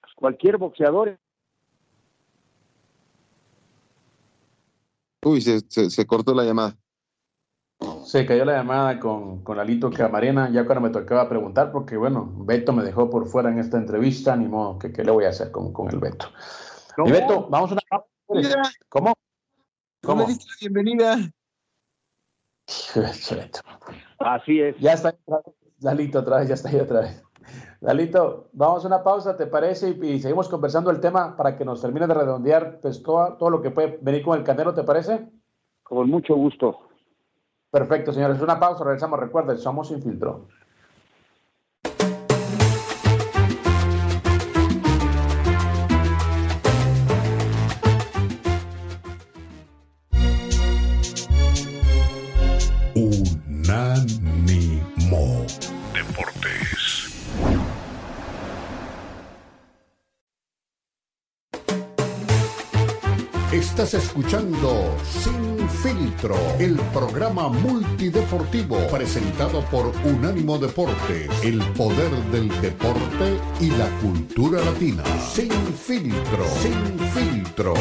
pues 0.00 0.12
cualquier 0.14 0.56
boxeador 0.56 1.18
Uy, 5.24 5.40
se 5.42 6.06
cortó 6.06 6.32
la 6.32 6.44
llamada. 6.44 6.76
Se 8.08 8.24
cayó 8.24 8.46
la 8.46 8.54
llamada 8.54 8.98
con, 8.98 9.44
con 9.44 9.58
Alito 9.58 9.90
Camarena, 9.90 10.48
ya 10.48 10.64
cuando 10.64 10.80
me 10.80 10.88
tocaba 10.88 11.28
preguntar, 11.28 11.70
porque 11.70 11.94
bueno, 11.94 12.32
Beto 12.38 12.72
me 12.72 12.82
dejó 12.82 13.10
por 13.10 13.28
fuera 13.28 13.50
en 13.50 13.58
esta 13.58 13.76
entrevista, 13.76 14.34
ni 14.34 14.46
modo, 14.46 14.78
que 14.78 14.90
qué 14.90 15.04
le 15.04 15.10
voy 15.10 15.26
a 15.26 15.28
hacer 15.28 15.50
con, 15.50 15.74
con 15.74 15.90
el 15.90 15.98
Beto? 15.98 16.28
Y 17.04 17.10
Beto, 17.10 17.48
vamos 17.50 17.70
a 17.70 17.74
una... 17.74 18.62
¿Cómo? 18.88 19.12
¿Cómo? 20.02 20.22
le 20.22 20.28
diste 20.28 20.46
la 20.46 20.56
bienvenida? 20.58 21.16
Así 24.20 24.58
es. 24.62 24.78
Ya 24.78 24.94
está, 24.94 25.14
Dalito 25.76 26.20
otra 26.20 26.38
vez, 26.38 26.48
ya 26.48 26.54
está 26.54 26.70
ahí 26.70 26.80
otra 26.80 27.00
vez. 27.00 27.22
Dalito, 27.82 28.48
vamos 28.54 28.84
a 28.84 28.88
una 28.88 29.04
pausa, 29.04 29.36
¿te 29.36 29.46
parece? 29.46 29.90
Y, 29.90 30.06
y, 30.06 30.20
seguimos 30.20 30.48
conversando 30.48 30.90
el 30.90 31.00
tema 31.00 31.36
para 31.36 31.58
que 31.58 31.64
nos 31.66 31.82
termine 31.82 32.06
de 32.06 32.14
redondear 32.14 32.80
pues, 32.80 33.02
todo, 33.02 33.34
todo 33.34 33.50
lo 33.50 33.60
que 33.60 33.70
puede 33.70 33.98
venir 34.00 34.22
con 34.22 34.38
el 34.38 34.44
Canelo, 34.44 34.72
¿te 34.72 34.82
parece? 34.82 35.28
Con 35.82 36.08
mucho 36.08 36.34
gusto. 36.34 36.87
Perfecto, 37.70 38.12
señores. 38.12 38.40
Una 38.40 38.58
pausa, 38.58 38.84
regresamos. 38.84 39.20
Recuerden, 39.20 39.58
somos 39.58 39.88
sin 39.88 40.02
filtro. 40.02 40.48
Estás 63.88 64.04
escuchando 64.04 64.94
Sin 65.02 65.66
Filtro, 65.66 66.36
el 66.58 66.76
programa 66.92 67.48
multideportivo 67.48 68.76
presentado 68.90 69.62
por 69.70 69.86
Unánimo 70.04 70.58
Deportes, 70.58 71.30
el 71.42 71.58
poder 71.72 72.10
del 72.30 72.50
deporte 72.60 73.40
y 73.58 73.70
la 73.70 73.88
cultura 74.02 74.62
latina. 74.62 75.02
Sin 75.20 75.50
Filtro, 75.50 76.44
Sin 76.60 76.98
Filtro. 77.14 77.72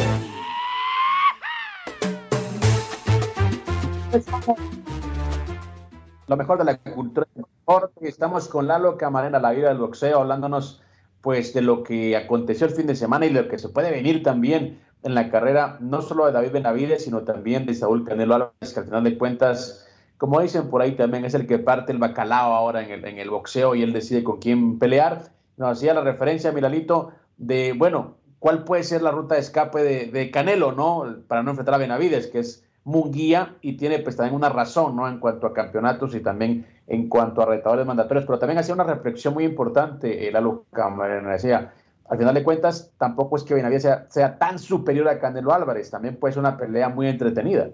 Lo 6.28 6.38
mejor 6.38 6.58
de 6.60 6.64
la 6.64 6.78
cultura 6.78 7.28
del 7.36 7.44
deporte. 7.44 8.08
Estamos 8.08 8.48
con 8.48 8.66
Lalo 8.66 8.96
Camarena, 8.96 9.40
la 9.40 9.52
vida 9.52 9.68
del 9.68 9.80
boxeo, 9.80 10.22
hablándonos 10.22 10.82
pues 11.20 11.54
de 11.54 11.62
lo 11.62 11.84
que 11.84 12.16
aconteció 12.16 12.66
el 12.66 12.74
fin 12.74 12.88
de 12.88 12.96
semana 12.96 13.26
y 13.26 13.32
lo 13.32 13.50
que 13.50 13.60
se 13.60 13.68
puede 13.68 13.92
venir 13.92 14.24
también 14.24 14.87
en 15.08 15.16
la 15.16 15.30
carrera, 15.30 15.78
no 15.80 16.02
solo 16.02 16.26
de 16.26 16.34
David 16.34 16.52
Benavides, 16.52 17.06
sino 17.06 17.22
también 17.22 17.66
de 17.66 17.74
Saúl 17.74 18.04
Canelo 18.04 18.36
Álvarez, 18.36 18.74
que 18.74 18.80
al 18.80 18.86
final 18.86 19.04
de 19.04 19.18
cuentas, 19.18 19.88
como 20.18 20.42
dicen 20.42 20.70
por 20.70 20.82
ahí 20.82 20.96
también, 20.96 21.26
es 21.26 21.34
el 21.34 21.48
que 21.48 21.60
parte 21.60 21.92
el 21.92 21.98
bacalao 21.98 22.54
ahora 22.54 22.84
en 22.84 22.92
el, 22.92 23.06
en 23.06 23.18
el 23.18 23.30
boxeo 23.30 23.74
y 23.74 23.84
él 23.84 23.94
decide 23.94 24.24
con 24.24 24.40
quién 24.40 24.80
pelear. 24.80 25.32
Nos 25.56 25.78
hacía 25.78 25.94
la 25.94 26.02
referencia, 26.02 26.52
Miralito, 26.52 27.12
de, 27.38 27.74
bueno, 27.74 28.16
cuál 28.40 28.64
puede 28.64 28.84
ser 28.84 29.02
la 29.02 29.12
ruta 29.12 29.36
de 29.36 29.42
escape 29.42 29.82
de, 29.82 30.32
Canelo, 30.32 30.72
¿no? 30.72 31.06
Para 31.28 31.44
no 31.44 31.52
enfrentar 31.52 31.76
a 31.76 31.80
Benavides, 31.80 32.28
que 32.28 32.40
es 32.40 32.64
Munguía 32.84 33.56
y 33.62 33.78
tiene 33.78 34.00
pues 34.00 34.16
también 34.16 34.36
una 34.36 34.50
razón, 34.50 34.96
¿no? 34.96 35.08
En 35.08 35.20
cuanto 35.20 35.48
a 35.48 35.54
campeonatos 35.54 36.16
y 36.16 36.20
también 36.20 36.66
en 36.88 37.10
cuanto 37.10 37.42
a 37.42 37.46
retadores 37.46 37.86
mandatorios, 37.86 38.26
pero 38.26 38.40
también 38.40 38.60
hacía 38.60 38.74
una 38.74 38.86
reflexión 38.86 39.34
muy 39.34 39.44
importante, 39.44 40.32
la 40.32 40.40
Luca, 40.40 40.94
decía, 41.32 41.74
al 42.10 42.18
final 42.18 42.34
de 42.34 42.44
cuentas, 42.44 42.94
tampoco 42.98 43.36
es 43.36 43.44
que 43.44 43.54
Benavides 43.54 43.88
sea, 44.10 44.38
tan 44.38 44.60
superior 44.60 45.10
a 45.10 45.20
Canelo 45.20 45.54
Álvarez, 45.54 45.92
también 45.92 46.16
puede 46.16 46.34
ser 46.34 46.42
una 46.42 46.58
pelea 46.58 46.90
muy 46.90 47.08
entretenida. 47.08 47.70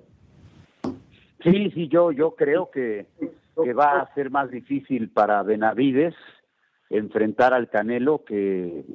Sí, 1.44 1.72
sí, 1.72 1.88
yo, 1.88 2.12
yo 2.12 2.36
creo 2.36 2.72
que, 2.72 3.06
que 3.62 3.74
va 3.74 4.00
a 4.00 4.14
ser 4.14 4.32
más 4.32 4.50
difícil 4.50 5.10
para 5.10 5.44
Benavides 5.44 6.16
enfrentar 6.90 7.54
al 7.54 7.70
Canelo 7.70 8.24
que 8.24 8.86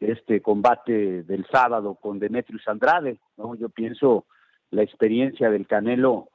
este 0.00 0.40
combate 0.40 1.22
del 1.24 1.46
sábado 1.46 1.96
con 1.96 2.18
Demetrius 2.18 2.66
Andrade, 2.66 3.18
¿no? 3.36 3.54
Yo 3.56 3.68
pienso 3.68 4.26
la 4.70 4.82
experiencia 4.82 5.50
del 5.50 5.66
Canelo 5.66 6.28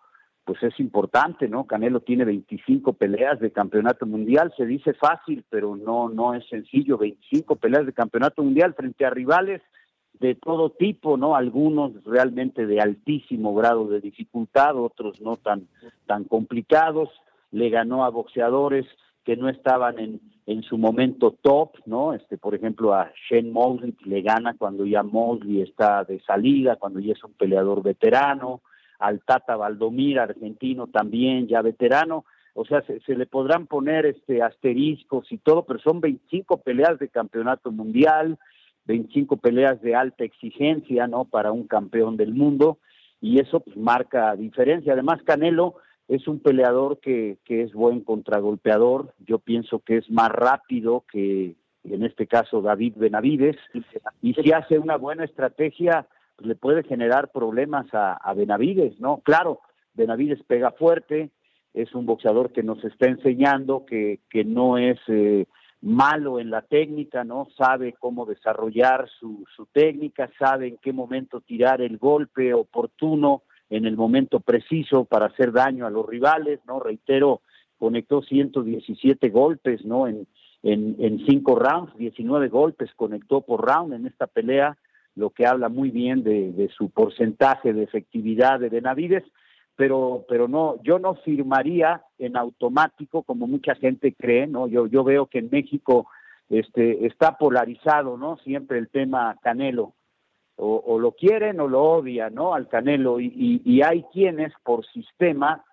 pues 0.45 0.61
es 0.63 0.77
importante, 0.79 1.47
¿no? 1.47 1.65
Canelo 1.65 2.01
tiene 2.01 2.25
25 2.25 2.93
peleas 2.93 3.39
de 3.39 3.51
campeonato 3.51 4.05
mundial, 4.05 4.53
se 4.57 4.65
dice 4.65 4.93
fácil, 4.93 5.45
pero 5.49 5.75
no 5.75 6.09
no 6.09 6.33
es 6.33 6.45
sencillo, 6.49 6.97
25 6.97 7.55
peleas 7.55 7.85
de 7.85 7.93
campeonato 7.93 8.43
mundial 8.43 8.73
frente 8.73 9.05
a 9.05 9.09
rivales 9.09 9.61
de 10.19 10.35
todo 10.35 10.69
tipo, 10.69 11.17
¿no? 11.17 11.35
Algunos 11.35 12.03
realmente 12.03 12.65
de 12.65 12.81
altísimo 12.81 13.55
grado 13.55 13.87
de 13.87 14.01
dificultad, 14.01 14.75
otros 14.75 15.21
no 15.21 15.37
tan 15.37 15.67
tan 16.05 16.25
complicados. 16.25 17.09
Le 17.51 17.69
ganó 17.69 18.03
a 18.03 18.09
boxeadores 18.09 18.85
que 19.23 19.37
no 19.37 19.47
estaban 19.47 19.99
en, 19.99 20.19
en 20.45 20.63
su 20.63 20.77
momento 20.77 21.31
top, 21.41 21.77
¿no? 21.85 22.13
Este, 22.13 22.37
por 22.37 22.53
ejemplo, 22.53 22.93
a 22.93 23.11
Shane 23.29 23.51
Mosley 23.51 23.95
le 24.03 24.21
gana 24.21 24.55
cuando 24.57 24.85
ya 24.85 25.03
Mosley 25.03 25.61
está 25.61 26.03
de 26.03 26.19
salida, 26.21 26.75
cuando 26.75 26.99
ya 26.99 27.13
es 27.13 27.23
un 27.23 27.33
peleador 27.33 27.81
veterano 27.81 28.61
al 29.03 29.19
Tata 29.19 29.57
Valdomir, 29.57 30.17
argentino 30.17 30.87
también, 30.87 31.47
ya 31.47 31.61
veterano, 31.61 32.23
o 32.53 32.63
sea, 32.65 32.81
se, 32.83 33.15
le 33.15 33.25
podrán 33.25 33.67
poner 33.67 34.05
este 34.05 34.41
asteriscos 34.41 35.29
y 35.31 35.39
todo, 35.39 35.65
pero 35.65 35.79
son 35.79 35.99
25 35.99 36.61
peleas 36.61 36.97
de 36.99 37.09
campeonato 37.09 37.71
mundial, 37.71 38.37
25 38.85 39.37
peleas 39.37 39.81
de 39.81 39.95
alta 39.95 40.23
exigencia, 40.23 41.07
¿no? 41.07 41.25
Para 41.25 41.51
un 41.51 41.67
campeón 41.67 42.15
del 42.15 42.33
mundo, 42.33 42.77
y 43.19 43.39
eso 43.39 43.59
pues, 43.59 43.75
marca 43.75 44.35
diferencia. 44.37 44.93
Además, 44.93 45.21
Canelo 45.23 45.75
es 46.07 46.25
un 46.27 46.39
peleador 46.39 46.99
que, 46.99 47.39
que 47.43 47.63
es 47.63 47.73
buen 47.73 48.01
contragolpeador, 48.01 49.13
yo 49.25 49.39
pienso 49.39 49.79
que 49.79 49.97
es 49.97 50.09
más 50.09 50.29
rápido 50.29 51.03
que 51.11 51.55
en 51.83 52.03
este 52.05 52.27
caso 52.27 52.61
David 52.61 52.93
Benavides, 52.95 53.57
y 54.21 54.33
si 54.35 54.53
hace 54.53 54.79
una 54.79 54.95
buena 54.95 55.25
estrategia, 55.25 56.07
pues, 56.35 56.47
le 56.47 56.55
puede 56.55 56.83
generar 56.83 57.31
problemas 57.31 57.87
a, 57.93 58.33
Benavides, 58.35 58.99
¿no? 58.99 59.21
Claro, 59.23 59.61
Benavides 59.93 60.43
pega 60.43 60.71
fuerte, 60.71 61.31
es 61.73 61.93
un 61.95 62.05
boxeador 62.05 62.51
que 62.51 62.63
nos 62.63 62.83
está 62.83 63.07
enseñando 63.07 63.85
que, 63.85 64.19
que 64.29 64.43
no 64.43 64.77
es 64.77 64.99
eh, 65.07 65.47
malo 65.83 66.39
en 66.39 66.49
la 66.49 66.61
técnica, 66.61 67.23
¿no? 67.23 67.47
Sabe 67.57 67.93
cómo 67.99 68.25
desarrollar 68.25 69.09
su, 69.19 69.45
técnica, 69.71 70.29
sabe 70.39 70.67
en 70.67 70.77
qué 70.77 70.93
momento 70.93 71.41
tirar 71.41 71.81
el 71.81 71.97
golpe 71.97 72.53
oportuno 72.53 73.43
en 73.69 73.85
el 73.85 73.97
momento 73.97 74.39
preciso 74.39 75.05
para 75.05 75.27
hacer 75.27 75.51
daño 75.51 75.85
a 75.85 75.89
los 75.89 76.07
rivales, 76.07 76.59
¿no? 76.65 76.79
Reitero, 76.79 77.41
conectó 77.77 78.21
117 78.21 79.29
golpes, 79.29 79.83
¿no? 79.83 80.07
En, 80.07 80.27
en, 80.61 80.95
en 80.99 81.25
cinco 81.25 81.55
rounds, 81.55 81.95
19 81.97 82.47
golpes 82.47 82.91
conectó 82.95 83.41
por 83.41 83.65
round 83.65 83.93
en 83.93 84.05
esta 84.05 84.27
pelea, 84.27 84.77
lo 85.15 85.29
que 85.29 85.45
habla 85.45 85.69
muy 85.69 85.91
bien 85.91 86.23
de, 86.23 86.69
su 86.75 86.89
porcentaje 86.89 87.73
de 87.73 87.83
efectividad 87.83 88.59
de 88.59 88.69
Benavides, 88.69 89.23
pero, 89.75 90.25
pero 90.27 90.47
no, 90.47 90.81
yo 90.83 90.99
no 90.99 91.15
firmaría 91.15 92.03
en 92.17 92.37
automático 92.37 93.23
como 93.23 93.47
mucha 93.47 93.75
gente 93.75 94.13
cree, 94.13 94.47
¿no? 94.47 94.67
Yo, 94.67 94.87
yo 94.87 95.03
veo 95.03 95.25
que 95.27 95.39
en 95.39 95.49
México 95.51 96.07
este, 96.49 97.05
está 97.05 97.37
polarizado, 97.37 98.17
¿no? 98.17 98.37
Siempre 98.37 98.77
el 98.77 98.89
tema 98.89 99.37
Canelo. 99.41 99.93
O, 100.55 100.99
lo 100.99 101.13
quieren 101.13 101.59
o 101.59 101.67
lo 101.67 101.81
odian, 101.81 102.35
¿no? 102.35 102.53
Al 102.53 102.67
Canelo. 102.67 103.19
Y, 103.19 103.61
y, 103.65 103.81
hay 103.81 104.03
quienes 104.13 104.53
por 104.63 104.85
sistema 104.85 105.65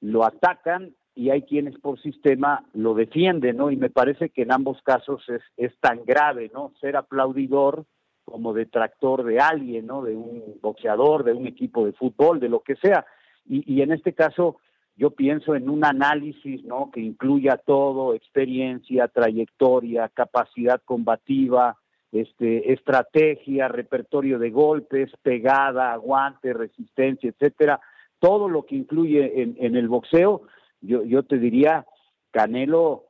lo 0.00 0.24
atacan 0.24 0.92
y 1.14 1.30
hay 1.30 1.42
quienes 1.42 1.78
por 1.78 2.00
sistema 2.00 2.64
lo 2.72 2.94
defienden, 2.94 3.56
¿no? 3.56 3.70
Y 3.70 3.76
me 3.76 3.90
parece 3.90 4.30
que 4.30 4.42
en 4.42 4.52
ambos 4.52 4.82
casos 4.82 5.24
es, 5.28 5.40
es 5.56 5.78
tan 5.78 6.04
grave, 6.04 6.50
¿no? 6.52 6.72
Ser 6.80 6.96
aplaudidor 6.96 7.86
como 8.24 8.52
detractor 8.52 9.24
de 9.24 9.38
alguien, 9.38 9.86
¿no? 9.86 10.02
De 10.02 10.16
un 10.16 10.58
boxeador, 10.60 11.24
de 11.24 11.32
un 11.32 11.46
equipo 11.46 11.84
de 11.84 11.92
fútbol, 11.92 12.40
de 12.40 12.48
lo 12.48 12.60
que 12.60 12.76
sea. 12.76 13.04
Y, 13.46 13.72
y 13.72 13.82
en 13.82 13.92
este 13.92 14.14
caso, 14.14 14.58
yo 14.96 15.10
pienso 15.10 15.54
en 15.54 15.68
un 15.68 15.84
análisis, 15.84 16.64
¿no? 16.64 16.90
Que 16.90 17.00
incluya 17.00 17.56
todo, 17.56 18.14
experiencia, 18.14 19.08
trayectoria, 19.08 20.08
capacidad 20.08 20.80
combativa, 20.84 21.76
este, 22.12 22.72
estrategia, 22.72 23.68
repertorio 23.68 24.38
de 24.38 24.50
golpes, 24.50 25.10
pegada, 25.22 25.92
aguante, 25.92 26.52
resistencia, 26.52 27.30
etcétera. 27.30 27.80
Todo 28.20 28.48
lo 28.48 28.64
que 28.64 28.76
incluye 28.76 29.42
en, 29.42 29.56
en 29.58 29.76
el 29.76 29.88
boxeo, 29.88 30.42
yo, 30.80 31.02
yo 31.02 31.24
te 31.24 31.38
diría, 31.38 31.86
Canelo 32.30 33.06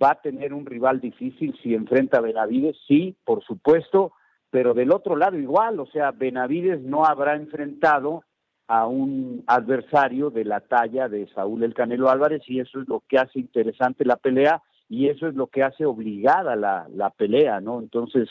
va 0.00 0.12
a 0.12 0.20
tener 0.20 0.54
un 0.54 0.66
rival 0.66 1.00
difícil 1.00 1.58
si 1.62 1.74
enfrenta 1.74 2.18
a 2.18 2.22
Benavides, 2.22 2.76
sí, 2.86 3.16
por 3.24 3.42
supuesto, 3.42 4.12
pero 4.50 4.74
del 4.74 4.92
otro 4.92 5.16
lado 5.16 5.38
igual, 5.38 5.80
o 5.80 5.86
sea, 5.86 6.10
Benavides 6.10 6.80
no 6.82 7.04
habrá 7.04 7.36
enfrentado 7.36 8.24
a 8.66 8.86
un 8.86 9.42
adversario 9.46 10.30
de 10.30 10.44
la 10.44 10.60
talla 10.60 11.08
de 11.08 11.26
Saúl 11.28 11.62
El 11.62 11.74
Canelo 11.74 12.10
Álvarez 12.10 12.42
y 12.46 12.60
eso 12.60 12.80
es 12.80 12.88
lo 12.88 13.02
que 13.08 13.18
hace 13.18 13.38
interesante 13.38 14.04
la 14.04 14.16
pelea 14.16 14.62
y 14.88 15.08
eso 15.08 15.26
es 15.26 15.34
lo 15.34 15.48
que 15.48 15.62
hace 15.62 15.84
obligada 15.84 16.56
la, 16.56 16.86
la 16.94 17.10
pelea, 17.10 17.60
¿no? 17.60 17.80
Entonces, 17.80 18.28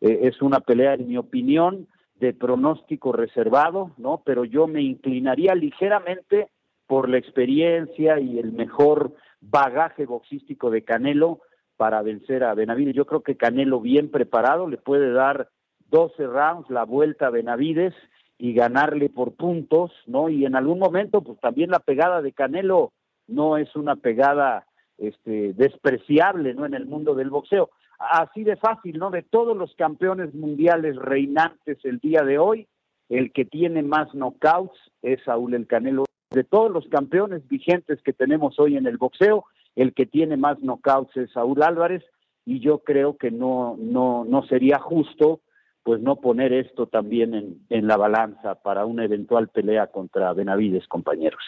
eh, 0.00 0.20
es 0.22 0.42
una 0.42 0.60
pelea, 0.60 0.94
en 0.94 1.08
mi 1.08 1.16
opinión, 1.16 1.88
de 2.16 2.32
pronóstico 2.32 3.12
reservado, 3.12 3.92
¿no? 3.96 4.22
Pero 4.24 4.44
yo 4.44 4.66
me 4.66 4.82
inclinaría 4.82 5.54
ligeramente 5.54 6.48
por 6.86 7.08
la 7.08 7.18
experiencia 7.18 8.18
y 8.20 8.38
el 8.38 8.52
mejor 8.52 9.14
bagaje 9.40 10.06
boxístico 10.06 10.70
de 10.70 10.82
Canelo 10.82 11.40
para 11.76 12.02
vencer 12.02 12.44
a 12.44 12.54
Benavides. 12.54 12.94
Yo 12.94 13.04
creo 13.04 13.22
que 13.22 13.36
Canelo 13.36 13.80
bien 13.80 14.10
preparado 14.10 14.68
le 14.68 14.78
puede 14.78 15.12
dar 15.12 15.50
12 15.90 16.26
rounds, 16.26 16.70
la 16.70 16.84
vuelta 16.84 17.26
a 17.28 17.30
Benavides 17.30 17.94
y 18.38 18.52
ganarle 18.52 19.08
por 19.08 19.34
puntos, 19.34 19.92
¿no? 20.06 20.28
Y 20.28 20.44
en 20.44 20.56
algún 20.56 20.78
momento, 20.78 21.22
pues 21.22 21.38
también 21.40 21.70
la 21.70 21.80
pegada 21.80 22.22
de 22.22 22.32
Canelo 22.32 22.92
no 23.26 23.56
es 23.56 23.74
una 23.76 23.96
pegada 23.96 24.66
este, 24.98 25.52
despreciable, 25.54 26.54
¿no? 26.54 26.66
En 26.66 26.74
el 26.74 26.86
mundo 26.86 27.14
del 27.14 27.30
boxeo. 27.30 27.70
Así 27.98 28.44
de 28.44 28.56
fácil, 28.56 28.98
¿no? 28.98 29.10
De 29.10 29.22
todos 29.22 29.56
los 29.56 29.74
campeones 29.74 30.34
mundiales 30.34 30.96
reinantes 30.96 31.78
el 31.84 31.98
día 31.98 32.22
de 32.22 32.38
hoy, 32.38 32.66
el 33.08 33.32
que 33.32 33.44
tiene 33.44 33.82
más 33.82 34.12
knockouts 34.14 34.78
es 35.02 35.22
Saúl 35.24 35.54
El 35.54 35.66
Canelo. 35.66 36.04
De 36.30 36.44
todos 36.44 36.70
los 36.70 36.86
campeones 36.88 37.46
vigentes 37.48 38.02
que 38.02 38.12
tenemos 38.12 38.58
hoy 38.58 38.76
en 38.76 38.86
el 38.86 38.98
boxeo, 38.98 39.44
el 39.76 39.94
que 39.94 40.04
tiene 40.04 40.36
más 40.36 40.58
knockouts 40.58 41.16
es 41.16 41.30
Saúl 41.32 41.62
Álvarez 41.62 42.04
y 42.44 42.60
yo 42.60 42.78
creo 42.78 43.16
que 43.16 43.30
no, 43.30 43.76
no, 43.78 44.24
no 44.24 44.42
sería 44.46 44.78
justo 44.78 45.40
pues 45.86 46.02
no 46.02 46.16
poner 46.16 46.52
esto 46.52 46.88
también 46.88 47.60
en, 47.70 47.86
la 47.86 47.96
balanza 47.96 48.56
para 48.56 48.84
una 48.84 49.04
eventual 49.04 49.46
pelea 49.46 49.86
contra 49.86 50.32
Benavides, 50.32 50.88
compañeros. 50.88 51.40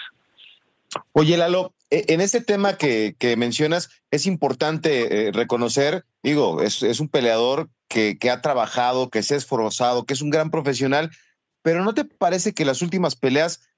Oye, 1.10 1.36
Lalo, 1.36 1.72
e, 1.90 2.04
en 2.06 2.20
este 2.20 2.40
tema 2.40 2.76
que, 2.76 3.16
mencionas, 3.36 3.90
es 4.12 4.26
importante 4.26 5.26
eh, 5.26 5.32
reconocer, 5.32 6.04
digo, 6.22 6.62
es, 6.62 6.84
es 6.84 7.00
un 7.00 7.08
peleador 7.08 7.68
que, 7.88 8.16
que, 8.16 8.30
ha 8.30 8.40
trabajado, 8.40 9.10
que 9.10 9.24
se 9.24 9.34
ha 9.34 9.38
esforzado, 9.38 10.04
que 10.04 10.14
es 10.14 10.22
un 10.22 10.30
gran 10.30 10.52
profesional, 10.52 11.10
pero 11.62 11.82
¿no 11.82 11.92
te 11.92 12.04
parece 12.04 12.54
que 12.54 12.64
las 12.64 12.80
últimas 12.80 13.16
peleas 13.16 13.68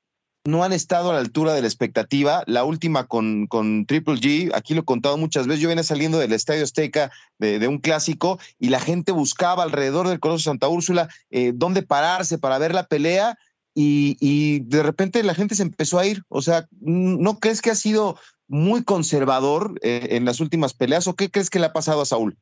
no 0.45 0.65
han 0.65 0.73
estado 0.73 1.11
a 1.11 1.15
la 1.15 1.21
altura 1.21 1.53
de 1.53 1.61
la 1.61 1.67
expectativa. 1.67 2.43
La 2.47 2.65
última 2.65 3.07
con, 3.07 3.47
con 3.47 3.87
Triple 3.87 4.15
G, 4.15 4.51
aquí 4.55 4.75
lo 4.75 4.83
he 4.83 4.85
contado 4.85 5.19
muchas 5.19 5.47
veces, 5.47 5.63
yo 5.63 5.69
venía 5.69 5.85
saliendo 5.85 6.19
del 6.19 6.33
Estadio 6.33 6.65
Azteca 6.65 7.11
de, 7.39 7.67
un 7.69 7.79
clásico 7.79 8.39
y 8.59 8.69
la 8.69 8.81
gente 8.81 9.13
buscaba 9.13 9.63
alrededor 9.63 10.09
del 10.09 10.21
Coloso 10.21 10.45
Santa 10.45 10.69
Úrsula 10.69 11.09
eh, 11.31 11.53
dónde 11.55 11.83
pararse 11.83 12.39
para 12.39 12.59
ver 12.59 12.75
la 12.75 12.87
pelea 12.87 13.39
y, 13.75 14.17
y, 14.21 14.61
de 14.61 14.83
repente 14.83 15.23
la 15.23 15.35
gente 15.35 15.55
se 15.55 15.63
empezó 15.63 15.99
a 15.99 16.07
ir. 16.07 16.25
O 16.29 16.43
sea, 16.43 16.67
¿no 16.81 17.39
crees 17.39 17.63
que 17.63 17.71
ha 17.71 17.77
sido 17.77 18.19
muy 18.49 18.83
conservador 18.83 19.79
eh, 19.83 20.09
en 20.11 20.25
las 20.25 20.41
últimas 20.41 20.75
peleas 20.75 21.07
o 21.07 21.15
qué 21.15 21.31
crees 21.31 21.51
que 21.51 21.61
le 21.61 21.67
ha 21.67 21.73
pasado 21.73 22.01
a 22.01 22.07
Saúl? 22.07 22.37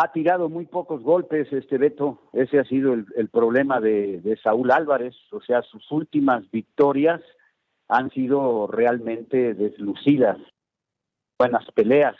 Ha 0.00 0.12
tirado 0.12 0.48
muy 0.48 0.66
pocos 0.66 1.02
golpes 1.02 1.52
este 1.52 1.76
Beto, 1.76 2.20
ese 2.32 2.60
ha 2.60 2.64
sido 2.64 2.92
el, 2.94 3.28
problema 3.28 3.80
de, 3.80 4.38
Saúl 4.44 4.70
Álvarez, 4.70 5.16
o 5.32 5.40
sea, 5.40 5.62
sus 5.62 5.90
últimas 5.90 6.48
victorias 6.52 7.20
han 7.88 8.08
sido 8.10 8.68
realmente 8.68 9.54
deslucidas, 9.54 10.38
buenas 11.36 11.64
peleas, 11.72 12.14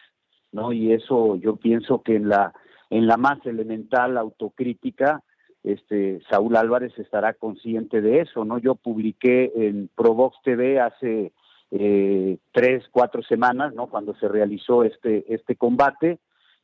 ¿no? 0.50 0.72
Y 0.72 0.92
eso 0.92 1.36
yo 1.36 1.54
pienso 1.56 2.02
que 2.02 2.16
en 2.16 2.28
la 2.28 2.52
en 2.90 3.06
la 3.06 3.16
más 3.16 3.44
elemental 3.46 4.16
autocrítica, 4.16 5.22
este 5.62 6.20
Saúl 6.30 6.56
Álvarez 6.56 6.98
estará 6.98 7.34
consciente 7.34 8.00
de 8.00 8.22
eso, 8.22 8.44
¿no? 8.44 8.58
Yo 8.58 8.74
publiqué 8.74 9.52
en 9.54 9.88
Provox 9.94 10.36
TV 10.42 10.80
hace 10.80 11.32
eh, 11.70 12.38
tres, 12.50 12.84
cuatro 12.90 13.22
semanas, 13.22 13.72
¿no? 13.74 13.88
Cuando 13.88 14.16
se 14.16 14.26
realizó 14.26 14.82
este 14.82 15.32
este 15.32 15.54
combate, 15.54 16.18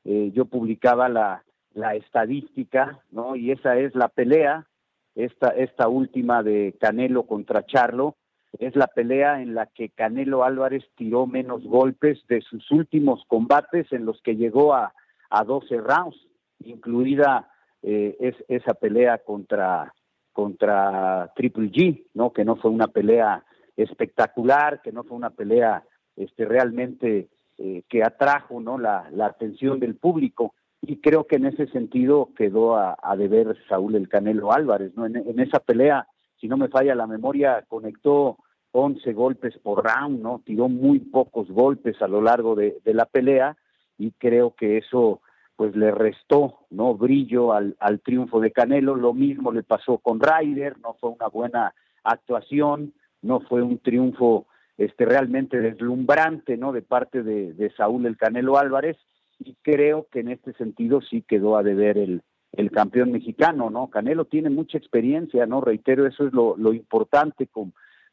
eh, 0.04 0.30
yo 0.34 0.44
publicaba 0.46 1.08
la, 1.08 1.44
la 1.72 1.94
estadística, 1.94 3.00
¿no? 3.10 3.36
Y 3.36 3.50
esa 3.50 3.76
es 3.76 3.94
la 3.94 4.08
pelea, 4.08 4.66
esta, 5.14 5.48
esta 5.48 5.88
última 5.88 6.42
de 6.42 6.76
Canelo 6.80 7.24
contra 7.24 7.66
Charlo, 7.66 8.16
es 8.58 8.76
la 8.76 8.86
pelea 8.86 9.42
en 9.42 9.54
la 9.54 9.66
que 9.66 9.90
Canelo 9.90 10.44
Álvarez 10.44 10.84
tiró 10.96 11.26
menos 11.26 11.64
golpes 11.64 12.24
de 12.28 12.40
sus 12.40 12.70
últimos 12.70 13.24
combates 13.26 13.92
en 13.92 14.04
los 14.04 14.20
que 14.22 14.36
llegó 14.36 14.74
a, 14.74 14.94
a 15.30 15.44
12 15.44 15.78
rounds, 15.78 16.16
incluida 16.60 17.50
eh, 17.82 18.16
es, 18.20 18.36
esa 18.48 18.74
pelea 18.74 19.18
contra, 19.18 19.92
contra 20.32 21.32
Triple 21.34 21.70
G, 21.70 22.06
¿no? 22.14 22.32
Que 22.32 22.44
no 22.44 22.56
fue 22.56 22.70
una 22.70 22.88
pelea 22.88 23.44
espectacular, 23.76 24.80
que 24.82 24.92
no 24.92 25.02
fue 25.02 25.16
una 25.16 25.30
pelea 25.30 25.84
este, 26.16 26.44
realmente 26.44 27.28
eh, 27.56 27.84
que 27.88 28.02
atrajo 28.02 28.60
¿no? 28.60 28.78
La, 28.78 29.08
atención 29.22 29.78
del 29.78 29.94
público 29.94 30.54
y 30.82 30.96
creo 30.96 31.24
que 31.24 31.36
en 31.36 31.46
ese 31.46 31.68
sentido 31.68 32.30
quedó 32.36 32.76
a, 32.76 33.16
deber 33.16 33.56
Saúl 33.68 33.94
el 33.94 34.08
Canelo 34.08 34.52
Álvarez, 34.52 34.92
¿no? 34.96 35.06
En, 35.06 35.38
esa 35.38 35.60
pelea, 35.60 36.06
si 36.40 36.48
no 36.48 36.56
me 36.56 36.68
falla 36.68 36.94
la 36.94 37.06
memoria, 37.06 37.64
conectó 37.68 38.38
11 38.72 39.12
golpes 39.12 39.56
por 39.58 39.84
round, 39.84 40.20
¿no? 40.20 40.42
Tiró 40.44 40.68
muy 40.68 40.98
pocos 40.98 41.48
golpes 41.48 42.02
a 42.02 42.08
lo 42.08 42.20
largo 42.20 42.56
de, 42.56 42.80
la 42.84 43.06
pelea 43.06 43.56
y 43.96 44.10
creo 44.12 44.54
que 44.54 44.76
eso 44.78 45.20
pues 45.54 45.76
le 45.76 45.92
restó, 45.92 46.66
¿no? 46.70 46.94
Brillo 46.94 47.52
al, 47.52 47.76
al 47.78 48.00
triunfo 48.00 48.40
de 48.40 48.50
Canelo, 48.50 48.96
lo 48.96 49.14
mismo 49.14 49.52
le 49.52 49.62
pasó 49.62 49.98
con 49.98 50.20
Ryder, 50.20 50.80
no 50.80 50.94
fue 50.94 51.10
una 51.10 51.28
buena 51.28 51.74
actuación, 52.02 52.92
no 53.22 53.40
fue 53.40 53.62
un 53.62 53.78
triunfo 53.78 54.48
este, 54.76 55.04
realmente 55.04 55.60
deslumbrante, 55.60 56.56
¿no? 56.56 56.72
De 56.72 56.82
parte 56.82 57.22
de, 57.22 57.72
Saúl 57.76 58.06
el 58.06 58.16
Canelo 58.16 58.58
Álvarez, 58.58 58.96
y 59.38 59.56
creo 59.62 60.06
que 60.10 60.20
en 60.20 60.28
este 60.28 60.52
sentido 60.54 61.00
sí 61.00 61.22
quedó 61.22 61.56
a 61.56 61.62
deber 61.62 61.98
el, 61.98 62.22
el 62.52 62.70
campeón 62.70 63.12
mexicano, 63.12 63.70
¿no? 63.70 63.88
Canelo 63.88 64.24
tiene 64.24 64.50
mucha 64.50 64.78
experiencia, 64.78 65.46
¿no? 65.46 65.60
Reitero, 65.60 66.06
eso 66.06 66.26
es 66.26 66.32
lo, 66.32 66.56
lo 66.56 66.72
importante 66.72 67.48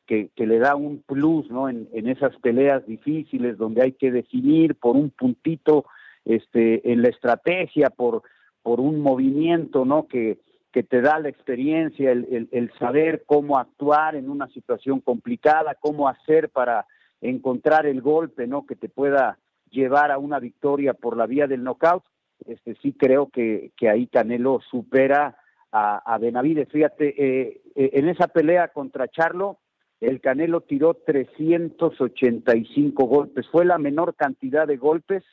que, 0.05 0.29
que, 0.35 0.47
le 0.47 0.59
da 0.59 0.75
un 0.75 1.01
plus, 1.01 1.49
¿no? 1.49 1.69
En, 1.69 1.87
en 1.93 2.07
esas 2.07 2.35
peleas 2.37 2.85
difíciles 2.85 3.57
donde 3.57 3.83
hay 3.83 3.93
que 3.93 4.11
definir 4.11 4.75
por 4.75 4.95
un 4.95 5.09
puntito, 5.11 5.85
este, 6.25 6.91
en 6.91 7.01
la 7.01 7.09
estrategia, 7.09 7.89
por, 7.89 8.23
por 8.61 8.79
un 8.79 8.99
movimiento, 8.99 9.85
¿no? 9.85 10.07
Que, 10.07 10.39
que 10.71 10.83
te 10.83 11.01
da 11.01 11.17
la 11.19 11.29
experiencia, 11.29 12.11
el, 12.11 12.71
saber 12.79 13.23
cómo 13.25 13.57
actuar 13.57 14.15
en 14.15 14.29
una 14.29 14.47
situación 14.47 15.01
complicada, 15.01 15.75
cómo 15.75 16.07
hacer 16.07 16.49
para 16.49 16.85
encontrar 17.19 17.85
el 17.85 18.01
golpe, 18.01 18.47
¿no? 18.47 18.65
Que 18.65 18.75
te 18.75 18.87
pueda 18.87 19.37
llevar 19.69 20.11
a 20.11 20.17
una 20.17 20.39
victoria 20.39 20.93
por 20.93 21.17
la 21.17 21.25
vía 21.25 21.47
del 21.47 21.63
knockout. 21.63 22.05
Este 22.45 22.75
sí 22.81 22.93
creo 22.93 23.29
que, 23.29 23.73
que 23.75 23.89
ahí 23.89 24.07
Canelo 24.07 24.61
supera 24.69 25.35
a, 25.71 25.97
a 25.97 26.17
Benavides. 26.17 26.69
Fíjate, 26.69 27.15
eh, 27.17 27.61
en 27.75 28.07
esa 28.07 28.27
pelea 28.27 28.69
contra 28.69 29.09
Charlo, 29.09 29.59
el 29.99 30.21
Canelo 30.21 30.61
tiró 30.61 30.93
385 30.95 33.05
golpes. 33.05 33.45
Fue 33.49 33.65
la 33.65 33.77
menor 33.77 34.15
cantidad 34.15 34.65
de 34.67 34.77
golpes 34.77 35.23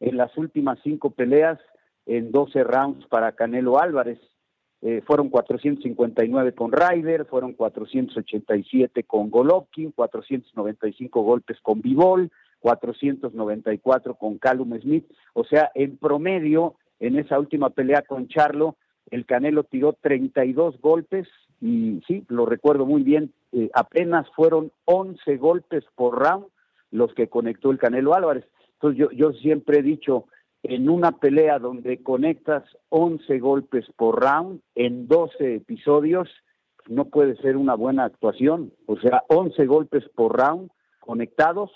en 0.00 0.16
las 0.16 0.36
últimas 0.36 0.80
cinco 0.82 1.10
peleas 1.10 1.60
en 2.06 2.32
12 2.32 2.64
rounds 2.64 3.06
para 3.06 3.30
Canelo 3.32 3.78
Álvarez. 3.78 4.18
Eh, 4.88 5.02
fueron 5.04 5.30
459 5.30 6.52
con 6.52 6.70
Ryder, 6.70 7.24
fueron 7.24 7.54
487 7.54 9.02
con 9.02 9.30
Golovkin, 9.30 9.90
495 9.90 11.22
golpes 11.22 11.58
con 11.60 11.80
Bivol, 11.80 12.30
494 12.60 14.14
con 14.14 14.38
Callum 14.38 14.78
Smith. 14.80 15.04
O 15.32 15.42
sea, 15.42 15.72
en 15.74 15.96
promedio, 15.96 16.76
en 17.00 17.18
esa 17.18 17.36
última 17.40 17.70
pelea 17.70 18.02
con 18.02 18.28
Charlo, 18.28 18.76
el 19.10 19.26
Canelo 19.26 19.64
tiró 19.64 19.94
32 20.00 20.80
golpes 20.80 21.26
y 21.60 22.00
sí, 22.06 22.24
lo 22.28 22.46
recuerdo 22.46 22.86
muy 22.86 23.02
bien, 23.02 23.32
eh, 23.50 23.68
apenas 23.74 24.30
fueron 24.36 24.70
11 24.84 25.36
golpes 25.38 25.82
por 25.96 26.16
round 26.16 26.46
los 26.92 27.12
que 27.14 27.26
conectó 27.26 27.72
el 27.72 27.78
Canelo 27.78 28.14
Álvarez. 28.14 28.44
Entonces 28.74 29.00
yo, 29.00 29.10
yo 29.10 29.32
siempre 29.32 29.80
he 29.80 29.82
dicho, 29.82 30.26
en 30.62 30.88
una 30.88 31.12
pelea 31.12 31.58
donde 31.58 32.02
conectas 32.02 32.64
11 32.88 33.38
golpes 33.38 33.86
por 33.96 34.20
round 34.20 34.60
en 34.74 35.06
12 35.06 35.56
episodios, 35.56 36.28
no 36.88 37.06
puede 37.06 37.36
ser 37.36 37.56
una 37.56 37.74
buena 37.74 38.04
actuación. 38.04 38.72
O 38.86 38.96
sea, 38.98 39.22
11 39.28 39.66
golpes 39.66 40.04
por 40.14 40.36
round 40.36 40.70
conectados 41.00 41.70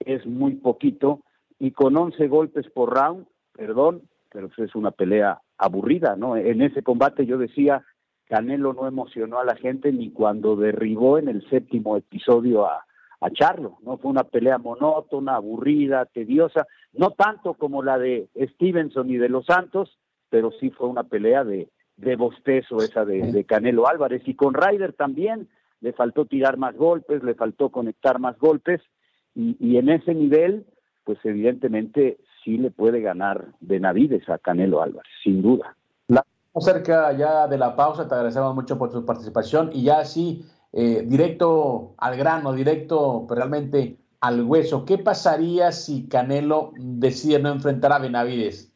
es 0.00 0.26
muy 0.26 0.54
poquito 0.54 1.22
y 1.58 1.72
con 1.72 1.96
11 1.96 2.28
golpes 2.28 2.68
por 2.70 2.94
round, 2.94 3.26
perdón, 3.52 4.02
pero 4.30 4.48
es 4.56 4.74
una 4.74 4.90
pelea 4.90 5.40
aburrida, 5.56 6.16
¿no? 6.16 6.36
En 6.36 6.62
ese 6.62 6.82
combate 6.82 7.26
yo 7.26 7.38
decía, 7.38 7.84
Canelo 8.26 8.72
no 8.74 8.86
emocionó 8.86 9.38
a 9.38 9.44
la 9.44 9.56
gente 9.56 9.92
ni 9.92 10.10
cuando 10.10 10.54
derribó 10.54 11.18
en 11.18 11.28
el 11.28 11.48
séptimo 11.48 11.96
episodio 11.96 12.66
a, 12.66 12.84
a 13.20 13.30
Charlo, 13.30 13.78
¿no? 13.82 13.98
Fue 13.98 14.10
una 14.10 14.24
pelea 14.24 14.58
monótona, 14.58 15.36
aburrida, 15.36 16.06
tediosa, 16.06 16.66
no 16.92 17.10
tanto 17.10 17.54
como 17.54 17.82
la 17.82 17.98
de 17.98 18.28
Stevenson 18.54 19.10
y 19.10 19.16
de 19.16 19.28
los 19.28 19.46
Santos, 19.46 19.98
pero 20.30 20.50
sí 20.52 20.70
fue 20.70 20.88
una 20.88 21.04
pelea 21.04 21.44
de, 21.44 21.68
de 21.96 22.16
bostezo 22.16 22.78
esa 22.78 23.04
de, 23.04 23.44
Canelo 23.44 23.88
Álvarez. 23.88 24.22
Y 24.26 24.34
con 24.34 24.54
Ryder 24.54 24.92
también 24.92 25.48
le 25.80 25.92
faltó 25.92 26.26
tirar 26.26 26.56
más 26.56 26.76
golpes, 26.76 27.22
le 27.22 27.34
faltó 27.34 27.70
conectar 27.70 28.18
más 28.18 28.38
golpes, 28.38 28.80
y, 29.34 29.56
y 29.60 29.76
en 29.76 29.88
ese 29.88 30.14
nivel, 30.14 30.66
pues 31.04 31.18
evidentemente 31.24 32.18
sí 32.44 32.56
le 32.56 32.70
puede 32.70 33.00
ganar 33.00 33.46
Benavides 33.60 34.28
a 34.28 34.38
Canelo 34.38 34.82
Álvarez, 34.82 35.12
sin 35.22 35.42
duda. 35.42 35.76
cerca 36.60 37.12
ya 37.12 37.46
de 37.46 37.58
la 37.58 37.76
pausa, 37.76 38.08
te 38.08 38.14
agradecemos 38.14 38.54
mucho 38.54 38.78
por 38.78 38.90
tu 38.90 39.04
participación 39.04 39.70
y 39.72 39.84
ya 39.84 40.04
sí 40.04 40.44
eh, 40.72 41.02
directo 41.06 41.94
al 41.98 42.16
grano, 42.16 42.52
directo 42.52 43.24
pues, 43.26 43.38
realmente 43.38 43.96
al 44.20 44.42
hueso. 44.42 44.84
¿Qué 44.84 44.98
pasaría 44.98 45.72
si 45.72 46.08
Canelo 46.08 46.72
decide 46.76 47.38
no 47.38 47.50
enfrentar 47.50 47.92
a 47.92 47.98
Benavides? 47.98 48.72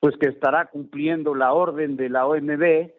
Pues 0.00 0.16
que 0.16 0.26
estará 0.26 0.66
cumpliendo 0.66 1.34
la 1.34 1.52
orden 1.52 1.96
de 1.96 2.08
la 2.08 2.26
OMB 2.26 2.90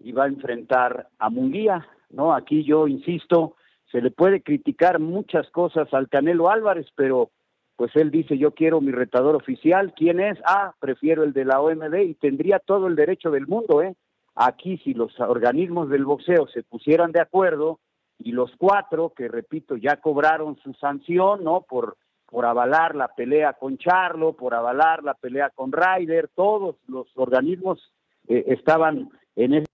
y 0.00 0.12
va 0.12 0.24
a 0.24 0.28
enfrentar 0.28 1.08
a 1.18 1.30
Munguía, 1.30 1.86
¿no? 2.10 2.34
Aquí 2.34 2.64
yo 2.64 2.86
insisto, 2.86 3.56
se 3.90 4.00
le 4.00 4.10
puede 4.10 4.42
criticar 4.42 4.98
muchas 4.98 5.48
cosas 5.50 5.92
al 5.92 6.08
Canelo 6.08 6.50
Álvarez, 6.50 6.86
pero 6.94 7.30
pues 7.76 7.94
él 7.94 8.10
dice 8.10 8.36
yo 8.38 8.52
quiero 8.52 8.80
mi 8.80 8.90
retador 8.90 9.36
oficial, 9.36 9.94
¿quién 9.96 10.20
es? 10.20 10.38
Ah, 10.44 10.74
prefiero 10.80 11.22
el 11.22 11.32
de 11.32 11.44
la 11.44 11.60
OMB 11.60 11.94
y 11.94 12.14
tendría 12.14 12.58
todo 12.58 12.88
el 12.88 12.96
derecho 12.96 13.30
del 13.30 13.46
mundo, 13.46 13.82
¿eh? 13.82 13.94
Aquí, 14.40 14.78
si 14.78 14.94
los 14.94 15.18
organismos 15.18 15.88
del 15.88 16.04
boxeo 16.04 16.46
se 16.46 16.62
pusieran 16.62 17.10
de 17.10 17.20
acuerdo 17.20 17.80
y 18.20 18.30
los 18.30 18.52
cuatro, 18.56 19.12
que 19.16 19.26
repito, 19.26 19.76
ya 19.76 19.96
cobraron 19.96 20.56
su 20.62 20.74
sanción, 20.74 21.42
¿no? 21.42 21.62
Por, 21.62 21.96
por 22.24 22.46
avalar 22.46 22.94
la 22.94 23.08
pelea 23.08 23.54
con 23.54 23.78
Charlo, 23.78 24.34
por 24.34 24.54
avalar 24.54 25.02
la 25.02 25.14
pelea 25.14 25.50
con 25.50 25.72
Ryder, 25.72 26.28
todos 26.36 26.76
los 26.86 27.08
organismos 27.16 27.92
eh, 28.28 28.44
estaban 28.46 29.10
en 29.34 29.54
ese 29.54 29.66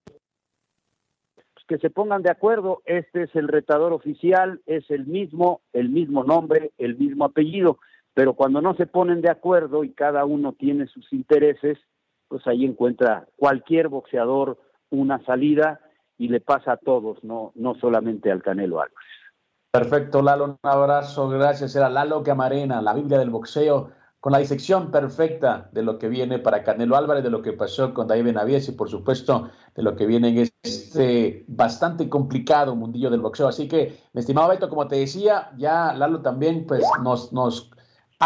pues, 1.35 1.67
que 1.69 1.77
se 1.77 1.91
pongan 1.91 2.23
de 2.23 2.31
acuerdo, 2.31 2.81
este 2.87 3.25
es 3.25 3.37
el 3.37 3.49
retador 3.49 3.93
oficial, 3.93 4.63
es 4.65 4.91
el 4.91 5.05
mismo, 5.05 5.61
el 5.75 5.91
mismo 5.91 6.25
nombre, 6.25 6.73
el 6.79 6.97
mismo 6.97 7.27
apellido, 7.27 7.81
pero 8.15 8.33
cuando 8.33 8.63
no 8.63 8.75
se 8.77 8.87
ponen 8.87 9.21
de 9.21 9.31
acuerdo 9.31 9.85
y 9.85 9.93
cada 9.93 10.25
uno 10.25 10.55
tiene 10.55 10.87
sus 10.87 11.13
intereses, 11.13 11.77
pues 12.29 12.47
ahí 12.47 12.65
encuentra 12.65 13.27
cualquier 13.37 13.89
boxeador 13.89 14.59
una 14.91 15.25
salida 15.25 15.81
y 16.17 16.29
le 16.29 16.41
pasa 16.41 16.73
a 16.73 16.77
todos, 16.77 17.23
no, 17.25 17.53
no 17.55 17.75
solamente 17.75 18.31
al 18.31 18.43
Canelo 18.43 18.81
Álvarez. 18.81 19.09
Perfecto, 19.73 20.23
Lalo, 20.23 20.45
un 20.45 20.59
abrazo, 20.63 21.29
gracias. 21.29 21.75
Era 21.75 21.89
Lalo 21.89 22.23
Camarena, 22.23 22.81
la 22.81 22.95
Biblia 22.95 23.19
del 23.19 23.31
boxeo, 23.31 23.91
con 24.21 24.33
la 24.33 24.39
disección 24.39 24.93
perfecta 24.93 25.69
de 25.73 25.83
lo 25.83 25.99
que 25.99 26.09
viene 26.09 26.39
para 26.39 26.63
Canelo 26.63 26.97
Álvarez, 26.97 27.25
de 27.25 27.31
lo 27.31 27.43
que 27.43 27.53
pasó 27.53 27.93
con 27.93 28.07
David 28.07 28.25
Benavides 28.25 28.69
y 28.69 28.73
por 28.73 28.89
supuesto 28.89 29.51
de 29.75 29.83
lo 29.83 29.97
que 29.97 30.07
viene 30.07 30.29
en 30.29 30.49
este 30.63 31.45
bastante 31.49 32.09
complicado 32.09 32.77
mundillo 32.77 33.11
del 33.11 33.21
boxeo. 33.21 33.49
Así 33.49 33.67
que, 33.67 33.99
mi 34.13 34.21
estimado 34.21 34.49
Beto, 34.49 34.69
como 34.69 34.87
te 34.87 34.97
decía, 34.97 35.51
ya 35.57 35.93
Lalo 35.93 36.23
también 36.23 36.67
pues 36.67 36.85
nos, 37.03 37.33
nos 37.33 37.74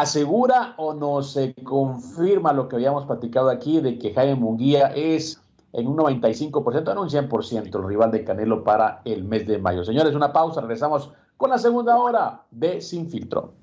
asegura 0.00 0.74
o 0.76 0.94
nos 0.94 1.36
eh, 1.36 1.54
confirma 1.64 2.52
lo 2.52 2.68
que 2.68 2.76
habíamos 2.76 3.04
platicado 3.06 3.50
aquí 3.50 3.80
de 3.80 3.98
que 3.98 4.14
Jaime 4.14 4.36
Munguía 4.36 4.92
es 4.94 5.40
en 5.72 5.86
un 5.86 5.96
95%, 5.96 6.92
en 6.92 6.98
un 6.98 7.08
100% 7.08 7.76
el 7.76 7.84
rival 7.84 8.10
de 8.10 8.24
Canelo 8.24 8.62
para 8.62 9.02
el 9.04 9.24
mes 9.24 9.46
de 9.46 9.58
mayo. 9.58 9.84
Señores, 9.84 10.14
una 10.14 10.32
pausa, 10.32 10.60
regresamos 10.60 11.10
con 11.36 11.50
la 11.50 11.58
segunda 11.58 11.96
hora 11.96 12.42
de 12.50 12.80
Sin 12.80 13.08
Filtro. 13.08 13.54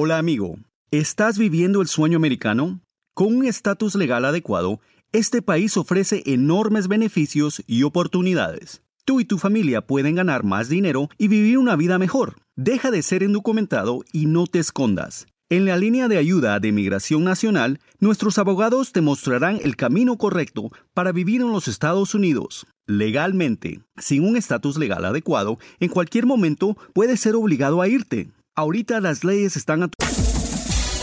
Hola 0.00 0.18
amigo, 0.18 0.60
¿estás 0.92 1.38
viviendo 1.38 1.82
el 1.82 1.88
sueño 1.88 2.18
americano? 2.18 2.80
Con 3.14 3.36
un 3.36 3.44
estatus 3.44 3.96
legal 3.96 4.24
adecuado, 4.24 4.78
este 5.10 5.42
país 5.42 5.76
ofrece 5.76 6.22
enormes 6.24 6.86
beneficios 6.86 7.64
y 7.66 7.82
oportunidades. 7.82 8.80
Tú 9.04 9.18
y 9.18 9.24
tu 9.24 9.38
familia 9.38 9.80
pueden 9.80 10.14
ganar 10.14 10.44
más 10.44 10.68
dinero 10.68 11.08
y 11.18 11.26
vivir 11.26 11.58
una 11.58 11.74
vida 11.74 11.98
mejor. 11.98 12.36
Deja 12.54 12.92
de 12.92 13.02
ser 13.02 13.24
indocumentado 13.24 14.04
y 14.12 14.26
no 14.26 14.46
te 14.46 14.60
escondas. 14.60 15.26
En 15.50 15.64
la 15.64 15.76
línea 15.76 16.06
de 16.06 16.18
ayuda 16.18 16.60
de 16.60 16.70
Migración 16.70 17.24
Nacional, 17.24 17.80
nuestros 17.98 18.38
abogados 18.38 18.92
te 18.92 19.00
mostrarán 19.00 19.58
el 19.64 19.74
camino 19.74 20.16
correcto 20.16 20.70
para 20.94 21.10
vivir 21.10 21.40
en 21.40 21.50
los 21.50 21.66
Estados 21.66 22.14
Unidos. 22.14 22.68
Legalmente, 22.86 23.80
sin 23.96 24.22
un 24.22 24.36
estatus 24.36 24.78
legal 24.78 25.04
adecuado, 25.04 25.58
en 25.80 25.88
cualquier 25.88 26.24
momento 26.24 26.76
puedes 26.92 27.18
ser 27.18 27.34
obligado 27.34 27.82
a 27.82 27.88
irte. 27.88 28.30
Ahorita 28.58 29.00
las 29.00 29.22
leyes 29.22 29.56
están 29.56 29.84
a 29.84 29.90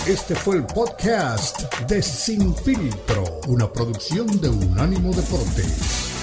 Este 0.06 0.36
fue 0.36 0.58
el 0.58 0.66
podcast 0.66 1.62
de 1.88 2.03
Sin 2.03 2.53
Filtro, 2.53 3.24
una 3.47 3.72
producción 3.72 4.28
de 4.41 4.49
Unánimo 4.49 5.14
Deportes. 5.14 6.14